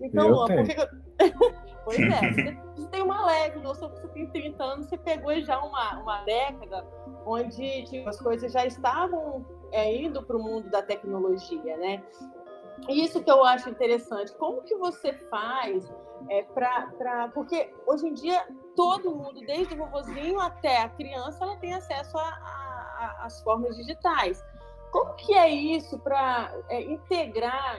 Então, 0.00 0.28
eu 0.28 0.34
Luan, 0.34 0.64
que 0.64 0.80
eu... 0.80 0.86
pois 1.84 1.98
é, 1.98 2.56
você 2.74 2.88
tem 2.88 3.02
uma 3.02 3.26
leve 3.26 3.58
noção 3.60 3.90
que 3.90 4.00
você 4.00 4.08
tem 4.08 4.26
30 4.30 4.62
anos, 4.62 4.86
você 4.86 4.98
pegou 4.98 5.38
já 5.40 5.58
uma, 5.58 6.00
uma 6.00 6.24
década 6.24 6.86
onde 7.26 7.84
tipo, 7.84 8.08
as 8.08 8.20
coisas 8.20 8.52
já 8.52 8.64
estavam 8.66 9.44
é, 9.72 9.94
indo 9.94 10.22
para 10.22 10.36
o 10.36 10.42
mundo 10.42 10.70
da 10.70 10.82
tecnologia, 10.82 11.76
né? 11.76 12.02
Isso 12.88 13.22
que 13.22 13.30
eu 13.30 13.44
acho 13.44 13.68
interessante. 13.68 14.32
Como 14.36 14.62
que 14.62 14.74
você 14.76 15.12
faz 15.28 15.92
é, 16.28 16.42
para. 16.42 17.28
Porque 17.34 17.72
hoje 17.86 18.08
em 18.08 18.14
dia 18.14 18.46
todo 18.74 19.14
mundo, 19.14 19.40
desde 19.40 19.74
o 19.74 19.76
vovozinho 19.76 20.40
até 20.40 20.78
a 20.78 20.88
criança, 20.88 21.44
ela 21.44 21.56
tem 21.56 21.74
acesso 21.74 22.16
às 23.20 23.40
formas 23.42 23.76
digitais. 23.76 24.44
Como 24.90 25.14
que 25.14 25.34
é 25.34 25.48
isso 25.48 25.98
para 25.98 26.52
é, 26.68 26.82
integrar, 26.82 27.78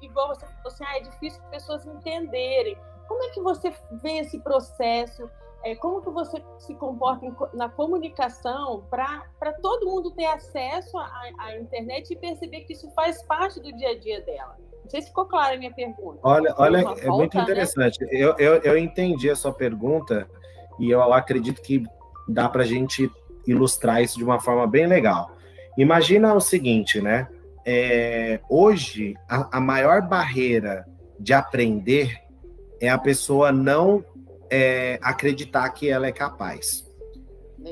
igual 0.00 0.28
você 0.28 0.46
falou 0.46 0.60
assim, 0.66 0.84
ah, 0.86 0.96
é 0.96 1.00
difícil 1.00 1.42
as 1.44 1.50
pessoas 1.50 1.86
entenderem. 1.86 2.78
Como 3.06 3.22
é 3.24 3.28
que 3.28 3.40
você 3.40 3.72
vê 4.02 4.18
esse 4.18 4.38
processo? 4.40 5.28
É, 5.62 5.74
como 5.74 6.00
que 6.00 6.10
você 6.10 6.42
se 6.58 6.74
comporta 6.74 7.26
em, 7.26 7.34
na 7.52 7.68
comunicação 7.68 8.84
para 8.88 9.52
todo 9.60 9.86
mundo 9.86 10.10
ter 10.12 10.26
acesso 10.26 10.96
à, 10.96 11.22
à, 11.40 11.56
internet 11.56 12.12
e 12.12 12.16
perceber 12.16 12.60
que 12.60 12.72
isso 12.72 12.90
faz 12.92 13.22
parte 13.24 13.60
do 13.60 13.72
dia 13.72 13.90
a 13.90 13.98
dia 13.98 14.20
dela? 14.22 14.56
Não 14.82 14.90
sei 14.90 15.02
se 15.02 15.08
ficou 15.08 15.26
clara 15.26 15.56
a 15.56 15.58
minha 15.58 15.74
pergunta. 15.74 16.20
Olha, 16.22 16.54
olha 16.56 16.78
é 16.78 17.08
muito 17.08 17.36
né? 17.36 17.42
interessante. 17.42 18.00
Né? 18.04 18.10
Eu, 18.12 18.36
eu, 18.38 18.62
eu 18.62 18.78
entendi 18.78 19.28
a 19.28 19.34
sua 19.34 19.52
pergunta 19.52 20.28
e 20.78 20.90
eu 20.90 21.12
acredito 21.12 21.60
que 21.60 21.82
dá 22.28 22.48
para 22.48 22.62
a 22.62 22.66
gente 22.66 23.10
ilustrar 23.46 24.02
isso 24.02 24.18
de 24.18 24.24
uma 24.24 24.40
forma 24.40 24.66
bem 24.66 24.86
legal. 24.86 25.36
Imagina 25.76 26.34
o 26.34 26.40
seguinte, 26.40 27.00
né? 27.00 27.28
É, 27.64 28.40
hoje, 28.48 29.14
a, 29.28 29.58
a, 29.58 29.60
maior 29.60 30.00
barreira 30.02 30.86
de 31.18 31.32
aprender 31.32 32.16
é 32.80 32.88
a 32.88 32.96
pessoa 32.96 33.50
não 33.50 34.04
é, 34.50 34.98
acreditar 35.02 35.68
que 35.70 35.88
ela 35.88 36.06
é 36.06 36.12
capaz. 36.12 36.86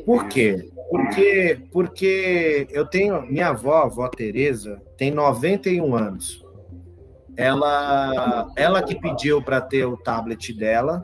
Por 0.05 0.27
quê? 0.27 0.69
Porque, 0.91 1.61
porque 1.71 2.67
eu 2.71 2.85
tenho. 2.85 3.23
Minha 3.23 3.49
avó, 3.49 3.83
a 3.83 3.85
avó 3.85 4.09
Tereza, 4.09 4.83
tem 4.97 5.11
91 5.11 5.95
anos. 5.95 6.45
Ela, 7.37 8.51
ela 8.57 8.83
que 8.83 8.95
pediu 8.95 9.43
para 9.43 9.61
ter 9.61 9.85
o 9.85 9.97
tablet 9.97 10.53
dela, 10.53 11.03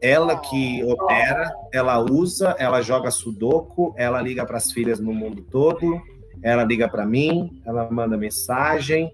ela 0.00 0.36
que 0.36 0.84
opera, 0.84 1.52
ela 1.72 1.98
usa, 1.98 2.54
ela 2.58 2.82
joga 2.82 3.10
sudoku, 3.10 3.94
ela 3.96 4.20
liga 4.20 4.44
para 4.44 4.56
as 4.56 4.70
filhas 4.70 5.00
no 5.00 5.12
mundo 5.12 5.42
todo 5.42 6.00
ela 6.42 6.64
liga 6.64 6.88
para 6.88 7.04
mim, 7.04 7.60
ela 7.64 7.88
manda 7.90 8.16
mensagem. 8.16 9.12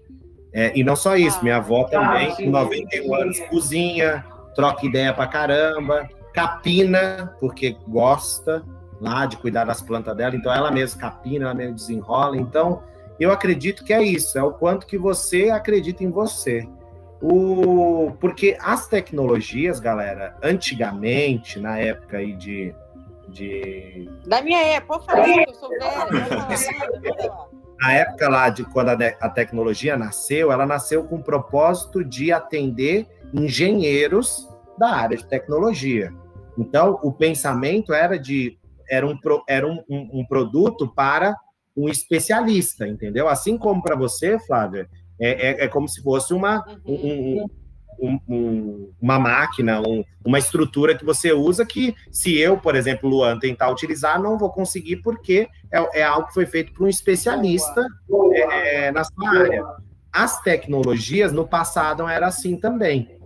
É, 0.53 0.71
e 0.77 0.83
não 0.83 0.95
só 0.95 1.15
isso, 1.15 1.41
minha 1.41 1.57
avó 1.57 1.85
também, 1.85 2.35
com 2.35 2.49
91 2.49 3.15
anos, 3.15 3.39
cozinha, 3.49 4.23
troca 4.55 4.85
ideia 4.85 5.11
pra 5.11 5.25
caramba, 5.25 6.07
capina, 6.31 7.35
porque 7.39 7.75
gosta 7.87 8.63
lá 9.01 9.25
de 9.25 9.37
cuidar 9.37 9.65
das 9.65 9.81
plantas 9.81 10.15
dela, 10.15 10.35
então 10.35 10.53
ela 10.53 10.71
mesma 10.71 11.01
capina, 11.01 11.45
ela 11.45 11.53
mesma 11.55 11.73
desenrola. 11.73 12.37
Então, 12.37 12.83
eu 13.19 13.31
acredito 13.31 13.83
que 13.83 13.91
é 13.91 14.03
isso, 14.03 14.37
é 14.37 14.43
o 14.43 14.53
quanto 14.53 14.85
que 14.85 14.97
você 14.97 15.49
acredita 15.49 16.03
em 16.03 16.11
você. 16.11 16.67
O... 17.23 18.11
Porque 18.19 18.57
as 18.59 18.87
tecnologias, 18.87 19.79
galera, 19.79 20.35
antigamente, 20.43 21.57
na 21.57 21.79
época 21.79 22.17
aí 22.17 22.33
de 22.33 22.75
de. 23.33 24.09
Da 24.25 24.41
minha 24.41 24.59
época, 24.59 24.99
pode 24.99 25.05
falar, 25.05 25.43
eu 25.47 25.53
sou 25.53 25.69
velha. 25.69 26.07
Na 27.79 27.93
época 27.93 28.29
lá 28.29 28.49
de 28.49 28.63
quando 28.63 28.89
a, 28.89 28.97
a 29.19 29.29
tecnologia 29.29 29.97
nasceu, 29.97 30.51
ela 30.51 30.65
nasceu 30.65 31.03
com 31.03 31.15
o 31.15 31.23
propósito 31.23 32.03
de 32.03 32.31
atender 32.31 33.07
engenheiros 33.33 34.47
da 34.77 34.89
área 34.89 35.17
de 35.17 35.25
tecnologia. 35.25 36.13
Então, 36.57 36.99
o 37.03 37.11
pensamento 37.11 37.93
era 37.93 38.17
de 38.17 38.57
era 38.89 39.07
um, 39.07 39.17
era 39.47 39.67
um, 39.67 39.83
um, 39.89 40.19
um 40.19 40.25
produto 40.25 40.87
para 40.87 41.35
um 41.75 41.89
especialista, 41.89 42.87
entendeu? 42.87 43.27
Assim 43.27 43.57
como 43.57 43.81
para 43.81 43.95
você, 43.95 44.37
Flávia, 44.39 44.87
é, 45.19 45.63
é, 45.63 45.65
é, 45.65 45.67
como 45.67 45.87
se 45.87 46.01
fosse 46.01 46.33
uma, 46.33 46.63
uhum. 46.85 47.45
um, 47.99 48.07
um, 48.07 48.19
um, 48.27 48.93
uma 49.01 49.19
máquina, 49.19 49.81
um, 49.81 50.03
uma 50.25 50.39
estrutura 50.39 50.95
que 50.95 51.05
você 51.05 51.31
usa 51.31 51.65
que, 51.65 51.95
se 52.11 52.37
eu, 52.37 52.57
por 52.57 52.75
exemplo, 52.75 53.09
Luan, 53.09 53.39
tentar 53.39 53.69
utilizar, 53.69 54.21
não 54.21 54.37
vou 54.37 54.51
conseguir 54.51 54.97
porque 54.97 55.47
é, 55.71 56.01
é 56.01 56.03
algo 56.03 56.27
que 56.27 56.33
foi 56.33 56.45
feito 56.45 56.73
por 56.73 56.85
um 56.85 56.89
especialista 56.89 57.85
é, 58.33 58.91
na 58.91 59.03
sua 59.03 59.29
área. 59.29 59.63
As 60.11 60.41
tecnologias, 60.41 61.31
no 61.31 61.47
passado, 61.47 62.07
era 62.07 62.27
assim 62.27 62.55
também. 62.55 63.17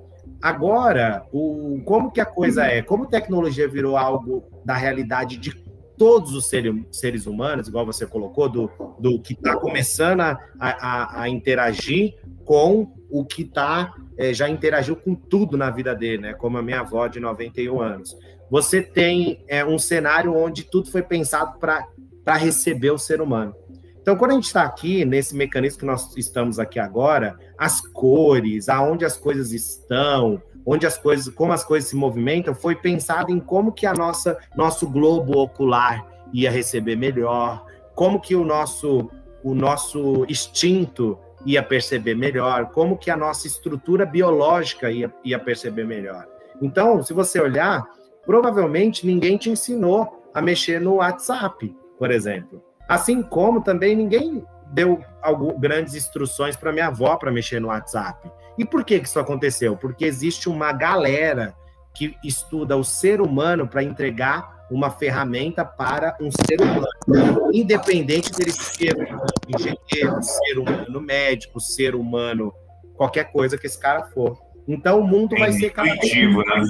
Agora, 0.42 1.26
o, 1.32 1.82
como 1.84 2.12
que 2.12 2.22
a 2.22 2.26
coisa 2.26 2.66
é? 2.66 2.82
Como 2.82 3.08
tecnologia 3.08 3.68
virou 3.68 3.98
algo 3.98 4.44
da 4.64 4.76
realidade 4.76 5.38
de 5.38 5.67
todos 5.98 6.34
os 6.34 6.48
seres, 6.48 7.26
humanos, 7.26 7.68
igual 7.68 7.86
você 7.86 8.06
colocou, 8.06 8.48
do, 8.48 8.70
do 9.00 9.20
que 9.20 9.34
está 9.34 9.56
começando 9.58 10.22
a, 10.22 10.38
a, 10.60 11.22
a 11.24 11.30
interagir 11.30 12.16
com 12.46 12.94
o 13.10 13.26
que 13.26 13.42
está 13.42 13.94
é, 14.18 14.34
já 14.34 14.50
interagiu 14.50 14.96
com 14.96 15.14
tudo 15.14 15.58
na 15.58 15.70
vida 15.70 15.94
dele, 15.94 16.22
né? 16.24 16.34
Como 16.34 16.58
a 16.58 16.62
minha 16.62 16.80
avó 16.80 17.08
de 17.08 17.20
91 17.20 17.80
anos. 17.82 18.18
Você 18.50 18.82
tem 18.82 19.44
é, 19.48 19.64
um 19.64 19.78
cenário 19.78 20.36
onde 20.36 20.64
tudo 20.64 20.90
foi 20.90 21.04
pensado 21.04 21.60
para 21.60 22.36
receber 22.36 22.92
o 22.92 22.98
ser 22.98 23.22
humano. 23.22 23.56
Então, 24.02 24.16
quando 24.16 24.32
a 24.32 24.36
gente 24.36 24.46
está 24.46 24.64
aqui, 24.64 25.04
nesse 25.04 25.36
mecanismo 25.36 25.80
que 25.80 25.86
nós 25.86 26.16
estamos 26.16 26.60
aqui 26.60 26.80
agora, 26.80 27.38
as 27.58 27.82
cores, 27.82 28.70
aonde 28.70 29.04
as 29.04 29.18
coisas 29.18 29.52
estão, 29.52 30.42
onde 30.68 30.86
as 30.86 30.98
coisas, 30.98 31.34
como 31.34 31.54
as 31.54 31.64
coisas 31.64 31.90
se 31.90 31.96
movimentam, 31.96 32.54
foi 32.54 32.76
pensado 32.76 33.32
em 33.32 33.40
como 33.40 33.72
que 33.72 33.86
a 33.86 33.94
nossa 33.94 34.38
nosso 34.54 34.86
globo 34.86 35.40
ocular 35.40 36.06
ia 36.34 36.52
receber 36.52 36.98
melhor, 36.98 37.66
como 37.96 38.20
que 38.20 38.36
o 38.36 38.44
nosso 38.44 39.10
o 39.42 39.56
nosso 39.56 40.26
instinto 40.28 41.18
ia 41.46 41.64
perceber 41.64 42.16
melhor, 42.16 42.72
como 42.72 42.98
que 42.98 43.10
a 43.10 43.16
nossa 43.16 43.48
estrutura 43.48 44.06
biológica 44.06 44.92
ia, 44.92 45.14
ia 45.24 45.40
perceber 45.40 45.86
melhor. 45.86 46.28
Então, 46.62 47.02
se 47.02 47.14
você 47.14 47.40
olhar, 47.40 47.86
provavelmente 48.26 49.06
ninguém 49.06 49.38
te 49.38 49.50
ensinou 49.50 50.22
a 50.34 50.42
mexer 50.42 50.82
no 50.82 50.96
WhatsApp, 50.96 51.74
por 51.98 52.12
exemplo. 52.12 52.62
Assim 52.90 53.22
como 53.22 53.62
também 53.62 53.96
ninguém 53.96 54.44
deu 54.72 55.04
algumas 55.22 55.60
grandes 55.60 55.96
instruções 55.96 56.56
para 56.56 56.72
minha 56.72 56.88
avó 56.88 57.16
para 57.16 57.32
mexer 57.32 57.60
no 57.60 57.68
WhatsApp. 57.68 58.30
E 58.58 58.66
por 58.66 58.84
que, 58.84 59.00
que 59.00 59.08
isso 59.08 59.20
aconteceu? 59.20 59.78
Porque 59.78 60.06
existe 60.06 60.50
uma 60.50 60.72
galera 60.72 61.56
que 61.94 62.16
estuda 62.24 62.76
o 62.76 62.84
ser 62.84 63.22
humano 63.22 63.68
para 63.68 63.84
entregar 63.84 64.58
uma 64.70 64.90
ferramenta 64.90 65.64
para 65.64 66.16
um 66.20 66.30
ser 66.30 66.62
humano, 66.62 67.50
independente 67.54 68.32
dele 68.32 68.52
ser 68.52 68.96
um 68.98 69.56
engenheiro, 69.56 70.22
ser 70.22 70.60
humano 70.60 71.02
médico, 71.02 71.60
ser 71.60 71.96
humano, 71.96 72.54
qualquer 72.96 73.32
coisa 73.32 73.58
que 73.58 73.66
esse 73.66 73.80
cara 73.80 74.04
for. 74.08 74.38
Então 74.68 75.00
o 75.00 75.08
mundo 75.08 75.36
vai 75.38 75.52
ser 75.54 75.68
intuitivo, 75.68 76.40
né? 76.40 76.66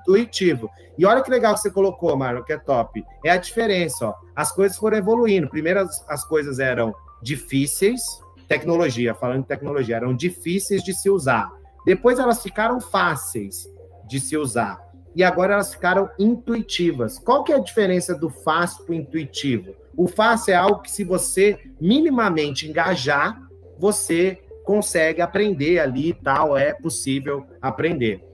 Intuitivo. 0.00 0.70
E 0.96 1.04
olha 1.04 1.22
que 1.22 1.30
legal 1.30 1.54
que 1.54 1.60
você 1.60 1.70
colocou, 1.70 2.16
Marlon, 2.16 2.42
que 2.42 2.52
é 2.52 2.58
top. 2.58 3.04
É 3.24 3.30
a 3.30 3.36
diferença, 3.36 4.06
ó. 4.06 4.14
As 4.34 4.50
coisas 4.50 4.78
foram 4.78 4.96
evoluindo. 4.96 5.48
Primeiro 5.48 5.80
as, 5.80 6.04
as 6.08 6.24
coisas 6.24 6.58
eram 6.58 6.94
difíceis, 7.22 8.00
tecnologia, 8.48 9.14
falando 9.14 9.42
de 9.42 9.48
tecnologia, 9.48 9.96
eram 9.96 10.14
difíceis 10.14 10.82
de 10.82 10.92
se 10.92 11.08
usar. 11.08 11.50
Depois 11.84 12.18
elas 12.18 12.42
ficaram 12.42 12.80
fáceis 12.80 13.68
de 14.08 14.18
se 14.18 14.36
usar. 14.36 14.78
e 15.14 15.24
agora 15.24 15.54
elas 15.54 15.74
ficaram 15.74 16.08
intuitivas. 16.18 17.18
Qual 17.18 17.42
que 17.42 17.52
é 17.52 17.56
a 17.56 17.60
diferença 17.60 18.14
do 18.14 18.30
fácil 18.30 18.84
para 18.84 18.92
o 18.92 18.96
intuitivo? 18.96 19.74
O 19.96 20.06
fácil 20.06 20.52
é 20.52 20.56
algo 20.56 20.82
que, 20.82 20.90
se 20.90 21.04
você 21.04 21.58
minimamente 21.80 22.68
engajar, 22.68 23.40
você 23.78 24.40
consegue 24.64 25.20
aprender 25.20 25.80
ali 25.80 26.10
e 26.10 26.14
tal, 26.14 26.56
é 26.56 26.72
possível 26.72 27.44
aprender. 27.60 28.24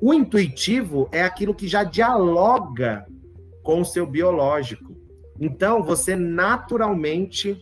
O 0.00 0.12
intuitivo 0.12 1.08
é 1.12 1.22
aquilo 1.22 1.54
que 1.54 1.68
já 1.68 1.84
dialoga 1.84 3.06
com 3.62 3.80
o 3.80 3.84
seu 3.84 4.06
biológico. 4.06 4.96
Então, 5.38 5.82
você 5.82 6.16
naturalmente 6.16 7.56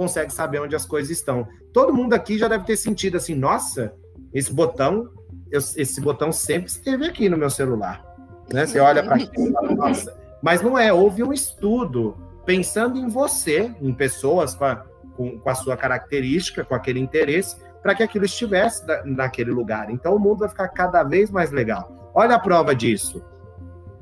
consegue 0.00 0.32
saber 0.32 0.62
onde 0.62 0.74
as 0.74 0.86
coisas 0.86 1.10
estão. 1.10 1.46
Todo 1.74 1.92
mundo 1.92 2.14
aqui 2.14 2.38
já 2.38 2.48
deve 2.48 2.64
ter 2.64 2.74
sentido 2.74 3.18
assim, 3.18 3.34
nossa, 3.34 3.92
esse 4.32 4.50
botão, 4.50 5.10
esse 5.52 6.00
botão 6.00 6.32
sempre 6.32 6.70
esteve 6.70 7.04
aqui 7.04 7.28
no 7.28 7.36
meu 7.36 7.50
celular. 7.50 8.02
Né? 8.50 8.64
Você 8.64 8.80
olha 8.80 9.02
para 9.02 9.16
aquilo 9.16 9.48
e 9.48 9.52
fala, 9.52 9.74
nossa. 9.74 10.18
Mas 10.40 10.62
não 10.62 10.78
é, 10.78 10.90
houve 10.90 11.22
um 11.22 11.34
estudo 11.34 12.16
pensando 12.46 12.96
em 12.98 13.08
você, 13.08 13.74
em 13.78 13.92
pessoas 13.92 14.54
com 14.54 14.64
a, 14.64 14.76
com, 15.14 15.38
com 15.38 15.50
a 15.50 15.54
sua 15.54 15.76
característica, 15.76 16.64
com 16.64 16.74
aquele 16.74 16.98
interesse, 16.98 17.56
para 17.82 17.94
que 17.94 18.02
aquilo 18.02 18.24
estivesse 18.24 18.86
da, 18.86 19.04
naquele 19.04 19.50
lugar. 19.50 19.90
Então 19.90 20.16
o 20.16 20.18
mundo 20.18 20.38
vai 20.38 20.48
ficar 20.48 20.68
cada 20.68 21.02
vez 21.02 21.30
mais 21.30 21.50
legal. 21.50 22.10
Olha 22.14 22.36
a 22.36 22.38
prova 22.38 22.74
disso. 22.74 23.22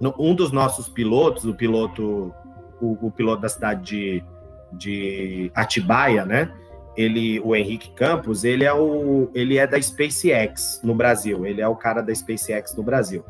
No, 0.01 0.15
um 0.17 0.33
dos 0.33 0.53
nossos 0.53 0.89
pilotos, 0.89 1.45
o 1.45 1.55
piloto, 1.57 2.33
o, 2.81 3.09
o 3.09 3.11
piloto 3.11 3.43
da 3.43 3.49
cidade 3.49 3.83
de, 3.83 4.25
de 4.73 5.51
Atibaia, 5.55 6.25
né? 6.25 6.53
Ele, 6.97 7.39
o 7.41 7.55
Henrique 7.55 7.91
Campos, 7.91 8.43
ele 8.43 8.65
é 8.65 8.73
o, 8.73 9.31
ele 9.33 9.57
é 9.57 9.67
da 9.67 9.81
SpaceX 9.81 10.81
no 10.83 10.95
Brasil. 10.95 11.47
Ele 11.47 11.61
é 11.61 11.69
o 11.69 11.77
cara 11.77 12.03
da 12.03 12.13
SpaceX 12.13 12.75
no 12.75 12.83
Brasil. 12.83 13.25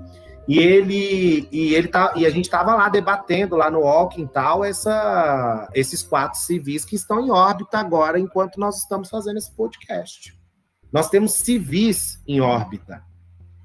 E 0.48 0.58
ele 0.58 1.46
e 1.52 1.74
ele 1.74 1.88
tá 1.88 2.14
e 2.16 2.24
a 2.24 2.30
gente 2.30 2.46
estava 2.46 2.74
lá 2.74 2.88
debatendo 2.88 3.54
lá 3.54 3.70
no 3.70 3.80
Walking 3.80 4.26
tal 4.26 4.64
essa, 4.64 5.68
esses 5.74 6.02
quatro 6.02 6.40
civis 6.40 6.86
que 6.86 6.96
estão 6.96 7.20
em 7.20 7.30
órbita 7.30 7.78
agora 7.78 8.18
enquanto 8.18 8.58
nós 8.58 8.78
estamos 8.78 9.10
fazendo 9.10 9.36
esse 9.36 9.54
podcast. 9.54 10.34
Nós 10.90 11.10
temos 11.10 11.34
civis 11.34 12.22
em 12.26 12.40
órbita, 12.40 13.02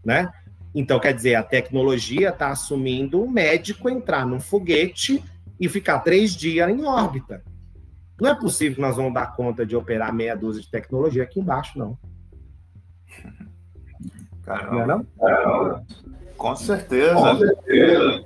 né? 0.04 0.30
Então, 0.76 1.00
quer 1.00 1.14
dizer, 1.14 1.36
a 1.36 1.44
tecnologia 1.44 2.30
está 2.30 2.50
assumindo 2.50 3.24
o 3.24 3.32
médico 3.32 3.90
entrar 3.90 4.26
num 4.26 4.40
foguete 4.40 5.24
e 5.60 5.70
ficar 5.70 6.00
três 6.00 6.36
dias 6.36 6.70
em 6.70 6.84
órbita. 6.84 7.44
Não 8.24 8.30
é 8.30 8.36
possível 8.36 8.76
que 8.76 8.82
nós 8.82 8.96
vamos 8.96 9.14
dar 9.14 9.36
conta 9.36 9.66
de 9.66 9.76
operar 9.76 10.14
meia 10.14 10.34
dúzia 10.34 10.62
de 10.62 10.72
tecnologia 10.72 11.24
aqui 11.24 11.42
embaixo, 11.42 11.78
não. 11.78 11.98
Caramba. 14.44 14.72
Não 14.72 14.82
é 14.82 15.46
não? 15.46 15.86
Com 16.38 16.56
certeza. 16.56 17.16
Com 17.16 17.38
certeza. 17.38 18.26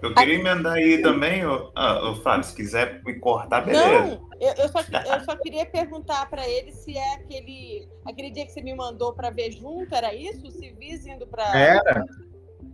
Eu 0.00 0.14
queria 0.14 0.36
emendar 0.36 0.72
aí 0.72 1.02
também, 1.02 1.44
o, 1.44 1.70
ah, 1.74 2.12
o 2.12 2.14
Fábio, 2.22 2.44
se 2.44 2.54
quiser 2.54 3.02
me 3.04 3.18
cortar, 3.18 3.60
beleza. 3.60 3.86
Não, 3.86 4.28
eu, 4.40 4.54
eu, 4.56 4.68
só, 4.70 4.78
eu 5.14 5.24
só 5.26 5.36
queria 5.36 5.66
perguntar 5.66 6.30
para 6.30 6.48
ele 6.48 6.72
se 6.72 6.96
é 6.96 7.14
aquele, 7.16 7.86
aquele 8.06 8.30
dia 8.30 8.46
que 8.46 8.52
você 8.52 8.62
me 8.62 8.74
mandou 8.74 9.12
para 9.12 9.28
ver 9.28 9.52
junto, 9.52 9.94
era 9.94 10.14
isso? 10.14 10.46
O 10.46 10.50
civis 10.50 11.06
indo 11.06 11.26
para. 11.26 11.44
Era. 11.54 12.06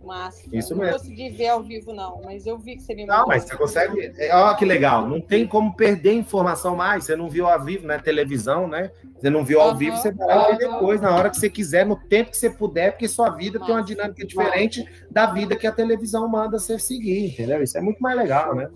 Massa. 0.03 0.43
Isso 0.51 0.75
mesmo. 0.75 0.91
Não 0.91 0.99
consegui 0.99 1.29
ver 1.29 1.47
ao 1.47 1.63
vivo, 1.63 1.93
não, 1.93 2.21
mas 2.23 2.45
eu 2.45 2.57
vi 2.57 2.75
que 2.75 2.83
você 2.83 2.93
me 2.93 3.05
mandou. 3.05 3.21
Não, 3.21 3.27
mas 3.27 3.43
você 3.43 3.55
consegue. 3.55 4.13
É, 4.17 4.35
olha 4.35 4.55
que 4.55 4.65
legal. 4.65 5.07
Não 5.07 5.21
tem 5.21 5.47
como 5.47 5.75
perder 5.75 6.13
informação 6.13 6.75
mais. 6.75 7.05
Você 7.05 7.15
não 7.15 7.29
viu 7.29 7.47
ao 7.47 7.63
vivo, 7.63 7.87
né? 7.87 7.97
Televisão, 7.97 8.67
né? 8.67 8.91
Você 9.23 9.29
não 9.29 9.45
viu 9.45 9.61
ao 9.61 9.69
uhum. 9.69 9.77
vivo, 9.77 9.95
você 9.95 10.11
vai 10.11 10.51
ver 10.51 10.67
depois, 10.67 10.99
na 10.99 11.15
hora 11.15 11.29
que 11.29 11.37
você 11.37 11.49
quiser, 11.49 11.85
no 11.85 11.95
tempo 11.95 12.31
que 12.31 12.37
você 12.37 12.49
puder, 12.49 12.91
porque 12.91 13.07
sua 13.07 13.29
vida 13.29 13.57
Nossa. 13.57 13.71
tem 13.71 13.79
uma 13.79 13.85
dinâmica 13.85 14.27
diferente 14.27 14.85
da 15.09 15.27
vida 15.27 15.55
que 15.55 15.65
a 15.65 15.71
televisão 15.71 16.27
manda 16.27 16.59
você 16.59 16.77
seguir, 16.77 17.27
entendeu? 17.27 17.63
Isso 17.63 17.77
é 17.77 17.81
muito 17.81 18.03
mais 18.03 18.17
legal, 18.17 18.53
né? 18.53 18.67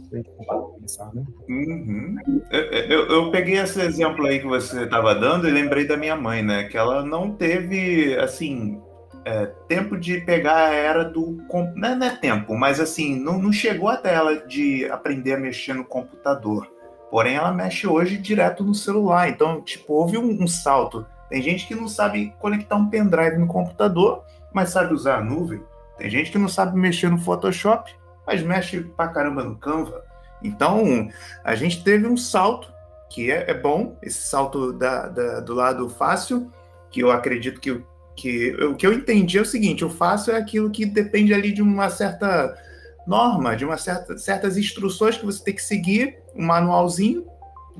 Pensar, 0.79 1.13
né? 1.13 1.25
Uhum. 1.49 2.15
Eu, 2.49 2.61
eu, 2.61 3.07
eu, 3.09 3.31
peguei 3.31 3.57
esse 3.57 3.81
exemplo 3.81 4.25
aí 4.25 4.39
que 4.39 4.47
você 4.47 4.83
estava 4.83 5.13
dando 5.13 5.49
e 5.49 5.51
lembrei 5.51 5.85
da 5.85 5.97
minha 5.97 6.15
mãe, 6.15 6.41
né? 6.41 6.63
Que 6.63 6.77
ela 6.77 7.03
não 7.03 7.33
teve, 7.33 8.15
assim, 8.17 8.81
é, 9.27 9.45
tempo 9.67 9.97
de 9.97 10.21
pegar 10.21 10.67
a 10.67 10.73
era 10.73 11.03
do. 11.03 11.37
Não 11.75 11.89
é, 11.89 11.95
não 11.95 12.07
é 12.07 12.15
tempo, 12.15 12.55
mas 12.55 12.79
assim, 12.79 13.19
não, 13.19 13.37
não, 13.37 13.51
chegou 13.51 13.89
até 13.89 14.13
ela 14.13 14.47
de 14.47 14.89
aprender 14.89 15.33
a 15.33 15.39
mexer 15.39 15.73
no 15.73 15.83
computador. 15.83 16.71
Porém, 17.11 17.35
ela 17.35 17.51
mexe 17.51 17.85
hoje 17.85 18.17
direto 18.17 18.63
no 18.63 18.73
celular. 18.73 19.27
Então, 19.27 19.61
tipo, 19.61 19.93
houve 19.93 20.17
um, 20.17 20.43
um 20.43 20.47
salto. 20.47 21.05
Tem 21.29 21.41
gente 21.41 21.67
que 21.67 21.75
não 21.75 21.89
sabe 21.89 22.33
conectar 22.39 22.77
um 22.77 22.89
pendrive 22.89 23.37
no 23.37 23.47
computador, 23.47 24.23
mas 24.53 24.69
sabe 24.69 24.93
usar 24.93 25.17
a 25.17 25.23
nuvem. 25.23 25.61
Tem 25.97 26.09
gente 26.09 26.31
que 26.31 26.37
não 26.37 26.47
sabe 26.47 26.79
mexer 26.79 27.09
no 27.09 27.17
Photoshop, 27.17 27.93
mas 28.25 28.41
mexe 28.41 28.79
pra 28.79 29.09
caramba 29.09 29.43
no 29.43 29.57
Canva. 29.57 30.05
Então, 30.41 31.09
a 31.43 31.53
gente 31.53 31.83
teve 31.83 32.07
um 32.07 32.15
salto 32.15 32.71
que 33.09 33.29
é, 33.29 33.51
é 33.51 33.53
bom, 33.53 33.97
esse 34.01 34.21
salto 34.21 34.71
da, 34.71 35.07
da, 35.07 35.39
do 35.41 35.53
lado 35.53 35.89
fácil, 35.89 36.49
que 36.89 37.01
eu 37.01 37.11
acredito 37.11 37.59
que 37.59 37.83
que 38.17 38.51
o 38.55 38.75
que 38.75 38.85
eu 38.85 38.91
entendi 38.91 39.37
é 39.37 39.41
o 39.41 39.45
seguinte: 39.45 39.85
o 39.85 39.89
fácil 39.89 40.33
é 40.33 40.37
aquilo 40.37 40.71
que 40.71 40.85
depende 40.85 41.33
ali 41.33 41.53
de 41.53 41.61
uma 41.61 41.89
certa 41.89 42.57
norma, 43.05 43.55
de 43.55 43.63
uma 43.63 43.77
certa, 43.77 44.17
certas 44.17 44.57
instruções 44.57 45.17
que 45.17 45.25
você 45.25 45.41
tem 45.41 45.55
que 45.55 45.63
seguir, 45.63 46.17
um 46.35 46.45
manualzinho 46.45 47.25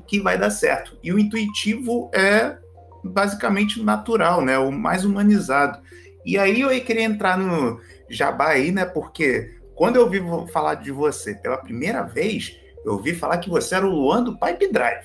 que 0.06 0.20
vai 0.20 0.38
dar 0.38 0.50
certo. 0.50 0.96
E 1.02 1.12
o 1.12 1.18
intuitivo 1.18 2.10
é 2.14 2.56
basicamente 3.04 3.82
natural, 3.82 4.40
né? 4.40 4.58
O 4.58 4.70
mais 4.70 5.04
humanizado. 5.04 5.78
E 6.24 6.38
aí 6.38 6.60
eu 6.60 6.68
queria 6.84 7.02
entrar 7.02 7.36
no 7.36 7.80
jabá 8.08 8.50
aí, 8.50 8.70
né? 8.70 8.84
Porque 8.84 9.58
quando 9.74 9.96
eu 9.96 10.02
ouvi 10.02 10.22
falar 10.52 10.76
de 10.76 10.92
você 10.92 11.34
pela 11.34 11.58
primeira 11.58 12.02
vez, 12.02 12.56
eu 12.84 12.92
ouvi 12.92 13.14
falar 13.14 13.38
que 13.38 13.50
você 13.50 13.74
era 13.74 13.86
o 13.86 13.90
Luan 13.90 14.22
do 14.22 14.38
Pipe 14.38 14.72
Drive. 14.72 15.04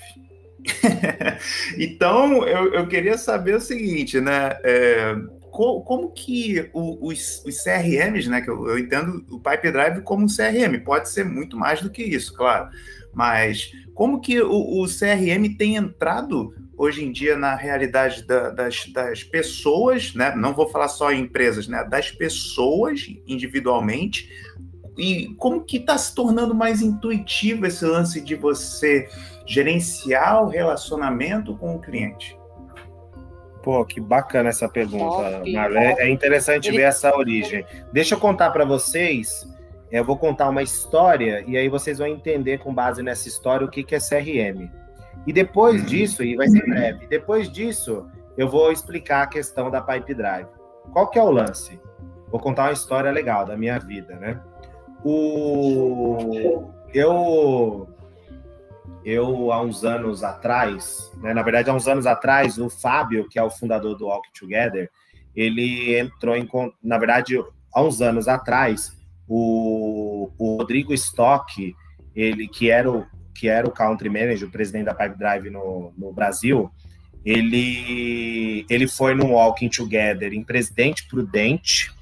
então, 1.78 2.46
eu, 2.46 2.74
eu, 2.74 2.86
queria 2.86 3.18
saber 3.18 3.56
o 3.56 3.60
seguinte, 3.60 4.20
né? 4.20 4.58
É, 4.62 5.14
co, 5.50 5.82
como 5.82 6.10
que 6.10 6.70
o, 6.72 7.08
os, 7.08 7.44
os, 7.44 7.62
CRMs, 7.62 8.28
né? 8.28 8.40
Que 8.40 8.50
eu, 8.50 8.68
eu, 8.68 8.78
entendo 8.78 9.24
o 9.30 9.38
Pipe 9.38 9.70
Drive 9.70 10.02
como 10.02 10.24
um 10.24 10.28
CRM, 10.28 10.82
pode 10.84 11.08
ser 11.10 11.24
muito 11.24 11.56
mais 11.56 11.80
do 11.80 11.90
que 11.90 12.02
isso, 12.02 12.34
claro. 12.34 12.70
Mas 13.12 13.72
como 13.94 14.20
que 14.20 14.40
o, 14.40 14.82
o 14.82 14.86
CRM 14.86 15.54
tem 15.56 15.76
entrado 15.76 16.54
hoje 16.76 17.04
em 17.04 17.12
dia 17.12 17.36
na 17.36 17.54
realidade 17.54 18.24
da, 18.24 18.50
das, 18.50 18.86
das 18.92 19.22
pessoas, 19.22 20.14
né? 20.14 20.34
Não 20.34 20.54
vou 20.54 20.68
falar 20.68 20.88
só 20.88 21.12
em 21.12 21.22
empresas, 21.22 21.68
né? 21.68 21.84
Das 21.84 22.10
pessoas 22.10 23.06
individualmente, 23.26 24.28
e 24.96 25.34
como 25.38 25.64
que 25.64 25.78
está 25.78 25.98
se 25.98 26.14
tornando 26.14 26.54
mais 26.54 26.80
intuitivo 26.80 27.66
esse 27.66 27.84
lance 27.84 28.20
de 28.20 28.34
você 28.34 29.08
gerenciar 29.46 30.44
o 30.44 30.48
relacionamento 30.48 31.56
com 31.56 31.76
o 31.76 31.80
cliente? 31.80 32.38
Pô, 33.62 33.84
que 33.84 34.00
bacana 34.00 34.50
essa 34.50 34.68
pergunta, 34.68 35.42
Marlon. 35.46 35.80
É, 35.80 36.02
é 36.02 36.10
interessante 36.10 36.70
ver 36.70 36.82
essa 36.82 37.16
origem. 37.16 37.64
Deixa 37.92 38.14
eu 38.14 38.20
contar 38.20 38.50
para 38.50 38.64
vocês. 38.64 39.48
Eu 39.90 40.04
vou 40.04 40.18
contar 40.18 40.50
uma 40.50 40.62
história 40.62 41.42
e 41.46 41.56
aí 41.56 41.68
vocês 41.68 41.98
vão 41.98 42.06
entender 42.06 42.58
com 42.58 42.74
base 42.74 43.02
nessa 43.02 43.26
história 43.28 43.66
o 43.66 43.70
que, 43.70 43.82
que 43.82 43.94
é 43.94 43.98
CRM. 43.98 44.70
E 45.26 45.32
depois 45.32 45.80
uhum. 45.80 45.86
disso, 45.86 46.22
e 46.22 46.36
vai 46.36 46.48
ser 46.48 46.66
breve, 46.66 47.06
depois 47.06 47.50
disso, 47.50 48.06
eu 48.36 48.48
vou 48.48 48.70
explicar 48.70 49.22
a 49.22 49.26
questão 49.26 49.70
da 49.70 49.80
Pipe 49.80 50.12
Drive. 50.12 50.48
Qual 50.92 51.08
que 51.08 51.18
é 51.18 51.22
o 51.22 51.30
lance? 51.30 51.80
Vou 52.28 52.40
contar 52.40 52.64
uma 52.64 52.72
história 52.72 53.10
legal 53.10 53.46
da 53.46 53.56
minha 53.56 53.78
vida, 53.78 54.16
né? 54.16 54.40
O 55.02 56.70
eu 56.92 57.88
eu 59.04 59.52
há 59.52 59.60
uns 59.60 59.84
anos 59.84 60.24
atrás, 60.24 61.12
né, 61.18 61.34
na 61.34 61.42
verdade 61.42 61.68
há 61.68 61.74
uns 61.74 61.86
anos 61.86 62.06
atrás, 62.06 62.58
o 62.58 62.70
Fábio, 62.70 63.28
que 63.28 63.38
é 63.38 63.42
o 63.42 63.50
fundador 63.50 63.96
do 63.96 64.06
Walk 64.06 64.28
Together, 64.38 64.90
ele 65.34 65.98
entrou 65.98 66.36
em, 66.36 66.48
na 66.82 66.96
verdade, 66.96 67.36
há 67.74 67.82
uns 67.82 68.00
anos 68.00 68.28
atrás, 68.28 68.96
o, 69.28 70.30
o 70.38 70.56
Rodrigo 70.56 70.94
Stock, 70.94 71.74
ele 72.14 72.48
que 72.48 72.70
era 72.70 72.90
o 72.90 73.06
que 73.34 73.48
era 73.48 73.66
o 73.66 73.72
country 73.72 74.08
manager, 74.08 74.46
o 74.46 74.52
presidente 74.52 74.84
da 74.84 74.94
Pipe 74.94 75.18
Drive 75.18 75.50
no, 75.50 75.92
no 75.98 76.12
Brasil, 76.12 76.70
ele 77.24 78.64
ele 78.70 78.86
foi 78.86 79.12
no 79.14 79.32
Walking 79.32 79.68
Together 79.68 80.32
em 80.32 80.44
Presidente 80.44 81.08
Prudente, 81.08 81.92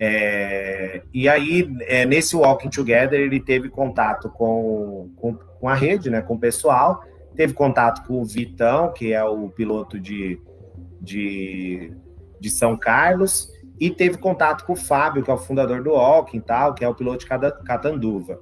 é, 0.00 1.02
e 1.12 1.28
aí, 1.28 1.68
é, 1.80 2.06
nesse 2.06 2.36
Walking 2.36 2.70
Together, 2.70 3.18
ele 3.18 3.40
teve 3.40 3.68
contato 3.68 4.28
com, 4.30 5.10
com, 5.16 5.36
com, 5.60 5.68
a 5.68 5.74
rede, 5.74 6.10
né, 6.10 6.20
com 6.20 6.34
o 6.34 6.38
pessoal, 6.38 7.02
teve 7.34 7.52
contato 7.52 8.06
com 8.06 8.20
o 8.20 8.24
Vitão, 8.24 8.92
que 8.92 9.12
é 9.12 9.22
o 9.24 9.48
piloto 9.48 9.98
de, 9.98 10.40
de, 11.00 11.92
de 12.40 12.50
São 12.50 12.76
Carlos, 12.76 13.52
e 13.80 13.90
teve 13.90 14.18
contato 14.18 14.64
com 14.64 14.72
o 14.72 14.76
Fábio, 14.76 15.22
que 15.22 15.30
é 15.30 15.34
o 15.34 15.38
fundador 15.38 15.82
do 15.82 15.90
Walking, 15.90 16.40
tal, 16.40 16.74
que 16.74 16.84
é 16.84 16.88
o 16.88 16.94
piloto 16.94 17.18
de 17.18 17.26
Catanduva. 17.64 18.40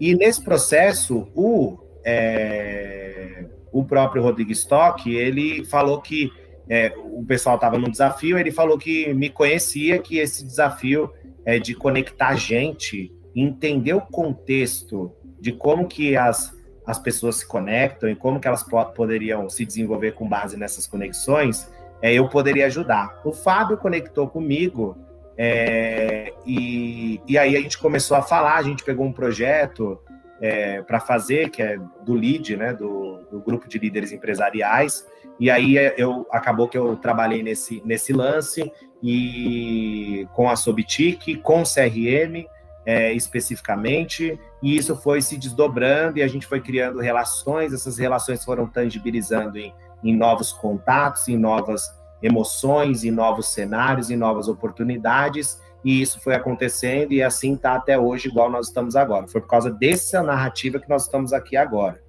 E 0.00 0.14
nesse 0.14 0.42
processo, 0.42 1.28
o, 1.34 1.78
é, 2.04 3.46
o 3.70 3.84
próprio 3.84 4.22
Rodrigo 4.22 4.50
Stock, 4.50 5.08
ele 5.08 5.64
falou 5.64 6.00
que 6.00 6.30
é, 6.68 6.92
o 6.96 7.24
pessoal 7.24 7.56
estava 7.56 7.78
no 7.78 7.90
desafio, 7.90 8.38
ele 8.38 8.50
falou 8.50 8.76
que 8.76 9.12
me 9.14 9.28
conhecia, 9.28 9.98
que 9.98 10.18
esse 10.18 10.44
desafio 10.44 11.10
é 11.44 11.58
de 11.58 11.74
conectar 11.74 12.34
gente, 12.34 13.12
entender 13.34 13.94
o 13.94 14.00
contexto 14.00 15.12
de 15.42 15.50
como 15.50 15.88
que 15.88 16.16
as, 16.16 16.56
as 16.86 17.00
pessoas 17.00 17.34
se 17.38 17.46
conectam 17.46 18.08
e 18.08 18.14
como 18.14 18.38
que 18.38 18.46
elas 18.46 18.62
po 18.62 18.82
poderiam 18.86 19.50
se 19.50 19.66
desenvolver 19.66 20.12
com 20.12 20.28
base 20.28 20.56
nessas 20.56 20.86
conexões, 20.86 21.68
é, 22.00 22.14
eu 22.14 22.28
poderia 22.28 22.66
ajudar. 22.66 23.20
O 23.24 23.32
Fábio 23.32 23.76
conectou 23.76 24.28
comigo 24.28 24.96
é, 25.36 26.32
e, 26.46 27.20
e 27.26 27.36
aí 27.36 27.56
a 27.56 27.60
gente 27.60 27.76
começou 27.76 28.16
a 28.16 28.22
falar, 28.22 28.54
a 28.54 28.62
gente 28.62 28.84
pegou 28.84 29.04
um 29.04 29.12
projeto 29.12 29.98
é, 30.40 30.80
para 30.82 31.00
fazer, 31.00 31.50
que 31.50 31.60
é 31.60 31.76
do 32.04 32.14
LEAD, 32.14 32.56
né, 32.56 32.72
do, 32.72 33.18
do, 33.28 33.40
grupo 33.40 33.68
de 33.68 33.80
líderes 33.80 34.12
empresariais, 34.12 35.04
e 35.40 35.50
aí 35.50 35.76
é, 35.76 35.96
eu 35.98 36.24
acabou 36.30 36.68
que 36.68 36.78
eu 36.78 36.94
trabalhei 36.94 37.42
nesse, 37.42 37.82
nesse 37.84 38.12
lance 38.12 38.70
e 39.02 40.24
com 40.34 40.48
a 40.48 40.54
Sobitic, 40.54 41.40
com 41.42 41.62
o 41.62 41.64
CRM 41.64 42.46
é, 42.84 43.12
especificamente, 43.12 44.38
e 44.62 44.76
isso 44.76 44.96
foi 44.96 45.22
se 45.22 45.36
desdobrando 45.36 46.18
e 46.18 46.22
a 46.22 46.28
gente 46.28 46.46
foi 46.46 46.60
criando 46.60 46.98
relações, 47.00 47.72
essas 47.72 47.98
relações 47.98 48.44
foram 48.44 48.66
tangibilizando 48.66 49.58
em, 49.58 49.72
em 50.02 50.16
novos 50.16 50.52
contatos, 50.52 51.28
em 51.28 51.36
novas 51.36 51.90
emoções, 52.22 53.04
em 53.04 53.10
novos 53.10 53.48
cenários, 53.52 54.10
em 54.10 54.16
novas 54.16 54.48
oportunidades, 54.48 55.60
e 55.84 56.00
isso 56.00 56.20
foi 56.20 56.34
acontecendo 56.34 57.12
e 57.12 57.22
assim 57.22 57.54
está 57.54 57.74
até 57.74 57.98
hoje, 57.98 58.28
igual 58.28 58.50
nós 58.50 58.68
estamos 58.68 58.94
agora. 58.94 59.26
Foi 59.26 59.40
por 59.40 59.48
causa 59.48 59.70
dessa 59.70 60.22
narrativa 60.22 60.78
que 60.78 60.88
nós 60.88 61.02
estamos 61.04 61.32
aqui 61.32 61.56
agora. 61.56 62.00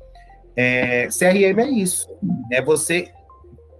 É, 0.55 1.07
CRM 1.07 1.59
é 1.59 1.69
isso, 1.69 2.07
é 2.51 2.61
você 2.61 3.11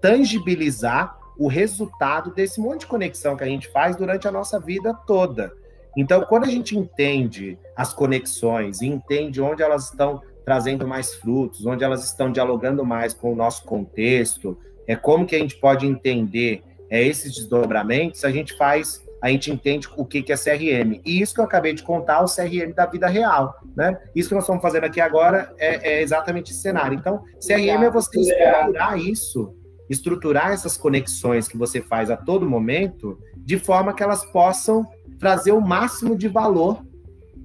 tangibilizar 0.00 1.16
o 1.38 1.48
resultado 1.48 2.32
desse 2.32 2.60
monte 2.60 2.80
de 2.80 2.86
conexão 2.86 3.36
que 3.36 3.44
a 3.44 3.46
gente 3.46 3.68
faz 3.68 3.96
durante 3.96 4.26
a 4.26 4.32
nossa 4.32 4.60
vida 4.60 4.92
toda. 5.06 5.52
Então, 5.96 6.22
quando 6.22 6.44
a 6.44 6.48
gente 6.48 6.76
entende 6.76 7.58
as 7.76 7.92
conexões 7.92 8.80
e 8.80 8.86
entende 8.86 9.40
onde 9.40 9.62
elas 9.62 9.90
estão 9.90 10.20
trazendo 10.44 10.86
mais 10.86 11.14
frutos, 11.14 11.64
onde 11.64 11.82
elas 11.82 12.04
estão 12.04 12.30
dialogando 12.30 12.84
mais 12.84 13.14
com 13.14 13.32
o 13.32 13.36
nosso 13.36 13.64
contexto, 13.64 14.58
é 14.86 14.94
como 14.94 15.26
que 15.26 15.34
a 15.34 15.38
gente 15.38 15.56
pode 15.56 15.86
entender 15.86 16.62
é, 16.90 17.02
esses 17.02 17.34
desdobramentos, 17.34 18.24
a 18.24 18.30
gente 18.30 18.56
faz, 18.56 19.02
a 19.22 19.30
gente 19.30 19.50
entende 19.50 19.88
o 19.96 20.04
que, 20.04 20.22
que 20.22 20.32
é 20.32 20.36
CRM. 20.36 21.00
E 21.04 21.20
isso 21.20 21.34
que 21.34 21.40
eu 21.40 21.44
acabei 21.44 21.72
de 21.72 21.82
contar, 21.82 22.22
o 22.22 22.26
CRM 22.26 22.72
da 22.74 22.86
vida 22.86 23.06
real, 23.06 23.58
né? 23.74 23.98
Isso 24.14 24.28
que 24.28 24.34
nós 24.34 24.44
estamos 24.44 24.62
fazendo 24.62 24.84
aqui 24.84 25.00
agora 25.00 25.52
é, 25.58 25.94
é 25.94 26.02
exatamente 26.02 26.52
esse 26.52 26.60
cenário. 26.60 26.98
Então, 26.98 27.22
CRM 27.40 27.84
é 27.84 27.90
você 27.90 28.20
estruturar 28.20 28.98
isso, 28.98 29.54
estruturar 29.88 30.52
essas 30.52 30.76
conexões 30.76 31.48
que 31.48 31.56
você 31.56 31.80
faz 31.80 32.10
a 32.10 32.16
todo 32.16 32.48
momento, 32.48 33.18
de 33.36 33.58
forma 33.58 33.94
que 33.94 34.02
elas 34.02 34.24
possam 34.26 34.86
trazer 35.24 35.52
o 35.52 35.60
máximo 35.60 36.14
de 36.18 36.28
valor 36.28 36.84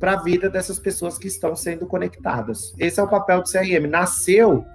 para 0.01 0.11
a 0.11 0.15
vida 0.21 0.49
dessas 0.49 0.77
pessoas 0.77 1.17
que 1.17 1.27
estão 1.27 1.55
sendo 1.55 1.85
conectadas. 1.85 2.75
Esse 2.77 2.99
é 2.99 3.03
o 3.03 3.07
papel 3.07 3.41
do 3.41 3.49
CRM. 3.49 3.87
Nasceu 3.89 4.65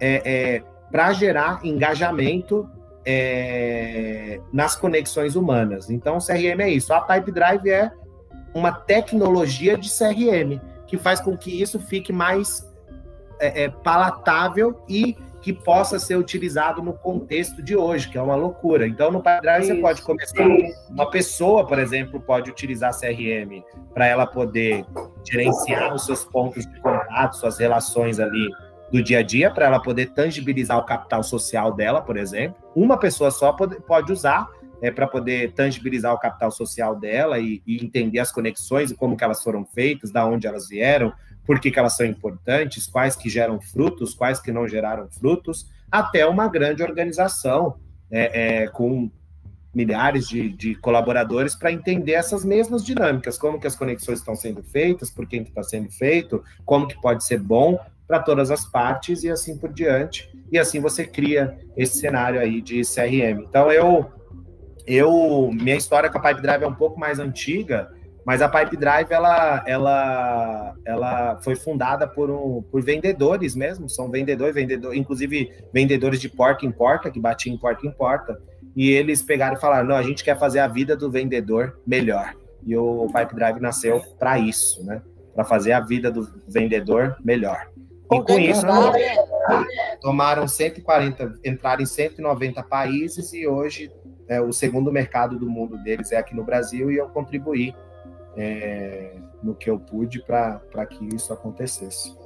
é, 0.00 0.56
é, 0.56 0.62
para 0.90 1.12
gerar 1.12 1.64
engajamento 1.64 2.68
é, 3.06 4.40
nas 4.52 4.74
conexões 4.74 5.36
humanas. 5.36 5.90
Então, 5.90 6.16
o 6.16 6.18
CRM 6.18 6.60
é 6.60 6.70
isso. 6.70 6.92
A 6.92 7.00
Pipe 7.02 7.30
Drive 7.30 7.68
é 7.68 7.92
uma 8.52 8.72
tecnologia 8.72 9.78
de 9.78 9.88
CRM 9.88 10.60
que 10.88 10.98
faz 10.98 11.20
com 11.20 11.36
que 11.36 11.62
isso 11.62 11.78
fique 11.78 12.12
mais 12.12 12.68
é, 13.38 13.62
é, 13.62 13.68
palatável 13.68 14.82
e 14.88 15.16
que 15.40 15.52
possa 15.52 15.98
ser 15.98 16.16
utilizado 16.16 16.82
no 16.82 16.92
contexto 16.92 17.62
de 17.62 17.74
hoje, 17.74 18.08
que 18.08 18.18
é 18.18 18.22
uma 18.22 18.36
loucura. 18.36 18.86
Então, 18.86 19.10
no 19.10 19.22
Drive, 19.22 19.66
você 19.66 19.74
pode 19.76 20.02
começar. 20.02 20.46
Uma 20.90 21.10
pessoa, 21.10 21.66
por 21.66 21.78
exemplo, 21.78 22.20
pode 22.20 22.50
utilizar 22.50 22.92
CRM 22.92 23.62
para 23.94 24.06
ela 24.06 24.26
poder 24.26 24.84
gerenciar 25.24 25.94
os 25.94 26.04
seus 26.04 26.24
pontos 26.24 26.66
de 26.66 26.80
contato, 26.80 27.36
suas 27.36 27.58
relações 27.58 28.20
ali 28.20 28.48
do 28.92 29.02
dia 29.02 29.20
a 29.20 29.22
dia 29.22 29.50
para 29.50 29.66
ela 29.66 29.80
poder 29.80 30.06
tangibilizar 30.06 30.76
o 30.78 30.84
capital 30.84 31.22
social 31.22 31.72
dela, 31.72 32.02
por 32.02 32.16
exemplo. 32.16 32.56
Uma 32.74 32.98
pessoa 32.98 33.30
só 33.30 33.52
pode, 33.52 33.80
pode 33.82 34.12
usar 34.12 34.48
é, 34.82 34.90
para 34.90 35.06
poder 35.06 35.52
tangibilizar 35.52 36.12
o 36.12 36.18
capital 36.18 36.50
social 36.50 36.96
dela 36.96 37.38
e, 37.38 37.62
e, 37.66 37.82
entender 37.84 38.18
as 38.18 38.32
conexões 38.32 38.90
e 38.90 38.96
como 38.96 39.16
que 39.16 39.22
elas 39.22 39.42
foram 39.42 39.64
feitas, 39.64 40.10
da 40.10 40.26
onde 40.26 40.46
elas 40.46 40.68
vieram, 40.68 41.12
por 41.46 41.60
que, 41.60 41.70
que 41.70 41.78
elas 41.78 41.96
são 41.96 42.06
importantes, 42.06 42.86
quais 42.86 43.16
que 43.16 43.28
geram 43.28 43.60
frutos, 43.60 44.14
quais 44.14 44.40
que 44.40 44.52
não 44.52 44.68
geraram 44.68 45.08
frutos, 45.10 45.68
até 45.90 46.26
uma 46.26 46.48
grande 46.48 46.82
organização 46.82 47.76
é, 48.10 48.62
é, 48.62 48.68
com 48.68 49.10
milhares 49.74 50.28
de, 50.28 50.48
de 50.50 50.74
colaboradores 50.74 51.54
para 51.54 51.72
entender 51.72 52.12
essas 52.12 52.44
mesmas 52.44 52.84
dinâmicas, 52.84 53.38
como 53.38 53.58
que 53.58 53.66
as 53.66 53.76
conexões 53.76 54.18
estão 54.18 54.34
sendo 54.34 54.62
feitas, 54.62 55.10
por 55.10 55.26
quem 55.26 55.44
que 55.44 55.50
está 55.50 55.62
sendo 55.62 55.90
feito, 55.90 56.42
como 56.64 56.88
que 56.88 57.00
pode 57.00 57.24
ser 57.24 57.38
bom 57.38 57.78
para 58.06 58.18
todas 58.18 58.50
as 58.50 58.64
partes? 58.64 59.22
E 59.22 59.30
assim 59.30 59.56
por 59.56 59.72
diante. 59.72 60.28
E 60.50 60.58
assim 60.58 60.80
você 60.80 61.06
cria 61.06 61.56
esse 61.76 61.98
cenário 61.98 62.40
aí 62.40 62.60
de 62.60 62.82
CRM. 62.82 63.44
Então 63.48 63.70
eu 63.70 64.10
eu 64.86 65.50
minha 65.52 65.76
história 65.76 66.10
com 66.10 66.18
a 66.18 66.20
Pipe 66.20 66.42
Drive 66.42 66.62
é 66.62 66.66
um 66.66 66.74
pouco 66.74 66.98
mais 66.98 67.20
antiga, 67.20 67.92
mas 68.24 68.42
a 68.42 68.48
Pipe 68.48 68.76
Drive 68.76 69.10
ela 69.10 69.62
ela 69.66 70.74
ela 70.84 71.36
foi 71.42 71.56
fundada 71.56 72.06
por 72.06 72.30
um, 72.30 72.62
por 72.62 72.82
vendedores 72.82 73.54
mesmo, 73.54 73.88
são 73.88 74.10
vendedores, 74.10 74.54
vendedor, 74.54 74.94
inclusive 74.94 75.50
vendedores 75.72 76.20
de 76.20 76.28
porta 76.28 76.66
em 76.66 76.70
porta 76.70 77.10
que 77.10 77.20
batiam 77.20 77.54
em 77.54 77.58
porta 77.58 77.86
em 77.86 77.90
porta. 77.90 78.40
E 78.76 78.90
eles 78.90 79.22
pegaram 79.22 79.56
e 79.56 79.60
falaram: 79.60 79.88
"Não, 79.88 79.96
a 79.96 80.02
gente 80.02 80.22
quer 80.22 80.38
fazer 80.38 80.60
a 80.60 80.68
vida 80.68 80.96
do 80.96 81.10
vendedor 81.10 81.80
melhor". 81.86 82.34
E 82.64 82.76
o 82.76 83.06
Pipe 83.06 83.34
Drive 83.34 83.60
nasceu 83.60 84.00
para 84.18 84.38
isso, 84.38 84.84
né? 84.84 85.02
Para 85.34 85.44
fazer 85.44 85.72
a 85.72 85.80
vida 85.80 86.10
do 86.10 86.28
vendedor 86.46 87.16
melhor. 87.24 87.68
E 88.12 88.22
com 88.22 88.38
isso, 88.38 88.66
tomaram 90.00 90.46
140, 90.46 91.34
entraram 91.44 91.82
em 91.82 91.86
190 91.86 92.62
países 92.64 93.32
e 93.32 93.46
hoje 93.46 93.90
é, 94.28 94.40
o 94.40 94.52
segundo 94.52 94.92
mercado 94.92 95.38
do 95.38 95.48
mundo 95.48 95.76
deles 95.78 96.10
é 96.10 96.16
aqui 96.16 96.34
no 96.34 96.42
Brasil 96.42 96.90
e 96.90 96.96
eu 96.96 97.08
contribuí 97.08 97.74
é, 98.36 99.16
no 99.42 99.54
que 99.54 99.70
eu 99.70 99.78
pude 99.78 100.22
para 100.22 100.86
que 100.86 101.04
isso 101.14 101.32
acontecesse. 101.32 102.16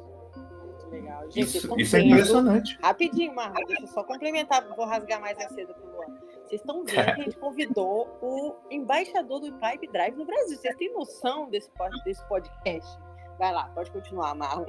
Legal. 0.91 1.23
Gente, 1.31 1.57
isso, 1.57 1.81
isso 1.81 1.97
é 1.97 2.01
impressionante. 2.01 2.79
Rapidinho, 2.83 3.35
Marra, 3.35 3.55
deixa 3.67 3.83
eu 3.83 3.89
só 3.89 4.05
complementar, 4.05 4.65
vou 4.77 4.87
rasgar 4.87 5.21
mais 5.21 5.37
a 5.39 5.49
seda 5.49 5.75
pro 5.75 5.91
Luan. 5.91 6.07
Vocês 6.47 6.61
estão 6.61 6.85
vendo 6.85 7.05
que 7.05 7.21
a 7.21 7.25
gente 7.25 7.37
convidou 7.37 8.19
o 8.23 8.55
embaixador 8.71 9.41
do 9.41 9.53
Pipe 9.55 9.91
Drive 9.91 10.15
no 10.15 10.25
Brasil. 10.25 10.57
Vocês 10.57 10.77
têm 10.77 10.93
noção 10.93 11.49
desse, 11.51 11.71
desse 12.05 12.25
podcast? 12.29 12.99
Vai 13.39 13.53
lá, 13.53 13.65
pode 13.75 13.91
continuar, 13.91 14.35
Marlon. 14.35 14.67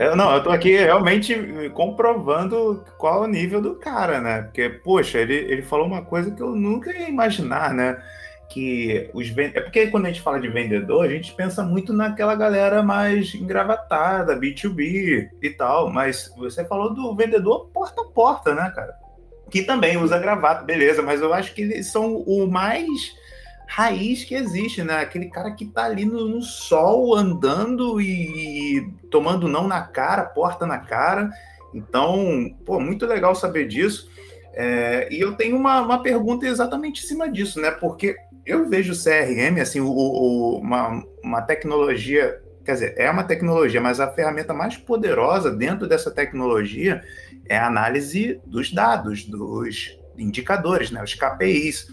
Eu, 0.00 0.16
não, 0.16 0.34
eu 0.34 0.42
tô 0.42 0.50
aqui 0.50 0.76
realmente 0.76 1.34
comprovando 1.74 2.84
qual 2.98 3.22
é 3.22 3.26
o 3.26 3.30
nível 3.30 3.60
do 3.60 3.76
cara, 3.76 4.20
né? 4.20 4.42
Porque, 4.42 4.68
poxa, 4.68 5.18
ele, 5.18 5.34
ele 5.34 5.62
falou 5.62 5.86
uma 5.86 6.02
coisa 6.02 6.30
que 6.30 6.42
eu 6.42 6.56
nunca 6.56 6.90
ia 6.90 7.08
imaginar, 7.08 7.72
né? 7.74 8.02
Que 8.48 9.10
os 9.12 9.28
vend... 9.28 9.56
É 9.56 9.60
porque 9.60 9.88
quando 9.88 10.06
a 10.06 10.08
gente 10.08 10.20
fala 10.20 10.40
de 10.40 10.48
vendedor, 10.48 11.04
a 11.04 11.08
gente 11.08 11.32
pensa 11.32 11.62
muito 11.62 11.92
naquela 11.92 12.34
galera 12.34 12.82
mais 12.82 13.34
engravatada, 13.34 14.38
B2B 14.38 15.30
e 15.42 15.50
tal, 15.50 15.90
mas 15.90 16.32
você 16.36 16.64
falou 16.64 16.94
do 16.94 17.14
vendedor 17.14 17.68
porta 17.72 18.02
a 18.02 18.04
porta, 18.04 18.54
né, 18.54 18.70
cara? 18.74 18.94
Que 19.50 19.62
também 19.62 19.96
usa 19.96 20.18
gravata, 20.18 20.64
beleza, 20.64 21.02
mas 21.02 21.20
eu 21.20 21.32
acho 21.32 21.54
que 21.54 21.62
eles 21.62 21.90
são 21.90 22.16
o 22.16 22.46
mais 22.46 23.14
raiz 23.66 24.24
que 24.24 24.34
existe, 24.34 24.82
né? 24.82 25.00
Aquele 25.00 25.28
cara 25.28 25.50
que 25.50 25.66
tá 25.66 25.84
ali 25.84 26.04
no, 26.04 26.28
no 26.28 26.42
sol 26.42 27.14
andando 27.14 28.00
e, 28.00 28.78
e, 28.78 28.90
tomando 29.10 29.48
não 29.48 29.66
na 29.66 29.82
cara, 29.82 30.24
porta 30.24 30.66
na 30.66 30.78
cara. 30.78 31.30
Então, 31.72 32.54
pô, 32.64 32.78
muito 32.78 33.06
legal 33.06 33.34
saber 33.34 33.66
disso. 33.66 34.08
É, 34.52 35.08
e 35.10 35.20
eu 35.20 35.34
tenho 35.34 35.56
uma, 35.56 35.80
uma 35.80 36.02
pergunta 36.02 36.46
exatamente 36.46 37.02
em 37.02 37.06
cima 37.06 37.28
disso, 37.28 37.60
né? 37.60 37.70
Porque 37.72 38.16
eu 38.46 38.68
vejo 38.68 38.92
o 38.92 38.96
CRM, 38.96 39.60
assim, 39.60 39.80
o, 39.80 39.88
o, 39.88 40.58
uma, 40.58 41.04
uma 41.22 41.42
tecnologia, 41.42 42.42
quer 42.64 42.72
dizer, 42.72 42.94
é 42.96 43.10
uma 43.10 43.24
tecnologia, 43.24 43.80
mas 43.80 44.00
a 44.00 44.10
ferramenta 44.10 44.52
mais 44.52 44.76
poderosa 44.76 45.50
dentro 45.50 45.88
dessa 45.88 46.10
tecnologia 46.10 47.02
é 47.46 47.56
a 47.56 47.66
análise 47.66 48.40
dos 48.46 48.72
dados, 48.72 49.24
dos 49.24 49.98
indicadores, 50.16 50.90
né? 50.90 51.02
Os 51.02 51.14
KPIs. 51.14 51.88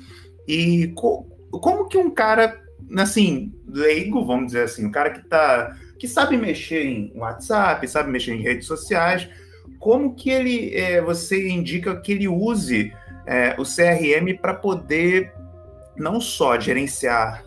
E 0.47 0.93
como 0.95 1.87
que 1.87 1.97
um 1.97 2.09
cara, 2.09 2.61
assim, 2.97 3.53
leigo, 3.67 4.25
vamos 4.25 4.47
dizer 4.47 4.63
assim, 4.63 4.85
um 4.85 4.91
cara 4.91 5.11
que 5.11 5.27
tá 5.27 5.75
que 5.97 6.07
sabe 6.07 6.35
mexer 6.35 6.83
em 6.83 7.13
WhatsApp, 7.15 7.87
sabe 7.87 8.09
mexer 8.09 8.33
em 8.33 8.41
redes 8.41 8.65
sociais, 8.65 9.29
como 9.77 10.15
que 10.15 10.31
ele 10.31 10.75
é, 10.75 10.99
você 10.99 11.47
indica 11.47 11.95
que 12.01 12.11
ele 12.11 12.27
use 12.27 12.91
é, 13.27 13.55
o 13.59 13.63
CRM 13.63 14.35
para 14.41 14.55
poder 14.55 15.31
não 16.01 16.19
só 16.19 16.59
gerenciar 16.59 17.45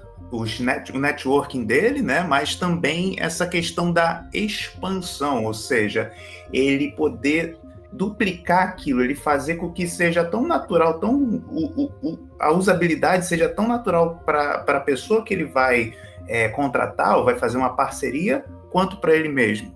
net, 0.60 0.92
o 0.92 0.98
networking 0.98 1.64
dele, 1.64 2.00
né, 2.00 2.22
mas 2.22 2.56
também 2.56 3.16
essa 3.18 3.46
questão 3.46 3.92
da 3.92 4.26
expansão, 4.32 5.44
ou 5.44 5.54
seja, 5.54 6.12
ele 6.52 6.92
poder 6.92 7.58
duplicar 7.92 8.68
aquilo, 8.68 9.02
ele 9.02 9.14
fazer 9.14 9.56
com 9.56 9.70
que 9.70 9.86
seja 9.86 10.24
tão 10.24 10.46
natural, 10.46 10.98
tão 10.98 11.14
o, 11.48 11.84
o, 12.02 12.18
a 12.40 12.52
usabilidade 12.52 13.26
seja 13.26 13.48
tão 13.48 13.68
natural 13.68 14.20
para 14.24 14.64
a 14.66 14.80
pessoa 14.80 15.22
que 15.22 15.32
ele 15.32 15.44
vai 15.44 15.94
é, 16.26 16.48
contratar 16.48 17.16
ou 17.16 17.24
vai 17.24 17.36
fazer 17.36 17.56
uma 17.56 17.76
parceria, 17.76 18.44
quanto 18.70 18.96
para 18.96 19.14
ele 19.14 19.28
mesmo. 19.28 19.72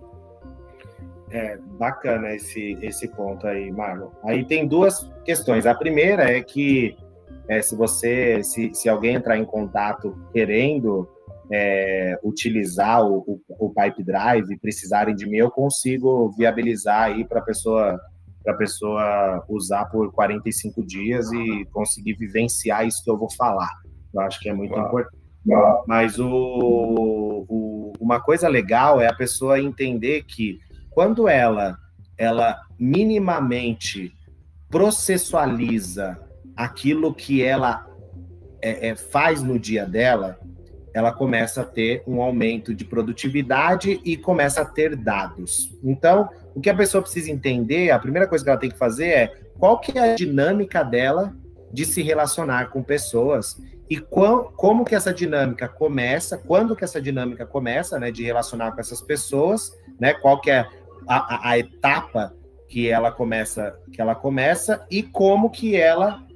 É 1.30 1.58
bacana 1.78 2.34
esse, 2.34 2.76
esse 2.80 3.06
ponto 3.06 3.46
aí, 3.46 3.70
Marlon. 3.70 4.08
Aí 4.24 4.44
tem 4.44 4.66
duas 4.66 5.08
questões. 5.24 5.66
A 5.66 5.74
primeira 5.74 6.24
é 6.24 6.42
que 6.42 6.96
é, 7.48 7.62
se 7.62 7.74
você, 7.74 8.42
se, 8.42 8.74
se 8.74 8.88
alguém 8.88 9.14
entrar 9.14 9.38
em 9.38 9.44
contato 9.44 10.14
querendo 10.32 11.08
é, 11.50 12.18
utilizar 12.22 13.02
o, 13.02 13.18
o, 13.26 13.40
o, 13.58 13.70
Pipe 13.70 14.04
Drive 14.04 14.52
e 14.52 14.58
precisarem 14.58 15.14
de 15.14 15.26
mim, 15.26 15.38
eu 15.38 15.50
consigo 15.50 16.30
viabilizar 16.36 17.04
aí 17.04 17.24
para 17.24 17.40
a 17.40 17.42
pessoa 17.42 17.98
para 18.44 18.54
pessoa 18.54 19.44
usar 19.48 19.86
por 19.86 20.10
45 20.12 20.82
dias 20.86 21.30
e 21.32 21.66
conseguir 21.66 22.14
vivenciar 22.14 22.86
isso 22.86 23.02
que 23.04 23.10
eu 23.10 23.18
vou 23.18 23.30
falar. 23.32 23.70
Eu 24.14 24.20
acho 24.22 24.40
que 24.40 24.48
é 24.48 24.54
muito 24.54 24.74
Uau. 24.74 24.86
importante. 24.86 25.22
Uau. 25.46 25.84
Mas 25.86 26.18
o, 26.18 26.26
o, 27.46 27.92
uma 28.00 28.20
coisa 28.20 28.48
legal 28.48 29.00
é 29.00 29.06
a 29.06 29.14
pessoa 29.14 29.60
entender 29.60 30.22
que 30.22 30.58
quando 30.90 31.28
ela 31.28 31.76
ela 32.16 32.58
minimamente 32.78 34.12
processualiza 34.70 36.18
aquilo 36.58 37.14
que 37.14 37.40
ela 37.40 37.86
é, 38.60 38.88
é, 38.88 38.96
faz 38.96 39.44
no 39.44 39.56
dia 39.60 39.86
dela, 39.86 40.36
ela 40.92 41.12
começa 41.12 41.60
a 41.60 41.64
ter 41.64 42.02
um 42.04 42.20
aumento 42.20 42.74
de 42.74 42.84
produtividade 42.84 44.00
e 44.04 44.16
começa 44.16 44.62
a 44.62 44.64
ter 44.64 44.96
dados. 44.96 45.72
Então, 45.84 46.28
o 46.56 46.60
que 46.60 46.68
a 46.68 46.74
pessoa 46.74 47.00
precisa 47.00 47.30
entender, 47.30 47.92
a 47.92 47.98
primeira 47.98 48.26
coisa 48.26 48.42
que 48.42 48.50
ela 48.50 48.58
tem 48.58 48.70
que 48.70 48.76
fazer 48.76 49.06
é 49.06 49.34
qual 49.56 49.78
que 49.78 49.96
é 49.96 50.12
a 50.12 50.14
dinâmica 50.16 50.82
dela 50.82 51.32
de 51.72 51.84
se 51.84 52.02
relacionar 52.02 52.70
com 52.70 52.82
pessoas 52.82 53.62
e 53.88 53.96
qual, 53.98 54.52
como 54.56 54.84
que 54.84 54.96
essa 54.96 55.14
dinâmica 55.14 55.68
começa, 55.68 56.36
quando 56.36 56.74
que 56.74 56.82
essa 56.82 57.00
dinâmica 57.00 57.46
começa, 57.46 58.00
né, 58.00 58.10
de 58.10 58.24
relacionar 58.24 58.72
com 58.72 58.80
essas 58.80 59.00
pessoas, 59.00 59.70
né, 60.00 60.12
qual 60.14 60.40
que 60.40 60.50
é 60.50 60.66
a, 61.06 61.36
a, 61.36 61.50
a 61.50 61.58
etapa 61.58 62.34
que 62.66 62.88
ela 62.88 63.12
começa, 63.12 63.78
que 63.92 64.00
ela 64.00 64.16
começa 64.16 64.84
e 64.90 65.04
como 65.04 65.50
que 65.50 65.76
ela 65.76 66.26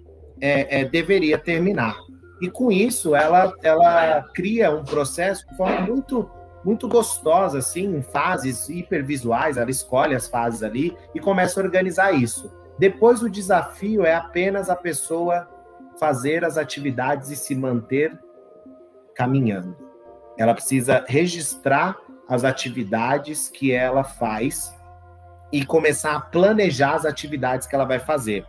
é, 0.43 0.81
é, 0.81 0.85
deveria 0.85 1.39
terminar. 1.39 1.97
E 2.41 2.51
com 2.51 2.73
isso, 2.73 3.15
ela, 3.15 3.55
ela 3.63 4.23
cria 4.35 4.73
um 4.73 4.85
processo 4.85 5.49
de 5.49 5.57
forma 5.57 5.81
muito, 5.83 6.29
muito 6.65 6.89
gostosa, 6.89 7.59
assim, 7.59 7.85
em 7.97 8.03
fases 8.03 8.69
hipervisuais. 8.69 9.57
Ela 9.57 9.71
escolhe 9.71 10.17
as 10.17 10.27
fases 10.27 10.65
ali 10.65 10.97
e 11.15 11.21
começa 11.21 11.61
a 11.61 11.63
organizar 11.63 12.13
isso. 12.13 12.53
Depois, 12.77 13.23
o 13.23 13.31
desafio 13.31 14.05
é 14.05 14.17
apenas 14.17 14.69
a 14.69 14.75
pessoa 14.75 15.49
fazer 16.01 16.45
as 16.45 16.59
atividades 16.59 17.31
e 17.31 17.37
se 17.37 17.55
manter 17.55 18.19
caminhando. 19.15 19.77
Ela 20.37 20.55
precisa 20.55 21.05
registrar 21.07 21.97
as 22.29 22.43
atividades 22.43 23.49
que 23.49 23.71
ela 23.71 24.03
faz 24.03 24.75
e 25.53 25.65
começar 25.65 26.17
a 26.17 26.21
planejar 26.21 26.95
as 26.95 27.05
atividades 27.05 27.69
que 27.69 27.75
ela 27.77 27.85
vai 27.85 28.01
fazer 28.01 28.45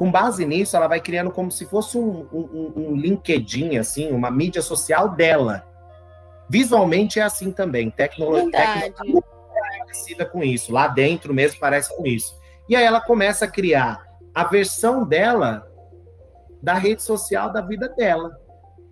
com 0.00 0.10
base 0.10 0.46
nisso, 0.46 0.74
ela 0.74 0.88
vai 0.88 0.98
criando 0.98 1.30
como 1.30 1.50
se 1.50 1.66
fosse 1.66 1.98
um, 1.98 2.26
um, 2.32 2.72
um 2.74 2.96
LinkedIn, 2.96 3.76
assim, 3.76 4.10
uma 4.12 4.30
mídia 4.30 4.62
social 4.62 5.10
dela. 5.10 5.62
Visualmente 6.48 7.20
é 7.20 7.22
assim 7.22 7.52
também. 7.52 7.90
Tecnologia 7.90 8.58
é 8.58 8.90
parecida 9.78 10.24
com 10.24 10.42
isso. 10.42 10.72
Lá 10.72 10.88
dentro 10.88 11.34
mesmo 11.34 11.60
parece 11.60 11.94
com 11.94 12.06
isso. 12.06 12.34
E 12.66 12.74
aí 12.74 12.82
ela 12.82 13.02
começa 13.02 13.44
a 13.44 13.48
criar 13.48 14.02
a 14.34 14.44
versão 14.44 15.04
dela 15.04 15.70
da 16.62 16.72
rede 16.72 17.02
social 17.02 17.52
da 17.52 17.60
vida 17.60 17.86
dela. 17.90 18.34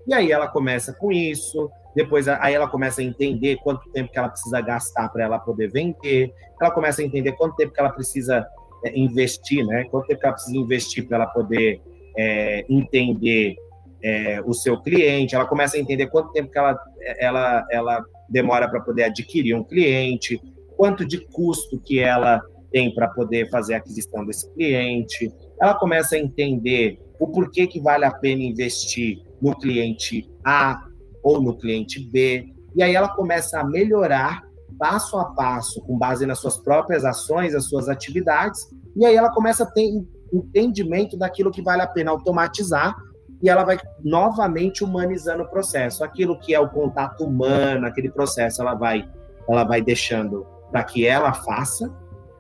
E 0.07 0.13
aí 0.13 0.31
ela 0.31 0.47
começa 0.47 0.93
com 0.93 1.11
isso, 1.11 1.71
depois 1.97 2.29
aí 2.29 2.53
ela 2.53 2.69
começa 2.69 3.01
a 3.01 3.05
entender 3.05 3.57
quanto 3.63 3.91
tempo 3.93 4.13
que 4.13 4.19
ela 4.19 4.29
precisa 4.29 4.61
gastar 4.61 5.09
para 5.09 5.25
ela 5.25 5.39
poder 5.39 5.73
vender, 5.73 6.35
ela 6.61 6.71
começa 6.71 7.01
a 7.01 7.05
entender 7.07 7.33
quanto 7.33 7.57
tempo 7.57 7.73
que 7.73 7.81
ela 7.81 7.93
precisa 7.93 8.47
investir, 8.95 9.67
né? 9.67 9.85
Quanto 9.91 10.07
tempo 10.07 10.21
ela 10.23 10.33
precisa 10.33 10.57
investir 10.57 11.07
para 11.07 11.19
ela 11.19 11.27
poder 11.27 11.81
é, 12.17 12.65
entender 12.69 13.57
é, 14.03 14.41
o 14.45 14.53
seu 14.53 14.81
cliente, 14.81 15.35
ela 15.35 15.47
começa 15.47 15.77
a 15.77 15.81
entender 15.81 16.07
quanto 16.07 16.33
tempo 16.33 16.51
que 16.51 16.59
ela, 16.59 16.79
ela, 17.19 17.67
ela 17.71 18.05
demora 18.29 18.69
para 18.69 18.81
poder 18.81 19.05
adquirir 19.05 19.55
um 19.55 19.65
cliente, 19.65 20.41
quanto 20.77 21.05
de 21.05 21.19
custo 21.19 21.81
que 21.81 21.99
ela 21.99 22.41
tem 22.71 22.95
para 22.95 23.09
poder 23.09 23.49
fazer 23.51 23.75
a 23.75 23.79
aquisição 23.79 24.25
desse 24.25 24.51
cliente, 24.53 25.33
ela 25.61 25.75
começa 25.75 26.15
a 26.15 26.19
entender 26.19 27.01
o 27.19 27.27
porquê 27.27 27.67
que 27.67 27.81
vale 27.81 28.05
a 28.05 28.11
pena 28.11 28.43
investir 28.43 29.21
no 29.41 29.57
cliente 29.57 30.29
A 30.45 30.87
ou 31.23 31.41
no 31.41 31.57
cliente 31.57 32.01
B, 32.01 32.53
e 32.77 32.83
aí 32.83 32.95
ela 32.95 33.09
começa 33.09 33.59
a 33.59 33.65
melhorar 33.65 34.48
passo 34.79 35.19
a 35.19 35.27
passo, 35.27 35.83
com 35.83 35.99
base 35.99 36.25
nas 36.25 36.39
suas 36.39 36.57
próprias 36.57 37.05
ações, 37.05 37.55
as 37.55 37.65
suas 37.65 37.89
atividades, 37.89 38.69
e 38.97 39.05
aí 39.05 39.17
ela 39.17 39.33
começa 39.33 39.65
a 39.65 39.67
ter 39.67 39.89
entendimento 40.33 41.17
daquilo 41.17 41.51
que 41.51 41.63
vale 41.63 41.83
a 41.83 41.87
pena 41.87 42.11
automatizar, 42.11 42.97
e 43.43 43.49
ela 43.49 43.65
vai 43.65 43.79
novamente 44.03 44.83
humanizando 44.83 45.45
o 45.45 45.49
processo. 45.49 46.03
Aquilo 46.03 46.39
que 46.39 46.55
é 46.55 46.61
o 46.61 46.69
contato 46.69 47.25
humano, 47.25 47.87
aquele 47.87 48.11
processo, 48.11 48.61
ela 48.61 48.75
vai, 48.75 49.09
ela 49.49 49.65
vai 49.65 49.81
deixando 49.81 50.47
para 50.71 50.85
que 50.85 51.07
ela 51.07 51.33
faça, 51.33 51.93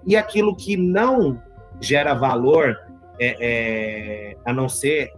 e 0.06 0.16
aquilo 0.16 0.56
que 0.56 0.76
não 0.76 1.40
gera 1.80 2.14
valor, 2.14 2.76
é, 3.20 3.36
é, 3.40 4.36
a 4.44 4.52
não 4.52 4.68
ser 4.68 5.12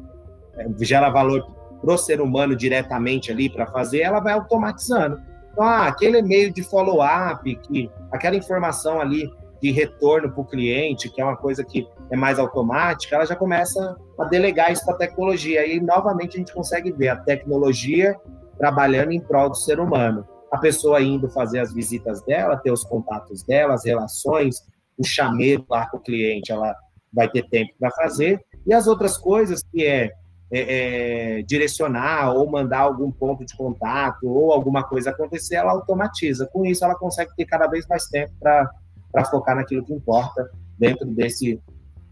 é, 0.56 0.66
gera 0.80 1.10
valor 1.10 1.46
para 1.80 1.94
o 1.94 1.98
ser 1.98 2.20
humano 2.20 2.54
diretamente 2.54 3.30
ali 3.30 3.48
para 3.48 3.66
fazer, 3.66 4.00
ela 4.00 4.20
vai 4.20 4.32
automatizando. 4.32 5.20
Ah, 5.58 5.88
aquele 5.88 6.18
e-mail 6.18 6.52
de 6.52 6.62
follow-up, 6.62 7.54
que 7.56 7.90
aquela 8.10 8.36
informação 8.36 9.00
ali 9.00 9.30
de 9.60 9.70
retorno 9.70 10.30
para 10.30 10.40
o 10.40 10.44
cliente, 10.44 11.10
que 11.10 11.20
é 11.20 11.24
uma 11.24 11.36
coisa 11.36 11.62
que 11.62 11.86
é 12.10 12.16
mais 12.16 12.38
automática, 12.38 13.14
ela 13.14 13.26
já 13.26 13.36
começa 13.36 13.96
a 14.18 14.24
delegar 14.24 14.72
isso 14.72 14.84
para 14.84 14.94
a 14.94 14.98
tecnologia. 14.98 15.66
E 15.66 15.80
novamente 15.80 16.36
a 16.36 16.38
gente 16.38 16.52
consegue 16.52 16.90
ver 16.92 17.08
a 17.08 17.16
tecnologia 17.16 18.16
trabalhando 18.58 19.12
em 19.12 19.20
prol 19.20 19.50
do 19.50 19.56
ser 19.56 19.78
humano. 19.78 20.26
A 20.50 20.58
pessoa 20.58 21.00
indo 21.00 21.28
fazer 21.28 21.60
as 21.60 21.72
visitas 21.72 22.22
dela, 22.22 22.56
ter 22.56 22.72
os 22.72 22.84
contatos 22.84 23.42
dela, 23.42 23.74
as 23.74 23.84
relações, 23.84 24.66
o 24.98 25.04
chamego 25.04 25.64
lá 25.68 25.86
com 25.88 25.98
o 25.98 26.00
cliente, 26.00 26.50
ela 26.50 26.74
vai 27.12 27.28
ter 27.28 27.48
tempo 27.48 27.72
para 27.78 27.90
fazer. 27.92 28.40
E 28.66 28.72
as 28.72 28.86
outras 28.86 29.16
coisas 29.16 29.62
que 29.62 29.86
é 29.86 30.10
é, 30.52 31.38
é, 31.38 31.42
direcionar 31.42 32.34
ou 32.34 32.50
mandar 32.50 32.80
algum 32.80 33.10
ponto 33.10 33.44
de 33.44 33.56
contato 33.56 34.26
ou 34.26 34.52
alguma 34.52 34.82
coisa 34.82 35.10
acontecer, 35.10 35.54
ela 35.56 35.70
automatiza. 35.70 36.48
Com 36.52 36.64
isso, 36.66 36.84
ela 36.84 36.96
consegue 36.96 37.30
ter 37.36 37.44
cada 37.44 37.68
vez 37.68 37.86
mais 37.86 38.06
tempo 38.06 38.32
para 38.40 39.24
focar 39.30 39.54
naquilo 39.54 39.84
que 39.84 39.92
importa 39.92 40.50
dentro 40.78 41.06
desse, 41.06 41.60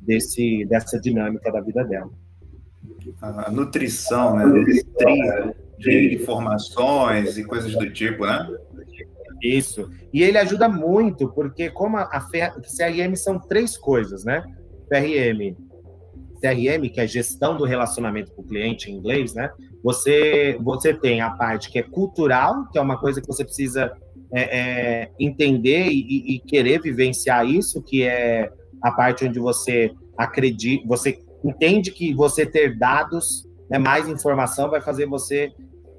desse, 0.01 0.65
dessa 0.67 1.01
dinâmica 1.01 1.51
da 1.51 1.61
vida 1.61 1.85
dela. 1.85 2.11
A 3.21 3.51
nutrição, 3.51 4.37
né? 4.37 4.45
Nutrir 4.45 5.55
de 5.79 6.15
informações 6.15 7.39
e 7.39 7.45
coisas 7.45 7.73
do 7.75 7.91
tipo, 7.93 8.25
né? 8.25 8.49
Isso. 9.43 9.91
E 10.13 10.23
ele 10.23 10.39
ajuda 10.39 10.69
muito, 10.69 11.29
porque 11.29 11.71
como 11.71 11.97
a, 11.97 12.03
a 12.03 12.21
CRM 12.21 13.15
são 13.17 13.39
três 13.39 13.77
coisas, 13.77 14.25
né? 14.25 14.45
CRM 14.89 15.57
CRM, 16.41 16.89
que 16.93 17.01
é 17.01 17.07
gestão 17.07 17.57
do 17.57 17.65
relacionamento 17.65 18.33
com 18.33 18.43
o 18.43 18.45
cliente 18.45 18.91
em 18.91 18.95
inglês, 18.95 19.35
né? 19.35 19.51
Você, 19.83 20.59
você 20.61 20.93
tem 20.93 21.21
a 21.21 21.31
parte 21.31 21.71
que 21.71 21.79
é 21.79 21.83
cultural, 21.83 22.69
que 22.71 22.79
é 22.79 22.81
uma 22.81 22.99
coisa 22.99 23.21
que 23.21 23.27
você 23.27 23.45
precisa 23.45 23.93
é, 24.33 24.59
é, 24.59 25.11
entender 25.19 25.89
e, 25.89 26.37
e, 26.37 26.41
querer 26.41 26.81
vivenciar 26.81 27.47
isso, 27.47 27.83
que 27.83 28.03
é 28.03 28.51
a 28.83 28.93
parte 28.93 29.25
onde 29.25 29.39
você 29.39 29.91
acredita, 30.17 30.87
você 30.87 31.19
entende 31.45 31.91
que 31.91 32.15
você 32.15 32.45
ter 32.45 32.77
dados, 32.77 33.49
né, 33.71 33.79
mais 33.79 34.09
informação, 34.09 34.71
vai 34.71 34.81
fazer 34.81 35.07
você 35.07 35.53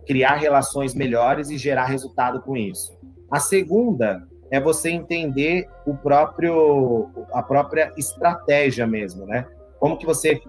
criar 0.05 0.35
relações 0.35 0.93
melhores 0.93 1.49
e 1.49 1.57
gerar 1.57 1.85
resultado 1.85 2.41
com 2.41 2.55
isso. 2.55 2.97
A 3.31 3.39
segunda 3.39 4.27
é 4.51 4.59
você 4.59 4.89
entender 4.89 5.67
o 5.85 5.95
próprio 5.95 7.09
a 7.31 7.43
própria 7.43 7.93
estratégia 7.97 8.87
mesmo, 8.87 9.25
né? 9.25 9.45
Como 9.79 9.97
que 9.97 10.05
você 10.05 10.41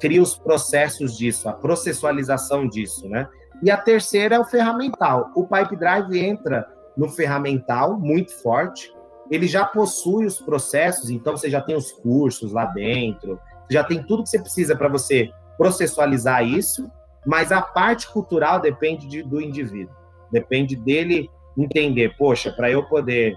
cria 0.00 0.22
os 0.22 0.36
processos 0.36 1.16
disso, 1.16 1.48
a 1.48 1.52
processualização 1.52 2.68
disso, 2.68 3.08
né? 3.08 3.28
E 3.62 3.70
a 3.70 3.76
terceira 3.76 4.36
é 4.36 4.38
o 4.38 4.44
ferramental. 4.44 5.30
O 5.34 5.44
Pipe 5.46 5.76
Drive 5.76 6.18
entra 6.18 6.68
no 6.96 7.08
ferramental 7.08 7.98
muito 7.98 8.32
forte. 8.42 8.92
Ele 9.30 9.46
já 9.46 9.64
possui 9.64 10.26
os 10.26 10.40
processos, 10.40 11.10
então 11.10 11.36
você 11.36 11.50
já 11.50 11.60
tem 11.60 11.76
os 11.76 11.92
cursos 11.92 12.52
lá 12.52 12.66
dentro, 12.66 13.38
já 13.68 13.84
tem 13.84 14.02
tudo 14.02 14.22
que 14.22 14.30
você 14.30 14.40
precisa 14.40 14.74
para 14.74 14.88
você 14.88 15.30
processualizar 15.56 16.46
isso, 16.46 16.90
mas 17.26 17.52
a 17.52 17.60
parte 17.60 18.10
cultural 18.10 18.60
depende 18.60 19.06
de, 19.06 19.22
do 19.22 19.40
indivíduo. 19.40 19.94
Depende 20.30 20.76
dele 20.76 21.28
entender, 21.56 22.16
poxa, 22.16 22.52
para 22.52 22.70
eu 22.70 22.84
poder 22.84 23.36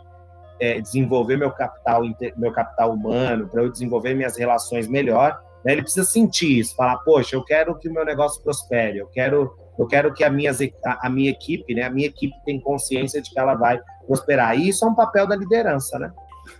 é, 0.61 0.79
desenvolver 0.79 1.37
meu 1.37 1.51
capital, 1.51 2.03
meu 2.37 2.53
capital 2.53 2.93
humano, 2.93 3.49
para 3.49 3.63
eu 3.63 3.71
desenvolver 3.71 4.13
minhas 4.13 4.37
relações 4.37 4.87
melhor, 4.87 5.41
né, 5.65 5.73
ele 5.73 5.81
precisa 5.81 6.05
sentir 6.05 6.59
isso, 6.59 6.75
falar, 6.75 6.97
poxa, 6.99 7.35
eu 7.35 7.43
quero 7.43 7.75
que 7.77 7.89
o 7.89 7.93
meu 7.93 8.05
negócio 8.05 8.41
prospere, 8.43 8.99
eu 8.99 9.07
quero, 9.07 9.57
eu 9.77 9.87
quero 9.87 10.13
que 10.13 10.23
a, 10.23 10.29
minha 10.29 10.51
a, 10.85 11.09
minha 11.09 11.31
equipe, 11.31 11.73
né, 11.73 11.83
a 11.83 11.89
minha 11.89 12.07
equipe 12.07 12.35
tem 12.45 12.59
consciência 12.61 13.19
de 13.19 13.31
que 13.31 13.39
ela 13.39 13.55
vai 13.55 13.81
prosperar. 14.05 14.55
E 14.55 14.69
isso 14.69 14.85
é 14.85 14.87
um 14.87 14.95
papel 14.95 15.25
da 15.25 15.35
liderança, 15.35 15.97
né? 15.97 16.13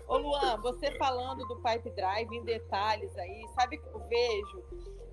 Ô 0.07 0.17
Luan, 0.17 0.57
você 0.61 0.91
falando 0.97 1.45
do 1.47 1.55
Pipe 1.57 1.91
Drive 1.95 2.31
em 2.31 2.43
detalhes 2.43 3.15
aí, 3.17 3.43
sabe 3.59 3.77
que 3.77 3.87
eu 3.87 4.01
vejo? 4.07 4.63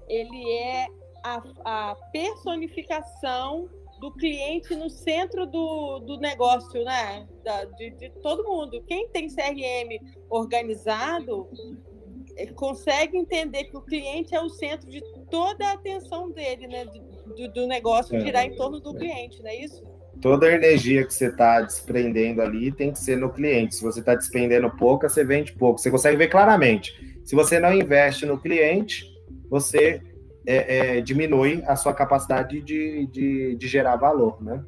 Ele 0.09 0.51
é 0.53 0.87
a, 1.25 1.43
a 1.65 1.95
personificação 2.11 3.69
do 4.01 4.13
cliente 4.13 4.75
no 4.75 4.89
centro 4.89 5.47
do, 5.47 5.99
do 6.01 6.19
negócio, 6.19 6.83
né? 6.85 7.27
Da, 7.45 7.65
de, 7.65 7.91
de 7.91 8.11
todo 8.23 8.45
mundo. 8.45 8.83
Quem 8.87 9.09
tem 9.09 9.29
CRM 9.29 10.01
organizado 10.31 11.49
é, 12.37 12.47
consegue 12.47 13.19
entender 13.19 13.65
que 13.65 13.77
o 13.77 13.83
cliente 13.83 14.35
é 14.35 14.41
o 14.41 14.49
centro 14.49 14.89
de 14.89 15.03
toda 15.31 15.67
a 15.67 15.73
atenção 15.73 16.31
dele, 16.31 16.67
né? 16.69 16.85
Do, 16.85 17.49
do 17.53 17.67
negócio 17.67 18.17
é, 18.17 18.21
girar 18.21 18.45
em 18.45 18.55
torno 18.57 18.81
do 18.81 18.95
cliente, 18.95 19.43
não 19.43 19.51
é 19.51 19.57
isso? 19.57 19.85
Toda 20.21 20.47
a 20.47 20.53
energia 20.53 21.05
que 21.05 21.15
você 21.15 21.27
está 21.27 21.61
desprendendo 21.61 22.43
ali 22.43 22.73
tem 22.73 22.93
que 22.93 22.99
ser 22.99 23.17
no 23.17 23.33
cliente. 23.33 23.77
Se 23.77 23.83
você 23.83 24.01
está 24.01 24.15
desprendendo 24.15 24.71
pouca, 24.71 25.09
você 25.09 25.25
vende 25.25 25.53
pouco. 25.53 25.79
Você 25.79 25.91
consegue 25.91 26.17
ver 26.17 26.29
claramente. 26.29 27.21
Se 27.25 27.37
você 27.37 27.61
não 27.61 27.73
investe 27.73 28.27
no 28.27 28.39
cliente, 28.39 29.05
você 29.49 30.03
é, 30.49 30.97
é, 30.97 31.01
diminui 31.03 31.63
a 31.67 31.77
sua 31.77 31.93
capacidade 31.93 32.63
de, 32.63 33.07
de, 33.09 33.55
de 33.55 33.69
gerar 33.69 33.97
valor, 33.97 34.43
né? 34.43 34.65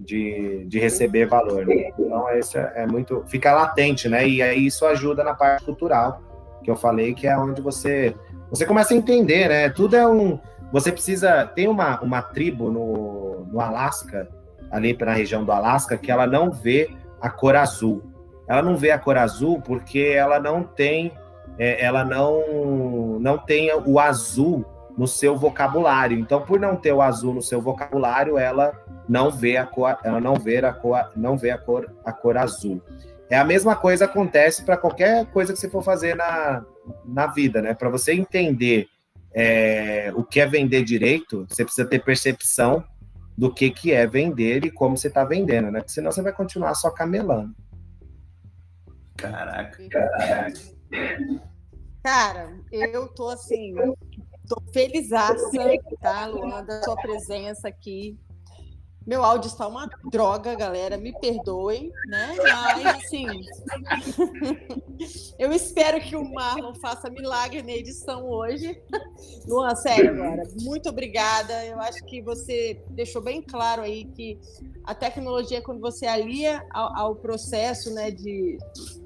De, 0.00 0.64
de 0.64 0.80
receber 0.80 1.26
valor. 1.26 1.64
Né? 1.64 1.92
Então, 1.96 2.28
esse 2.30 2.58
é, 2.58 2.72
é, 2.74 2.86
muito. 2.88 3.22
Fica 3.28 3.54
latente, 3.54 4.08
né? 4.08 4.26
E 4.26 4.42
aí 4.42 4.66
isso 4.66 4.84
ajuda 4.84 5.22
na 5.22 5.32
parte 5.32 5.64
cultural, 5.64 6.20
que 6.64 6.68
eu 6.68 6.74
falei, 6.74 7.14
que 7.14 7.28
é 7.28 7.38
onde 7.38 7.62
você, 7.62 8.16
você 8.50 8.66
começa 8.66 8.94
a 8.94 8.96
entender, 8.96 9.48
né? 9.48 9.70
Tudo 9.70 9.94
é 9.94 10.04
um. 10.04 10.40
Você 10.72 10.90
precisa. 10.90 11.46
Tem 11.46 11.68
uma, 11.68 12.00
uma 12.00 12.20
tribo 12.20 12.68
no, 12.68 13.46
no 13.46 13.60
Alasca, 13.60 14.28
ali 14.72 14.96
na 15.00 15.12
região 15.12 15.44
do 15.44 15.52
Alasca, 15.52 15.96
que 15.96 16.10
ela 16.10 16.26
não 16.26 16.50
vê 16.50 16.90
a 17.20 17.30
cor 17.30 17.54
azul. 17.54 18.02
Ela 18.48 18.60
não 18.60 18.76
vê 18.76 18.90
a 18.90 18.98
cor 18.98 19.16
azul 19.16 19.60
porque 19.60 20.00
ela 20.00 20.40
não 20.40 20.64
tem. 20.64 21.12
É, 21.56 21.84
ela 21.84 22.04
não, 22.04 23.20
não 23.20 23.38
tem 23.38 23.70
o 23.86 24.00
azul 24.00 24.66
no 24.96 25.06
seu 25.06 25.36
vocabulário. 25.36 26.18
Então, 26.18 26.42
por 26.42 26.60
não 26.60 26.76
ter 26.76 26.92
o 26.92 27.02
azul 27.02 27.34
no 27.34 27.42
seu 27.42 27.60
vocabulário, 27.60 28.38
ela 28.38 28.72
não 29.08 29.30
vê 29.30 29.56
a 29.56 29.66
cor, 29.66 29.98
ela 30.04 30.20
não 30.20 30.36
vê 30.36 30.58
a 30.58 30.72
cor, 30.72 31.10
não 31.16 31.36
vê 31.36 31.50
a 31.50 31.58
cor, 31.58 31.90
a 32.04 32.12
cor 32.12 32.36
azul. 32.36 32.82
É 33.30 33.38
a 33.38 33.44
mesma 33.44 33.74
coisa 33.74 34.04
acontece 34.04 34.62
para 34.62 34.76
qualquer 34.76 35.26
coisa 35.26 35.52
que 35.52 35.58
você 35.58 35.70
for 35.70 35.82
fazer 35.82 36.14
na, 36.14 36.64
na 37.04 37.26
vida, 37.26 37.62
né? 37.62 37.72
Para 37.72 37.88
você 37.88 38.12
entender 38.12 38.88
é, 39.34 40.12
o 40.14 40.22
que 40.22 40.40
é 40.40 40.46
vender 40.46 40.84
direito, 40.84 41.46
você 41.48 41.64
precisa 41.64 41.88
ter 41.88 42.04
percepção 42.04 42.84
do 43.36 43.52
que, 43.52 43.70
que 43.70 43.92
é 43.92 44.06
vender 44.06 44.64
e 44.66 44.70
como 44.70 44.96
você 44.96 45.08
está 45.08 45.24
vendendo, 45.24 45.70
né? 45.70 45.80
Porque 45.80 45.92
senão 45.92 46.12
você 46.12 46.20
vai 46.20 46.32
continuar 46.32 46.74
só 46.74 46.90
camelando. 46.90 47.54
Caraca, 49.16 49.88
caraca. 49.88 50.60
Cara, 52.02 52.52
eu 52.70 53.08
tô 53.08 53.28
assim, 53.28 53.74
Estou 54.42 54.62
felizaça, 54.72 55.50
tá, 56.00 56.26
Luan, 56.26 56.64
da 56.64 56.82
sua 56.82 56.96
presença 56.96 57.68
aqui. 57.68 58.18
Meu 59.06 59.24
áudio 59.24 59.48
está 59.48 59.66
uma 59.66 59.88
droga, 60.12 60.54
galera, 60.54 60.96
me 60.96 61.12
perdoem, 61.18 61.90
né? 62.06 62.36
Mas, 62.38 62.86
assim, 62.86 63.26
eu 65.38 65.52
espero 65.52 66.00
que 66.00 66.14
o 66.14 66.32
Marlon 66.32 66.74
faça 66.74 67.10
milagre 67.10 67.62
na 67.62 67.72
edição 67.72 68.28
hoje. 68.28 68.80
Luan, 69.48 69.74
sério 69.74 70.12
agora, 70.12 70.42
muito 70.60 70.88
obrigada. 70.88 71.64
Eu 71.66 71.80
acho 71.80 72.04
que 72.04 72.22
você 72.22 72.80
deixou 72.90 73.20
bem 73.20 73.42
claro 73.42 73.82
aí 73.82 74.04
que 74.04 74.38
a 74.84 74.94
tecnologia, 74.94 75.60
quando 75.60 75.80
você 75.80 76.06
alia 76.06 76.64
ao, 76.70 76.96
ao 76.96 77.16
processo, 77.16 77.92
né, 77.92 78.10
de, 78.10 78.56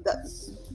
da, 0.03 0.21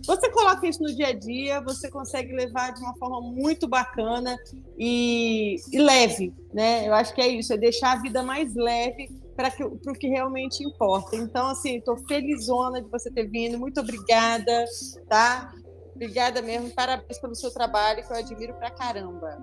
você 0.07 0.31
coloca 0.31 0.67
isso 0.67 0.83
no 0.83 0.95
dia 0.95 1.09
a 1.09 1.13
dia, 1.13 1.61
você 1.61 1.91
consegue 1.91 2.33
levar 2.33 2.73
de 2.73 2.81
uma 2.81 2.97
forma 2.97 3.21
muito 3.21 3.69
bacana 3.69 4.37
e, 4.79 5.57
e 5.73 5.79
leve, 5.79 6.35
né? 6.53 6.87
Eu 6.87 6.95
acho 6.95 7.15
que 7.15 7.21
é 7.21 7.29
isso, 7.29 7.53
é 7.53 7.57
deixar 7.57 7.93
a 7.93 8.03
vida 8.03 8.23
mais 8.23 8.55
leve 8.55 9.09
para 9.37 9.51
o 9.67 9.95
que 9.95 10.09
realmente 10.09 10.65
importa. 10.65 11.17
Então, 11.17 11.49
assim, 11.49 11.79
estou 11.79 11.97
felizona 12.07 12.83
de 12.83 12.89
você 12.89 13.11
ter 13.11 13.29
vindo, 13.29 13.59
muito 13.59 13.81
obrigada, 13.81 14.65
tá? 15.09 15.53
Obrigada 15.95 16.43
mesmo, 16.43 16.71
parabéns 16.71 17.19
pelo 17.19 17.35
seu 17.35 17.53
trabalho, 17.53 18.05
que 18.05 18.13
eu 18.13 18.17
admiro 18.17 18.55
pra 18.55 18.71
caramba. 18.71 19.39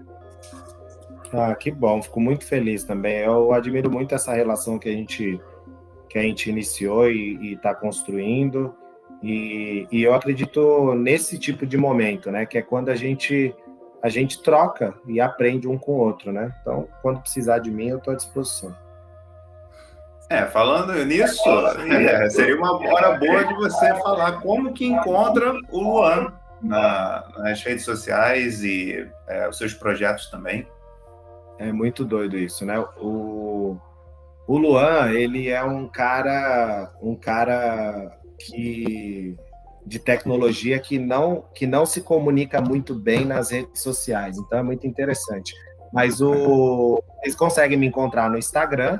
Ah, 1.31 1.55
que 1.55 1.71
bom, 1.71 2.01
fico 2.01 2.19
muito 2.19 2.45
feliz 2.45 2.83
também. 2.83 3.19
Eu 3.19 3.53
admiro 3.53 3.89
muito 3.89 4.15
essa 4.15 4.33
relação 4.33 4.79
que 4.79 4.89
a 4.89 4.91
gente, 4.91 5.39
que 6.09 6.17
a 6.17 6.21
gente 6.21 6.49
iniciou 6.49 7.09
e 7.09 7.53
está 7.53 7.73
construindo. 7.73 8.73
E, 9.21 9.87
e, 9.91 10.01
eu 10.01 10.13
acredito 10.13 10.93
nesse 10.95 11.37
tipo 11.37 11.65
de 11.65 11.77
momento, 11.77 12.31
né? 12.31 12.45
Que 12.45 12.57
é 12.57 12.61
quando 12.61 12.89
a 12.89 12.95
gente 12.95 13.53
a 14.01 14.07
gente 14.07 14.41
troca 14.41 14.93
e 15.05 15.19
aprende 15.19 15.67
um 15.67 15.77
com 15.77 15.91
o 15.91 15.97
outro, 15.97 16.31
né? 16.31 16.55
Então, 16.61 16.87
quando 17.01 17.19
precisar 17.19 17.59
de 17.59 17.69
mim, 17.69 17.89
eu 17.89 17.97
estou 17.97 18.13
à 18.13 18.15
disposição. 18.15 18.73
É, 20.29 20.45
falando 20.45 20.93
nisso, 21.05 21.49
é, 21.91 22.29
seria 22.29 22.55
uma 22.55 22.77
hora 22.77 23.17
boa 23.17 23.43
de 23.43 23.53
você 23.55 23.93
falar 23.95 24.39
como 24.41 24.71
que 24.71 24.85
encontra 24.85 25.53
o 25.71 25.79
Luan 25.81 26.31
na, 26.61 27.25
nas 27.37 27.63
redes 27.63 27.83
sociais 27.83 28.63
e 28.63 29.09
é, 29.27 29.49
os 29.49 29.57
seus 29.57 29.73
projetos 29.73 30.29
também. 30.29 30.67
É 31.57 31.71
muito 31.71 32.05
doido 32.05 32.37
isso, 32.37 32.63
né? 32.63 32.79
O, 32.97 33.75
o 34.47 34.57
Luan, 34.57 35.11
ele 35.11 35.49
é 35.49 35.63
um 35.63 35.87
cara, 35.87 36.91
um 37.01 37.15
cara 37.15 38.18
que 38.39 39.37
de 39.85 39.99
tecnologia 39.99 40.79
que 40.79 40.99
não 40.99 41.43
que 41.53 41.65
não 41.65 41.85
se 41.85 42.01
comunica 42.01 42.61
muito 42.61 42.93
bem 42.93 43.25
nas 43.25 43.51
redes 43.51 43.81
sociais. 43.81 44.37
Então 44.37 44.59
é 44.59 44.63
muito 44.63 44.85
interessante. 44.85 45.53
Mas 45.91 46.21
o 46.21 47.03
eles 47.23 47.35
conseguem 47.35 47.77
me 47.77 47.87
encontrar 47.87 48.29
no 48.29 48.37
Instagram, 48.37 48.99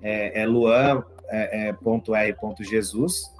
é, 0.00 0.42
é 0.42 0.46
luan 0.46 1.04
é, 1.28 1.68
é, 1.68 1.72
ponto 1.72 2.14
r 2.14 2.32
ponto 2.34 2.64
Jesus, 2.64 3.32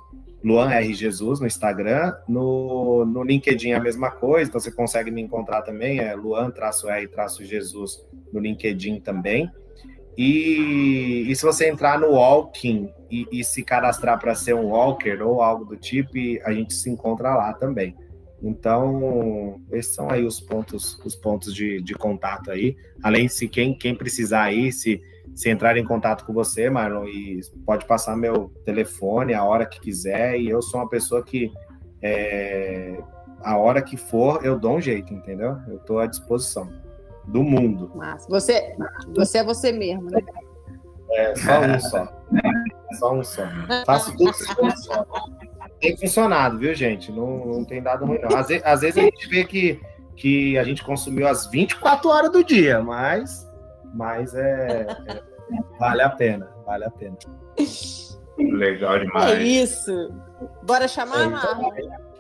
Luan 0.45 0.70
R 0.70 0.93
Jesus 0.93 1.40
no 1.40 1.47
Instagram, 1.47 2.14
no, 2.28 3.05
no 3.05 3.22
LinkedIn 3.22 3.70
é 3.70 3.74
a 3.74 3.80
mesma 3.80 4.11
coisa, 4.11 4.49
então 4.49 4.61
você 4.61 4.72
consegue 4.72 5.11
me 5.11 5.22
encontrar 5.22 5.62
também, 5.62 6.01
é 6.01 6.14
Luan 6.14 6.51
traço 6.51 6.88
R 6.88 7.07
traço 7.09 7.45
Jesus 7.45 8.05
no 8.32 8.40
LinkedIn 8.40 9.01
também. 9.01 9.51
E, 10.17 11.25
e 11.29 11.35
se 11.35 11.43
você 11.43 11.69
entrar 11.69 11.99
no 11.99 12.13
Walking 12.13 12.91
e, 13.11 13.27
e 13.33 13.45
se 13.45 13.63
cadastrar 13.63 14.19
para 14.21 14.35
ser 14.35 14.55
um 14.55 14.69
Walker 14.69 15.23
ou 15.23 15.43
algo 15.43 15.65
do 15.65 15.77
tipo, 15.77 16.13
a 16.45 16.53
gente 16.53 16.75
se 16.75 16.91
encontra 16.91 17.35
lá 17.35 17.53
também. 17.55 17.97
Então, 18.43 19.61
esses 19.71 19.95
são 19.95 20.11
aí 20.11 20.25
os 20.25 20.41
pontos, 20.41 20.99
os 21.05 21.15
pontos 21.15 21.55
de, 21.55 21.81
de 21.81 21.95
contato 21.95 22.51
aí. 22.51 22.77
Além 23.03 23.29
se 23.29 23.49
quem, 23.49 23.73
quem 23.73 23.95
precisar 23.95 24.43
aí, 24.43 24.73
se, 24.73 25.01
se 25.35 25.49
entrar 25.49 25.77
em 25.77 25.85
contato 25.85 26.25
com 26.25 26.33
você, 26.33 26.69
Marlon, 26.69 27.07
e 27.07 27.41
pode 27.65 27.87
passar 27.87 28.17
meu 28.17 28.51
telefone 28.65 29.33
a 29.33 29.45
hora 29.45 29.65
que 29.65 29.81
quiser, 29.81 30.39
e 30.41 30.49
eu 30.49 30.61
sou 30.61 30.81
uma 30.81 30.89
pessoa 30.89 31.23
que 31.23 31.53
é, 32.03 33.01
a 33.43 33.57
hora 33.57 33.81
que 33.81 33.97
for, 33.97 34.45
eu 34.45 34.59
dou 34.59 34.77
um 34.77 34.81
jeito, 34.81 35.15
entendeu? 35.15 35.57
Eu 35.69 35.77
estou 35.77 36.01
à 36.01 36.07
disposição 36.07 36.69
do 37.25 37.43
mundo. 37.43 37.91
Mas 37.95 38.27
você, 38.29 38.77
você 39.14 39.39
é 39.39 39.45
você 39.45 39.73
mesmo, 39.73 40.11
né? 40.11 40.20
É, 41.12 41.35
só 41.35 41.61
um 41.61 41.81
só. 41.81 42.23
Só 42.99 43.14
um 43.14 43.25
só. 43.25 43.43
Faço 43.87 44.16
tudo 44.16 44.33
só. 44.35 45.07
Tem 45.81 45.97
funcionado, 45.97 46.59
viu, 46.59 46.75
gente? 46.75 47.11
Não, 47.11 47.45
não 47.45 47.64
tem 47.64 47.83
dado 47.83 48.07
ruim, 48.07 48.18
não. 48.18 48.37
Às 48.37 48.49
vezes, 48.49 48.64
às 48.64 48.81
vezes 48.81 48.99
a 48.99 49.03
gente 49.03 49.29
vê 49.29 49.45
que, 49.45 49.81
que 50.16 50.57
a 50.57 50.64
gente 50.64 50.83
consumiu 50.85 51.27
as 51.27 51.47
24 51.47 52.09
horas 52.09 52.31
do 52.31 52.45
dia, 52.45 52.81
mas, 52.81 53.51
mas 53.93 54.35
é, 54.35 54.87
é 55.09 55.23
vale 55.79 56.03
a 56.03 56.09
pena, 56.09 56.49
vale 56.64 56.85
a 56.85 56.91
pena. 56.91 57.16
Legal 58.39 59.01
demais. 59.01 59.33
É 59.33 59.43
isso. 59.43 60.14
Bora 60.62 60.89
chamar, 60.89 61.27
é, 61.77 62.12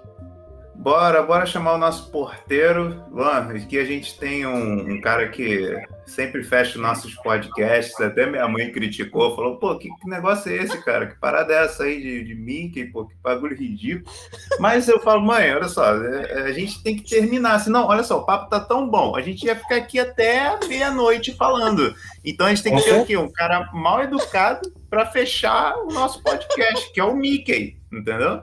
Bora, 0.82 1.22
bora 1.22 1.46
chamar 1.46 1.74
o 1.74 1.78
nosso 1.78 2.10
porteiro. 2.10 3.04
Luan, 3.12 3.54
aqui 3.54 3.78
a 3.78 3.84
gente 3.84 4.18
tem 4.18 4.44
um, 4.44 4.94
um, 4.94 5.00
cara 5.00 5.28
que 5.28 5.80
sempre 6.04 6.42
fecha 6.42 6.76
nossos 6.76 7.14
podcasts. 7.14 8.00
Até 8.00 8.26
minha 8.26 8.48
mãe 8.48 8.72
criticou, 8.72 9.36
falou: 9.36 9.58
pô, 9.58 9.78
que, 9.78 9.88
que 9.88 10.10
negócio 10.10 10.50
é 10.50 10.56
esse, 10.56 10.82
cara? 10.82 11.06
Que 11.06 11.20
parada 11.20 11.54
é 11.54 11.64
essa 11.64 11.84
aí 11.84 12.02
de, 12.02 12.24
de 12.24 12.34
Mickey? 12.34 12.86
Pô, 12.86 13.04
que 13.04 13.14
bagulho 13.22 13.56
ridículo. 13.56 14.12
Mas 14.58 14.88
eu 14.88 14.98
falo, 14.98 15.22
mãe, 15.22 15.54
olha 15.54 15.68
só, 15.68 15.94
é, 16.02 16.32
é, 16.32 16.42
a 16.46 16.52
gente 16.52 16.82
tem 16.82 16.96
que 16.96 17.08
terminar. 17.08 17.60
Senão, 17.60 17.86
olha 17.86 18.02
só, 18.02 18.18
o 18.18 18.26
papo 18.26 18.50
tá 18.50 18.58
tão 18.58 18.88
bom. 18.88 19.14
A 19.14 19.22
gente 19.22 19.46
ia 19.46 19.54
ficar 19.54 19.76
aqui 19.76 20.00
até 20.00 20.58
meia-noite 20.66 21.32
falando. 21.36 21.94
Então 22.24 22.48
a 22.48 22.50
gente 22.50 22.64
tem 22.64 22.74
que 22.74 22.82
ter 22.82 22.96
aqui 22.96 23.16
um 23.16 23.30
cara 23.30 23.70
mal 23.72 24.02
educado 24.02 24.68
para 24.90 25.06
fechar 25.06 25.76
o 25.76 25.92
nosso 25.92 26.20
podcast, 26.24 26.92
que 26.92 26.98
é 26.98 27.04
o 27.04 27.14
Mickey, 27.14 27.76
entendeu? 27.92 28.42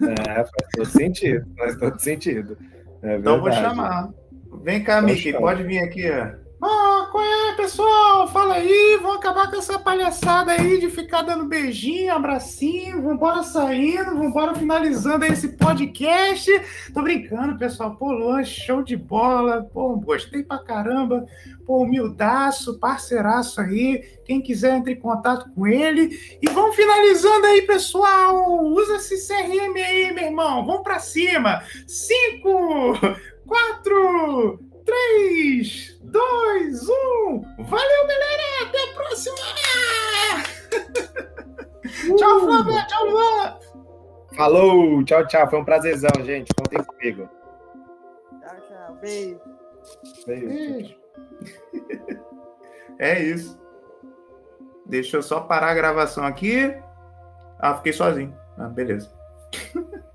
É, 0.00 0.34
faz 0.34 0.50
todo 0.74 0.86
sentido, 0.86 1.46
faz 1.56 1.76
todo 1.76 1.98
sentido. 2.00 2.58
É 3.02 3.16
então 3.16 3.40
vou 3.40 3.50
chamar. 3.52 4.10
Vem 4.62 4.82
cá, 4.82 4.98
então, 4.98 5.08
Mickey, 5.08 5.32
pode 5.32 5.62
vir 5.64 5.78
aqui. 5.80 6.04
Ah, 6.60 7.08
qual 7.12 7.24
é, 7.24 7.54
pessoal? 7.54 8.26
Fala 8.26 8.54
aí, 8.54 8.98
vamos 9.00 9.18
acabar 9.18 9.48
com 9.48 9.56
essa 9.56 9.78
palhaçada 9.78 10.50
aí 10.50 10.80
de 10.80 10.90
ficar 10.90 11.22
dando 11.22 11.44
beijinho, 11.44 12.12
abracinho, 12.12 13.00
vambora 13.00 13.44
saindo, 13.44 14.16
vambora 14.16 14.56
finalizando 14.56 15.24
esse 15.24 15.50
podcast. 15.50 16.50
Tô 16.92 17.00
brincando, 17.02 17.56
pessoal. 17.56 17.94
Pô, 17.94 18.10
Luan, 18.10 18.42
show 18.42 18.82
de 18.82 18.96
bola. 18.96 19.68
Pô, 19.72 19.94
gostei 20.00 20.42
pra 20.42 20.58
caramba. 20.58 21.24
Pô, 21.64 21.84
humildaço, 21.84 22.80
parceiraço 22.80 23.60
aí. 23.60 24.02
Quem 24.24 24.42
quiser, 24.42 24.78
entre 24.78 24.94
em 24.94 25.00
contato 25.00 25.48
com 25.54 25.64
ele. 25.64 26.18
E 26.42 26.50
vamos 26.50 26.74
finalizando 26.74 27.46
aí, 27.46 27.62
pessoal. 27.62 28.64
Usa 28.64 28.96
esse 28.96 29.28
CRM 29.28 29.76
aí, 29.76 30.12
meu 30.12 30.24
irmão. 30.24 30.66
Vamos 30.66 30.82
pra 30.82 30.98
cima. 30.98 31.62
Cinco, 31.86 32.98
quatro, 33.46 34.58
três, 34.88 35.98
dois, 36.02 36.88
um. 36.88 37.42
Valeu, 37.58 38.06
galera! 38.06 38.62
Até 38.62 38.82
a 38.82 38.94
próxima! 38.94 39.36
Uh. 42.10 42.16
tchau, 42.16 42.40
Flávia! 42.40 42.86
Tchau, 42.86 43.06
Luan! 43.06 43.58
Falou! 44.36 45.02
Tchau, 45.04 45.26
tchau. 45.26 45.48
Foi 45.48 45.58
um 45.58 45.64
prazerzão, 45.64 46.10
gente. 46.22 46.52
Contem 46.54 46.84
comigo. 46.84 47.28
Tchau, 48.40 48.56
tchau. 48.68 48.98
Beijo. 49.00 49.40
Beijo. 50.26 50.46
Beijo. 50.46 50.96
é 52.98 53.22
isso. 53.22 53.58
Deixa 54.86 55.16
eu 55.16 55.22
só 55.22 55.40
parar 55.40 55.70
a 55.70 55.74
gravação 55.74 56.24
aqui. 56.24 56.74
Ah, 57.58 57.74
fiquei 57.76 57.92
sozinho. 57.92 58.36
Ah, 58.56 58.68
beleza. 58.68 59.10